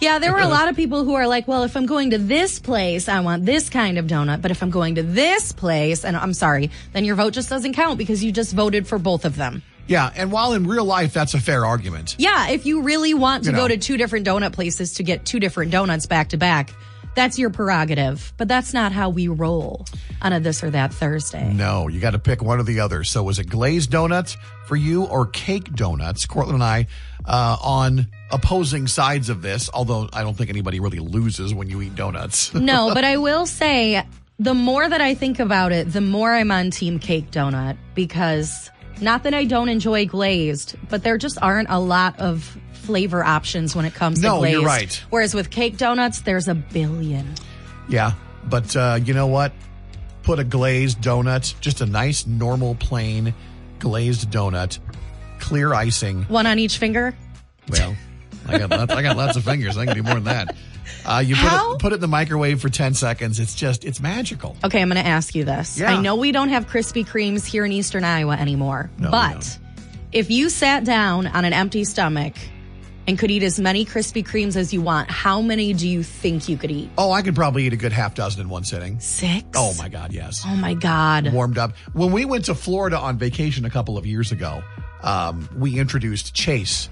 Yeah, 0.00 0.18
there 0.20 0.32
were 0.32 0.40
a 0.40 0.46
lot 0.48 0.68
of 0.68 0.76
people 0.76 1.04
who 1.04 1.14
are 1.14 1.26
like, 1.26 1.48
well, 1.48 1.64
if 1.64 1.76
I'm 1.76 1.86
going 1.86 2.10
to 2.10 2.18
this 2.18 2.58
place, 2.60 3.08
I 3.08 3.20
want 3.20 3.46
this 3.46 3.68
kind 3.70 3.98
of 3.98 4.06
donut. 4.06 4.42
But 4.42 4.50
if 4.50 4.62
I'm 4.62 4.70
going 4.70 4.96
to 4.96 5.02
this 5.02 5.52
place, 5.52 6.04
and 6.04 6.16
I'm 6.16 6.34
sorry, 6.34 6.70
then 6.92 7.04
your 7.04 7.16
vote 7.16 7.32
just 7.32 7.48
doesn't 7.48 7.72
count 7.72 7.98
because 7.98 8.22
you 8.22 8.30
just 8.30 8.54
voted 8.54 8.86
for 8.86 8.98
both 8.98 9.24
of 9.24 9.36
them. 9.36 9.62
yeah, 9.88 10.10
and 10.14 10.30
while 10.30 10.52
in 10.52 10.66
real 10.66 10.84
life 10.84 11.12
that's 11.14 11.34
a 11.34 11.40
fair 11.40 11.64
argument, 11.64 12.14
Yeah, 12.18 12.50
if 12.50 12.66
you 12.66 12.82
really 12.82 13.14
want 13.14 13.44
to 13.44 13.50
You 13.50 13.56
know. 13.56 13.62
go 13.62 13.68
to 13.68 13.76
two 13.78 13.96
different 13.96 14.26
donut 14.26 14.52
places 14.52 14.94
to 14.94 15.02
get 15.02 15.24
two 15.24 15.40
different 15.40 15.72
donuts 15.72 16.06
back 16.06 16.28
to 16.28 16.36
back, 16.36 16.72
that's 17.18 17.38
your 17.38 17.50
prerogative. 17.50 18.32
But 18.36 18.48
that's 18.48 18.72
not 18.72 18.92
how 18.92 19.10
we 19.10 19.28
roll 19.28 19.86
on 20.22 20.32
a 20.32 20.40
this 20.40 20.62
or 20.62 20.70
that 20.70 20.94
Thursday. 20.94 21.52
no, 21.52 21.88
you 21.88 22.00
got 22.00 22.12
to 22.12 22.18
pick 22.18 22.42
one 22.42 22.60
or 22.60 22.62
the 22.62 22.80
other. 22.80 23.04
So 23.04 23.22
was 23.24 23.38
it 23.38 23.48
glazed 23.48 23.90
donuts 23.90 24.36
for 24.66 24.76
you 24.76 25.04
or 25.04 25.26
cake 25.26 25.74
donuts? 25.74 26.26
Cortland 26.26 26.54
and 26.54 26.64
I 26.64 26.86
uh, 27.24 27.56
on 27.62 28.06
opposing 28.30 28.86
sides 28.86 29.28
of 29.28 29.42
this, 29.42 29.70
although 29.72 30.08
I 30.12 30.22
don't 30.22 30.34
think 30.34 30.50
anybody 30.50 30.80
really 30.80 30.98
loses 30.98 31.52
when 31.54 31.68
you 31.68 31.82
eat 31.82 31.94
donuts. 31.94 32.54
No, 32.68 32.92
but 32.92 33.04
I 33.04 33.16
will 33.16 33.46
say 33.46 34.04
the 34.38 34.52
more 34.54 34.86
that 34.86 35.00
I 35.00 35.14
think 35.14 35.38
about 35.38 35.72
it, 35.72 35.90
the 35.90 36.02
more 36.02 36.34
I'm 36.34 36.50
on 36.50 36.70
team 36.70 36.98
cake 36.98 37.30
donut 37.30 37.78
because 37.94 38.70
not 39.00 39.22
that 39.22 39.32
I 39.32 39.44
don't 39.44 39.68
enjoy 39.68 40.06
glazed, 40.06 40.76
but 40.90 41.02
there 41.02 41.16
just 41.16 41.38
aren't 41.40 41.70
a 41.70 41.78
lot 41.78 42.18
of 42.20 42.58
flavor 42.88 43.22
options 43.22 43.76
when 43.76 43.84
it 43.84 43.92
comes 43.92 44.22
No, 44.22 44.36
to 44.36 44.38
glazed. 44.38 44.52
you're 44.54 44.64
right. 44.64 45.04
Whereas 45.10 45.34
with 45.34 45.50
cake 45.50 45.76
donuts, 45.76 46.22
there's 46.22 46.48
a 46.48 46.54
billion. 46.54 47.34
Yeah, 47.86 48.12
but 48.44 48.74
uh, 48.74 48.98
you 49.04 49.12
know 49.12 49.26
what? 49.26 49.52
Put 50.22 50.38
a 50.38 50.44
glazed 50.44 51.02
donut, 51.02 51.54
just 51.60 51.82
a 51.82 51.86
nice, 51.86 52.26
normal, 52.26 52.74
plain 52.76 53.34
glazed 53.78 54.30
donut, 54.30 54.78
clear 55.38 55.74
icing. 55.74 56.22
One 56.24 56.46
on 56.46 56.58
each 56.58 56.78
finger. 56.78 57.14
Well, 57.68 57.94
I 58.46 58.56
got 58.58 58.70
lots, 58.70 58.92
I 58.94 59.02
got 59.02 59.16
lots 59.18 59.36
of 59.36 59.44
fingers. 59.44 59.76
I 59.76 59.84
can 59.84 59.94
do 59.94 60.02
more 60.02 60.14
than 60.14 60.24
that. 60.24 60.56
Uh, 61.04 61.22
you 61.24 61.36
put 61.36 61.52
it, 61.52 61.78
put 61.80 61.92
it 61.92 61.96
in 61.96 62.00
the 62.00 62.08
microwave 62.08 62.62
for 62.62 62.70
ten 62.70 62.94
seconds. 62.94 63.38
It's 63.38 63.54
just 63.54 63.84
it's 63.84 64.00
magical. 64.00 64.56
Okay, 64.64 64.80
I'm 64.80 64.88
going 64.88 65.02
to 65.02 65.06
ask 65.06 65.34
you 65.34 65.44
this. 65.44 65.78
Yeah. 65.78 65.92
I 65.92 66.00
know 66.00 66.16
we 66.16 66.32
don't 66.32 66.48
have 66.48 66.66
Krispy 66.66 67.06
Kremes 67.06 67.44
here 67.44 67.66
in 67.66 67.72
Eastern 67.72 68.04
Iowa 68.04 68.34
anymore, 68.36 68.90
No, 68.98 69.10
but 69.10 69.58
if 70.12 70.30
you 70.30 70.48
sat 70.48 70.84
down 70.84 71.26
on 71.26 71.44
an 71.44 71.52
empty 71.52 71.84
stomach 71.84 72.32
and 73.08 73.18
could 73.18 73.30
eat 73.30 73.42
as 73.42 73.58
many 73.58 73.86
Krispy 73.86 74.22
Kremes 74.24 74.54
as 74.54 74.72
you 74.74 74.82
want, 74.82 75.10
how 75.10 75.40
many 75.40 75.72
do 75.72 75.88
you 75.88 76.02
think 76.02 76.46
you 76.46 76.58
could 76.58 76.70
eat? 76.70 76.90
Oh, 76.98 77.10
I 77.10 77.22
could 77.22 77.34
probably 77.34 77.64
eat 77.64 77.72
a 77.72 77.76
good 77.76 77.90
half 77.90 78.14
dozen 78.14 78.42
in 78.42 78.50
one 78.50 78.64
sitting. 78.64 79.00
Six? 79.00 79.46
Oh 79.56 79.74
my 79.78 79.88
god, 79.88 80.12
yes. 80.12 80.44
Oh 80.46 80.54
my 80.54 80.74
God. 80.74 81.32
Warmed 81.32 81.56
up. 81.56 81.72
When 81.94 82.12
we 82.12 82.26
went 82.26 82.44
to 82.44 82.54
Florida 82.54 82.98
on 82.98 83.16
vacation 83.16 83.64
a 83.64 83.70
couple 83.70 83.96
of 83.96 84.04
years 84.04 84.30
ago, 84.30 84.62
um, 85.02 85.48
we 85.56 85.78
introduced 85.80 86.34
Chase 86.34 86.90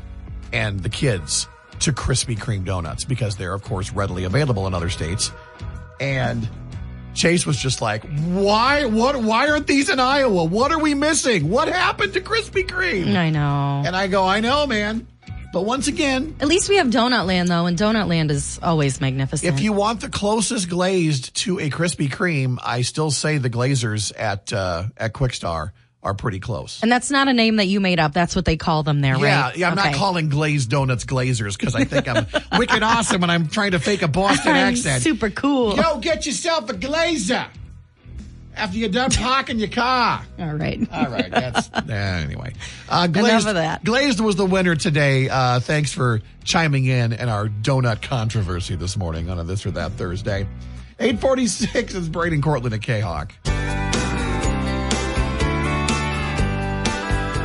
and 0.54 0.80
the 0.80 0.88
kids 0.88 1.48
to 1.80 1.92
Krispy 1.92 2.38
Kreme 2.38 2.64
donuts 2.64 3.04
because 3.04 3.36
they're 3.36 3.52
of 3.52 3.62
course 3.62 3.92
readily 3.92 4.24
available 4.24 4.66
in 4.66 4.72
other 4.72 4.88
states. 4.88 5.30
And 6.00 6.48
Chase 7.12 7.44
was 7.44 7.58
just 7.58 7.82
like, 7.82 8.04
"Why? 8.24 8.86
What? 8.86 9.16
Why 9.16 9.48
aren't 9.50 9.66
these 9.66 9.90
in 9.90 10.00
Iowa? 10.00 10.44
What 10.44 10.72
are 10.72 10.78
we 10.78 10.94
missing? 10.94 11.50
What 11.50 11.68
happened 11.68 12.14
to 12.14 12.22
Krispy 12.22 12.66
Kreme?" 12.66 13.14
I 13.16 13.28
know. 13.28 13.82
And 13.84 13.94
I 13.94 14.06
go, 14.06 14.24
"I 14.24 14.40
know, 14.40 14.66
man." 14.66 15.06
But 15.52 15.62
once 15.64 15.88
again, 15.88 16.36
At 16.40 16.48
least 16.48 16.68
we 16.68 16.76
have 16.76 16.88
Donut 16.88 17.26
Land 17.26 17.48
though, 17.48 17.66
and 17.66 17.78
Donut 17.78 18.08
Land 18.08 18.30
is 18.30 18.58
always 18.62 19.00
magnificent. 19.00 19.54
if 19.54 19.60
you 19.60 19.72
want 19.72 20.00
the 20.00 20.08
closest 20.08 20.68
glazed 20.68 21.34
to 21.36 21.58
a 21.58 21.70
Krispy 21.70 22.10
Kreme, 22.10 22.58
I 22.62 22.82
still 22.82 23.10
say 23.10 23.38
the 23.38 23.48
Glazers 23.50 24.12
at 24.18 24.52
uh, 24.52 24.84
at 24.96 25.12
Kwik 25.14 25.32
Star 25.34 25.72
are 26.02 26.14
pretty 26.14 26.38
close. 26.38 26.82
and 26.82 26.92
that's 26.92 27.10
not 27.10 27.26
a 27.26 27.32
name 27.32 27.56
that 27.56 27.66
you 27.66 27.80
made 27.80 27.98
up. 27.98 28.12
That's 28.12 28.36
what 28.36 28.44
they 28.44 28.56
call 28.56 28.82
them 28.84 29.00
there, 29.00 29.16
Yeah, 29.18 29.42
right? 29.46 29.56
yeah. 29.56 29.70
I'm 29.70 29.78
Okay. 29.78 29.90
not 29.90 29.96
calling 29.98 30.28
glazed 30.28 30.70
donuts 30.70 31.04
glazers 31.04 31.58
because 31.58 31.74
I 31.74 31.82
think 31.84 32.06
I'm 32.06 32.26
wicked 32.58 32.82
awesome 32.84 33.22
and 33.24 33.32
I'm 33.32 33.48
trying 33.48 33.72
to 33.72 33.80
fake 33.80 34.02
a 34.02 34.08
Boston 34.08 34.52
accent. 34.54 35.02
super 35.02 35.30
cool. 35.30 35.74
Yo, 35.76 35.98
get 35.98 36.24
yourself 36.26 36.70
a 36.70 36.74
glazer 36.74 37.46
after 38.56 38.78
you're 38.78 38.88
done 38.88 39.10
parking 39.10 39.58
your 39.58 39.68
car. 39.68 40.24
All 40.38 40.54
right. 40.54 40.80
All 40.92 41.08
right, 41.08 41.30
that's 41.30 41.70
uh, 41.72 41.82
anyway. 41.88 42.54
Uh, 42.88 43.06
glazed, 43.06 43.46
of 43.46 43.54
that. 43.54 43.84
Glazed 43.84 44.20
was 44.20 44.36
the 44.36 44.46
winner 44.46 44.74
today. 44.74 45.28
Uh, 45.28 45.60
thanks 45.60 45.92
for 45.92 46.20
chiming 46.44 46.86
in 46.86 47.12
in 47.12 47.28
our 47.28 47.48
donut 47.48 48.02
controversy 48.02 48.74
this 48.74 48.96
morning 48.96 49.30
on 49.30 49.38
a 49.38 49.44
this 49.44 49.66
or 49.66 49.70
that 49.72 49.92
Thursday. 49.92 50.48
846 50.98 51.94
is 51.94 52.08
Brian 52.08 52.32
and 52.32 52.42
Cortland 52.42 52.74
at 52.74 52.80
K-Hawk. 52.80 53.34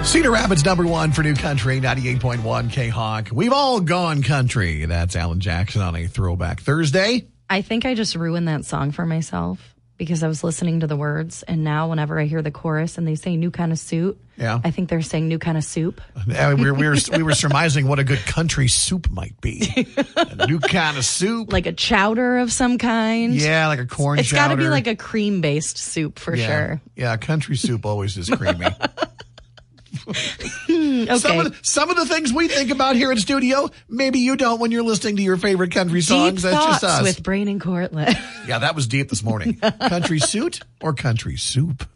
Cedar 0.05 0.31
Rapids 0.31 0.65
number 0.65 0.85
one 0.85 1.11
for 1.11 1.21
New 1.21 1.35
Country, 1.35 1.79
98.1 1.79 2.71
K-Hawk. 2.71 3.29
We've 3.31 3.53
all 3.53 3.81
gone 3.81 4.23
country. 4.23 4.85
That's 4.85 5.15
Alan 5.15 5.41
Jackson 5.41 5.81
on 5.81 5.95
a 5.95 6.07
throwback 6.07 6.61
Thursday. 6.61 7.27
I 7.49 7.61
think 7.61 7.85
I 7.85 7.93
just 7.93 8.15
ruined 8.15 8.47
that 8.47 8.65
song 8.65 8.91
for 8.91 9.05
myself 9.05 9.75
because 10.01 10.23
I 10.23 10.27
was 10.27 10.43
listening 10.43 10.79
to 10.79 10.87
the 10.87 10.95
words, 10.95 11.43
and 11.43 11.63
now 11.63 11.87
whenever 11.87 12.19
I 12.19 12.25
hear 12.25 12.41
the 12.41 12.49
chorus 12.49 12.97
and 12.97 13.07
they 13.07 13.13
say 13.13 13.37
"new 13.37 13.51
kind 13.51 13.71
of 13.71 13.77
suit," 13.77 14.19
Yeah. 14.35 14.59
I 14.63 14.71
think 14.71 14.89
they're 14.89 15.03
saying 15.03 15.27
"new 15.27 15.37
kind 15.37 15.59
of 15.59 15.63
soup." 15.63 16.01
We, 16.25 16.33
were, 16.33 16.73
we, 16.73 16.87
were, 16.87 16.95
we 17.15 17.21
were 17.21 17.35
surmising 17.35 17.87
what 17.87 17.99
a 17.99 18.03
good 18.03 18.25
country 18.25 18.67
soup 18.67 19.11
might 19.11 19.39
be. 19.41 19.85
A 20.15 20.47
new 20.47 20.59
kind 20.59 20.97
of 20.97 21.05
soup. 21.05 21.53
like 21.53 21.67
a 21.67 21.71
chowder 21.71 22.39
of 22.39 22.51
some 22.51 22.79
kind. 22.79 23.35
Yeah, 23.35 23.67
like 23.67 23.79
a 23.79 23.85
corn 23.85 24.17
It's 24.17 24.31
got 24.31 24.47
to 24.47 24.57
be 24.57 24.69
like 24.69 24.87
a 24.87 24.95
cream 24.95 25.39
based 25.41 25.77
soup 25.77 26.17
for 26.17 26.35
yeah. 26.35 26.47
sure. 26.47 26.81
Yeah, 26.95 27.15
country 27.17 27.55
soup 27.55 27.85
always 27.85 28.17
is 28.17 28.27
creamy. 28.27 28.69
Okay. 31.03 31.17
Some 31.17 31.39
of, 31.39 31.45
the, 31.45 31.59
some 31.63 31.89
of 31.89 31.95
the 31.95 32.05
things 32.05 32.33
we 32.33 32.47
think 32.47 32.71
about 32.71 32.95
here 32.95 33.11
in 33.11 33.17
studio, 33.17 33.69
maybe 33.89 34.19
you 34.19 34.35
don't 34.35 34.59
when 34.59 34.71
you're 34.71 34.83
listening 34.83 35.15
to 35.17 35.21
your 35.21 35.37
favorite 35.37 35.71
country 35.71 35.99
Deep 35.99 36.07
songs. 36.07 36.41
That's 36.43 36.55
thoughts 36.55 36.81
just 36.81 36.83
us. 36.83 37.01
with 37.03 37.23
Brian 37.23 37.47
and 37.47 37.61
Cortland. 37.61 38.17
yeah, 38.47 38.59
that 38.59 38.75
was 38.75 38.87
deep 38.87 39.09
this 39.09 39.23
morning. 39.23 39.55
country 39.55 40.19
suit 40.19 40.61
or 40.81 40.93
country 40.93 41.37
soup? 41.37 41.87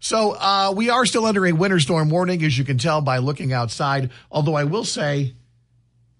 So 0.00 0.32
uh, 0.32 0.72
we 0.76 0.90
are 0.90 1.06
still 1.06 1.26
under 1.26 1.46
a 1.46 1.52
winter 1.52 1.80
storm 1.80 2.08
warning, 2.08 2.42
as 2.44 2.56
you 2.56 2.64
can 2.64 2.78
tell 2.78 3.00
by 3.00 3.18
looking 3.18 3.52
outside. 3.52 4.10
Although 4.30 4.54
I 4.54 4.64
will 4.64 4.84
say, 4.84 5.34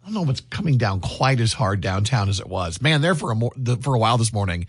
I 0.02 0.06
don't 0.06 0.14
know 0.14 0.22
if 0.24 0.30
it's 0.30 0.40
coming 0.40 0.78
down 0.78 1.00
quite 1.00 1.40
as 1.40 1.52
hard 1.52 1.80
downtown 1.80 2.28
as 2.28 2.40
it 2.40 2.48
was. 2.48 2.80
Man, 2.82 3.02
there 3.02 3.14
for 3.14 3.30
a 3.30 3.34
mo- 3.36 3.52
the, 3.56 3.76
for 3.76 3.94
a 3.94 3.98
while 3.98 4.18
this 4.18 4.32
morning, 4.32 4.66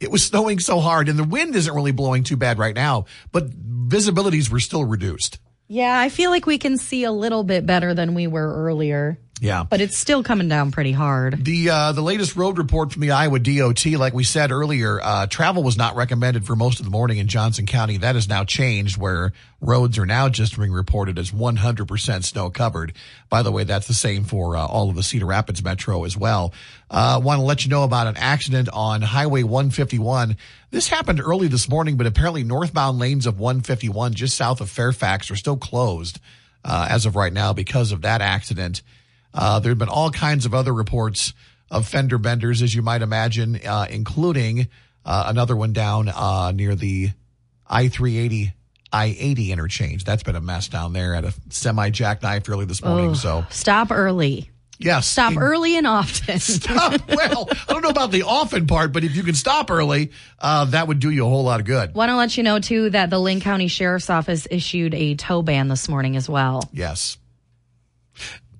it 0.00 0.10
was 0.10 0.24
snowing 0.24 0.58
so 0.58 0.80
hard, 0.80 1.08
and 1.08 1.18
the 1.18 1.24
wind 1.24 1.54
isn't 1.56 1.74
really 1.74 1.92
blowing 1.92 2.24
too 2.24 2.36
bad 2.36 2.58
right 2.58 2.74
now, 2.74 3.06
but 3.30 3.50
visibilities 3.50 4.50
were 4.50 4.60
still 4.60 4.84
reduced. 4.84 5.38
Yeah, 5.72 5.98
I 5.98 6.10
feel 6.10 6.28
like 6.28 6.44
we 6.44 6.58
can 6.58 6.76
see 6.76 7.04
a 7.04 7.10
little 7.10 7.44
bit 7.44 7.64
better 7.64 7.94
than 7.94 8.12
we 8.12 8.26
were 8.26 8.66
earlier, 8.66 9.18
Yeah. 9.42 9.64
but 9.64 9.80
it's 9.80 9.98
still 9.98 10.22
coming 10.22 10.46
down 10.46 10.70
pretty 10.70 10.92
hard. 10.92 11.44
The 11.44 11.68
uh, 11.68 11.92
the 11.92 12.00
latest 12.00 12.36
road 12.36 12.58
report 12.58 12.92
from 12.92 13.02
the 13.02 13.10
Iowa 13.10 13.40
DOT, 13.40 13.84
like 13.86 14.14
we 14.14 14.22
said 14.22 14.52
earlier, 14.52 15.00
uh, 15.02 15.26
travel 15.26 15.64
was 15.64 15.76
not 15.76 15.96
recommended 15.96 16.46
for 16.46 16.54
most 16.54 16.78
of 16.78 16.84
the 16.84 16.92
morning 16.92 17.18
in 17.18 17.26
Johnson 17.26 17.66
County. 17.66 17.96
That 17.96 18.14
has 18.14 18.28
now 18.28 18.44
changed, 18.44 18.98
where 18.98 19.32
roads 19.60 19.98
are 19.98 20.06
now 20.06 20.28
just 20.28 20.56
being 20.56 20.70
reported 20.70 21.18
as 21.18 21.32
100% 21.32 22.24
snow 22.24 22.50
covered. 22.50 22.92
By 23.28 23.42
the 23.42 23.50
way, 23.50 23.64
that's 23.64 23.88
the 23.88 23.94
same 23.94 24.22
for 24.22 24.56
uh, 24.56 24.64
all 24.64 24.90
of 24.90 24.94
the 24.94 25.02
Cedar 25.02 25.26
Rapids 25.26 25.62
Metro 25.64 26.04
as 26.04 26.16
well. 26.16 26.54
Uh, 26.88 27.20
Want 27.20 27.40
to 27.40 27.44
let 27.44 27.64
you 27.64 27.70
know 27.70 27.82
about 27.82 28.06
an 28.06 28.16
accident 28.18 28.68
on 28.72 29.02
Highway 29.02 29.42
151. 29.42 30.36
This 30.70 30.86
happened 30.86 31.20
early 31.20 31.48
this 31.48 31.68
morning, 31.68 31.96
but 31.96 32.06
apparently 32.06 32.44
northbound 32.44 33.00
lanes 33.00 33.26
of 33.26 33.40
151 33.40 34.14
just 34.14 34.36
south 34.36 34.60
of 34.60 34.70
Fairfax 34.70 35.32
are 35.32 35.36
still 35.36 35.56
closed 35.56 36.20
uh, 36.64 36.86
as 36.88 37.06
of 37.06 37.16
right 37.16 37.32
now 37.32 37.52
because 37.52 37.90
of 37.90 38.02
that 38.02 38.20
accident. 38.20 38.82
Uh, 39.34 39.58
there 39.60 39.70
have 39.70 39.78
been 39.78 39.88
all 39.88 40.10
kinds 40.10 40.44
of 40.46 40.54
other 40.54 40.72
reports 40.74 41.32
of 41.70 41.88
fender 41.88 42.18
benders, 42.18 42.60
as 42.62 42.74
you 42.74 42.82
might 42.82 43.02
imagine, 43.02 43.58
uh, 43.66 43.86
including 43.90 44.68
uh, 45.04 45.24
another 45.26 45.56
one 45.56 45.72
down 45.72 46.08
uh, 46.08 46.52
near 46.52 46.74
the 46.74 47.10
I 47.66 47.88
380 47.88 48.52
I 48.92 49.16
80 49.18 49.52
interchange. 49.52 50.04
That's 50.04 50.22
been 50.22 50.36
a 50.36 50.40
mess 50.42 50.68
down 50.68 50.92
there 50.92 51.14
at 51.14 51.24
a 51.24 51.32
semi 51.48 51.88
jackknife 51.90 52.46
early 52.48 52.66
this 52.66 52.82
morning. 52.84 53.14
So, 53.14 53.46
Stop 53.48 53.90
early. 53.90 54.50
yes. 54.78 55.06
Stop 55.08 55.32
in- 55.32 55.38
early 55.38 55.78
and 55.78 55.86
often. 55.86 56.38
Stop. 56.40 57.00
well, 57.08 57.48
I 57.50 57.72
don't 57.72 57.80
know 57.80 57.88
about 57.88 58.10
the 58.10 58.24
often 58.24 58.66
part, 58.66 58.92
but 58.92 59.02
if 59.02 59.16
you 59.16 59.22
can 59.22 59.34
stop 59.34 59.70
early, 59.70 60.10
uh, 60.38 60.66
that 60.66 60.88
would 60.88 60.98
do 61.00 61.08
you 61.08 61.24
a 61.24 61.28
whole 61.28 61.44
lot 61.44 61.58
of 61.60 61.64
good. 61.64 61.94
Want 61.94 62.10
to 62.10 62.16
let 62.16 62.36
you 62.36 62.42
know 62.42 62.58
too 62.58 62.90
that 62.90 63.08
the 63.08 63.18
Linn 63.18 63.40
County 63.40 63.68
Sheriff's 63.68 64.10
Office 64.10 64.46
issued 64.50 64.92
a 64.92 65.14
tow 65.14 65.40
ban 65.40 65.68
this 65.68 65.88
morning 65.88 66.16
as 66.16 66.28
well. 66.28 66.68
Yes. 66.74 67.16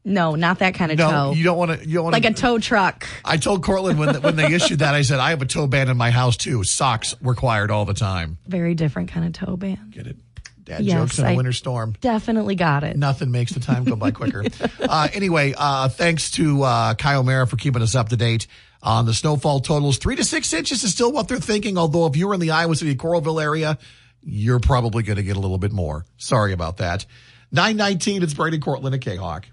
No, 0.05 0.35
not 0.35 0.59
that 0.59 0.75
kind 0.75 0.91
of 0.91 0.99
No, 0.99 1.11
tow. 1.11 1.33
you 1.33 1.45
don't 1.45 1.57
want 1.57 1.79
to. 1.81 1.87
You 1.89 1.95
don't 1.97 2.05
want 2.05 2.13
like 2.15 2.25
a 2.25 2.33
tow 2.33 2.59
truck. 2.59 3.07
I 3.25 3.37
told 3.37 3.63
Cortland 3.63 3.99
when 3.99 4.21
when 4.23 4.35
they 4.37 4.53
issued 4.53 4.81
that, 4.81 4.95
I 4.95 5.03
said 5.03 5.21
I 5.21 5.31
have 5.31 5.43
a 5.43 5.47
tow 5.47 5.67
ban 5.69 5.89
in 5.89 5.97
my 5.97 6.11
house 6.11 6.37
too. 6.37 6.65
Socks 6.65 7.15
required 7.21 7.71
all 7.71 7.85
the 7.85 7.95
time. 7.95 8.39
Very 8.47 8.75
different 8.75 9.11
kind 9.11 9.27
of 9.27 9.33
tow 9.33 9.57
ban. 9.57 9.91
Get 9.91 10.07
it? 10.09 10.17
Dad 10.65 10.85
Yes, 10.85 10.95
jokes 10.95 11.19
in 11.19 11.25
a 11.25 11.29
I- 11.31 11.37
winter 11.37 11.53
storm. 11.53 11.95
Definitely 12.01 12.55
got 12.57 12.83
it. 12.85 12.97
Nothing 12.97 13.31
makes 13.31 13.53
the 13.53 13.61
time 13.61 13.85
go 13.85 13.95
by 13.97 14.11
quicker. 14.13 14.45
uh, 14.81 15.09
anyway, 15.13 15.55
uh, 15.57 15.89
thanks 15.89 16.31
to 16.33 16.63
uh, 16.63 16.95
Kyle 16.95 17.23
Mara 17.23 17.47
for 17.47 17.57
keeping 17.57 17.83
us 17.83 17.95
up 17.95 18.09
to 18.11 18.17
date. 18.17 18.47
on 18.83 19.07
the 19.07 19.15
snowfall 19.15 19.61
totals. 19.61 19.99
Three 19.99 20.17
to 20.17 20.25
six 20.25 20.53
inches 20.53 20.83
is 20.83 20.91
still 20.93 21.13
what 21.13 21.29
they're 21.29 21.39
thinking. 21.39 21.79
Although 21.79 22.07
if 22.07 22.17
you're 22.17 22.35
in 22.35 22.41
the 22.41 22.51
Iowa 22.51 22.75
City 22.75 22.97
Coralville 22.97 23.41
area, 23.43 23.79
you're 24.23 24.59
probably 24.61 25.05
going 25.05 25.17
to 25.19 25.23
get 25.23 25.37
a 25.37 25.41
little 25.41 25.59
bit 25.59 25.71
more. 25.73 26.05
Sorry 26.17 26.53
about 26.53 26.79
that. 26.79 27.07
919, 27.53 28.23
it's 28.23 28.35
Brady 28.35 28.59
Cortland 28.59 28.95
at 28.95 29.01
K-Hawk. 29.01 29.47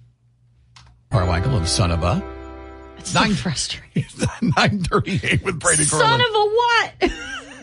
Carmichael 1.12 1.58
and 1.58 1.68
son 1.68 1.92
of 1.92 2.04
a. 2.04 2.24
It's 2.98 3.12
so 3.12 3.22
Nine- 3.22 3.34
frustrating. 3.34 4.06
938 4.42 5.44
with 5.44 5.60
Brady 5.60 5.84
Son 5.84 6.22
of 6.22 6.28
a 6.28 6.46
what? 6.50 6.94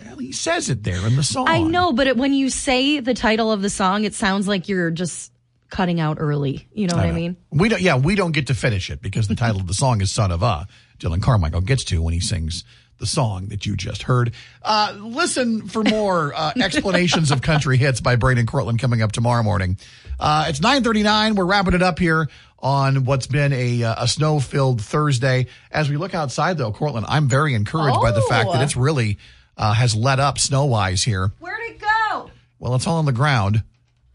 Well, 0.06 0.16
he 0.18 0.32
says 0.32 0.68
it 0.70 0.82
there 0.82 1.06
in 1.06 1.14
the 1.16 1.22
song. 1.22 1.46
I 1.48 1.62
know, 1.62 1.92
but 1.92 2.06
it, 2.06 2.16
when 2.16 2.32
you 2.32 2.50
say 2.50 3.00
the 3.00 3.14
title 3.14 3.52
of 3.52 3.62
the 3.62 3.70
song, 3.70 4.04
it 4.04 4.14
sounds 4.14 4.48
like 4.48 4.68
you're 4.68 4.90
just 4.90 5.30
cutting 5.68 6.00
out 6.00 6.16
early. 6.20 6.66
You 6.72 6.86
know 6.88 6.96
what 6.96 7.06
I, 7.06 7.12
mean? 7.12 7.36
We 7.50 7.68
don't. 7.68 7.80
Yeah, 7.80 7.96
we 7.96 8.14
don't 8.14 8.32
get 8.32 8.46
to 8.48 8.54
finish 8.54 8.90
it 8.90 9.00
because 9.02 9.28
the 9.28 9.34
title 9.36 9.60
of 9.60 9.66
the 9.66 9.74
song 9.74 10.00
is 10.00 10.10
"Son 10.10 10.32
of 10.32 10.42
a." 10.42 10.66
Dillon 10.98 11.20
Carmichael 11.20 11.60
gets 11.60 11.84
to 11.84 12.00
when 12.02 12.14
he 12.14 12.20
sings 12.20 12.64
the 12.98 13.06
song 13.06 13.48
that 13.48 13.66
you 13.66 13.76
just 13.76 14.04
heard. 14.04 14.32
Uh, 14.62 14.96
listen 14.98 15.68
for 15.68 15.84
more 15.84 16.32
uh, 16.34 16.52
explanations 16.60 17.30
of 17.30 17.42
country 17.42 17.76
hits 17.76 18.00
by 18.00 18.16
Brian 18.16 18.38
and 18.38 18.48
Cortland 18.48 18.78
coming 18.78 19.02
up 19.02 19.12
tomorrow 19.12 19.42
morning. 19.42 19.76
Uh, 20.18 20.46
it's 20.48 20.60
nine 20.62 20.82
thirty 20.82 21.02
nine. 21.02 21.34
We're 21.34 21.44
wrapping 21.44 21.74
it 21.74 21.82
up 21.82 21.98
here 21.98 22.28
on 22.58 23.04
what's 23.04 23.26
been 23.26 23.52
a 23.52 23.82
uh, 23.84 24.04
a 24.04 24.08
snow 24.08 24.40
filled 24.40 24.80
Thursday. 24.82 25.46
As 25.70 25.88
we 25.90 25.96
look 25.96 26.14
outside, 26.14 26.58
though, 26.58 26.72
Cortland, 26.72 27.06
I'm 27.08 27.28
very 27.28 27.54
encouraged 27.54 28.00
by 28.00 28.10
the 28.12 28.22
fact 28.22 28.50
that 28.52 28.60
Oh. 28.60 28.62
it's 28.62 28.76
really 28.76 29.18
uh, 29.56 29.72
has 29.74 29.94
let 29.94 30.18
up 30.20 30.38
snow 30.38 30.64
wise 30.64 31.02
here. 31.02 31.32
Where'd 31.38 31.60
it 31.70 31.80
go? 31.80 32.30
Well, 32.58 32.74
it's 32.74 32.86
all 32.86 32.96
on 32.98 33.04
the 33.04 33.12
ground, 33.12 33.62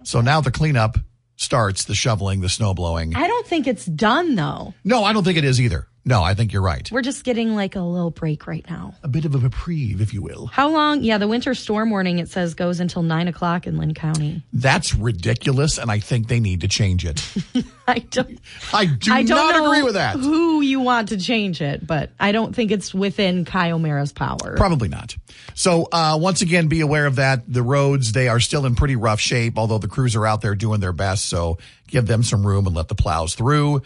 so 0.04 0.22
now 0.22 0.42
the 0.42 0.52
cleanup 0.52 0.98
starts. 1.36 1.86
The 1.86 1.96
shoveling, 1.96 2.42
the 2.42 2.50
snow 2.50 2.74
blowing. 2.74 3.16
I 3.16 3.28
don't 3.28 3.46
think 3.48 3.68
it's 3.68 3.86
done 3.86 4.36
though. 4.36 4.74
No, 4.84 5.04
I 5.04 5.14
don't 5.14 5.24
think 5.24 5.38
it 5.38 5.44
is 5.46 5.60
either. 5.62 5.88
No, 6.04 6.24
I 6.24 6.34
think 6.34 6.52
you're 6.52 6.64
right. 6.64 6.90
We're 6.92 7.04
just 7.04 7.24
getting 7.24 7.56
like 7.56 7.76
a 7.76 7.82
little 7.82 8.10
break 8.10 8.48
right 8.48 8.66
now. 8.68 8.96
A 9.04 9.08
bit 9.08 9.26
of 9.26 9.36
a 9.36 9.38
reprieve, 9.38 10.02
if 10.02 10.14
you 10.14 10.22
will. 10.24 10.48
How 10.48 10.70
long? 10.70 11.04
Yeah, 11.04 11.20
the 11.20 11.28
winter 11.28 11.54
storm 11.54 11.92
warning 11.92 12.18
it 12.18 12.28
says 12.28 12.56
goes 12.56 12.80
until 12.80 13.04
nine 13.04 13.28
o'clock 13.28 13.68
in 13.68 13.78
Linn 13.78 13.94
County. 13.94 14.42
That's 14.52 14.96
ridiculous, 14.96 15.78
and 15.78 15.92
I 15.92 16.00
think 16.00 16.28
they 16.28 16.40
need 16.40 16.62
to 16.62 16.68
change 16.68 17.06
it. 17.06 17.24
I 17.88 18.00
don't. 18.00 18.40
I 18.74 18.86
do 18.86 19.14
I 19.14 19.24
don't 19.24 19.38
not 19.38 19.64
agree 19.64 19.84
with 19.84 19.94
that. 19.94 20.16
Who 20.16 20.62
you 20.62 20.80
want 20.80 21.10
to 21.10 21.18
change 21.18 21.62
it, 21.62 21.86
but 21.86 22.10
I 22.20 22.32
don't 22.32 22.56
think 22.56 22.72
it's 22.72 22.94
within 22.94 23.46
Kyomera's 23.46 24.12
power. 24.12 24.56
Probably 24.58 24.88
not. 24.88 25.16
So, 25.54 25.88
uh, 25.92 26.18
once 26.20 26.42
again, 26.42 26.68
be 26.68 26.82
aware 26.82 27.06
of 27.06 27.18
that. 27.18 27.44
The 27.52 27.62
roads, 27.62 28.12
they 28.14 28.28
are 28.28 28.40
still 28.40 28.66
in 28.66 28.76
pretty 28.76 28.96
rough 28.96 29.20
shape, 29.20 29.58
although 29.58 29.78
the 29.78 29.88
crews 29.88 30.16
are 30.16 30.26
out 30.26 30.42
there 30.42 30.56
doing 30.56 30.80
their 30.80 30.94
best. 30.94 31.26
So, 31.26 31.60
give 31.88 32.08
them 32.08 32.24
some 32.24 32.46
room 32.46 32.66
and 32.66 32.76
let 32.76 32.88
the 32.88 32.96
plows 32.96 33.36
through. 33.36 33.84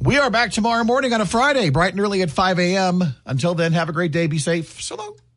We 0.00 0.18
are 0.18 0.30
back 0.30 0.50
tomorrow 0.52 0.84
morning 0.84 1.12
on 1.14 1.20
a 1.20 1.26
Friday, 1.26 1.70
bright 1.70 1.92
and 1.92 2.00
early 2.00 2.22
at 2.22 2.30
5 2.30 2.58
a.m. 2.58 3.02
Until 3.24 3.54
then, 3.54 3.72
have 3.72 3.88
a 3.88 3.92
great 3.92 4.12
day. 4.12 4.26
Be 4.26 4.38
safe. 4.38 4.82
So 4.82 4.96
long. 4.96 5.16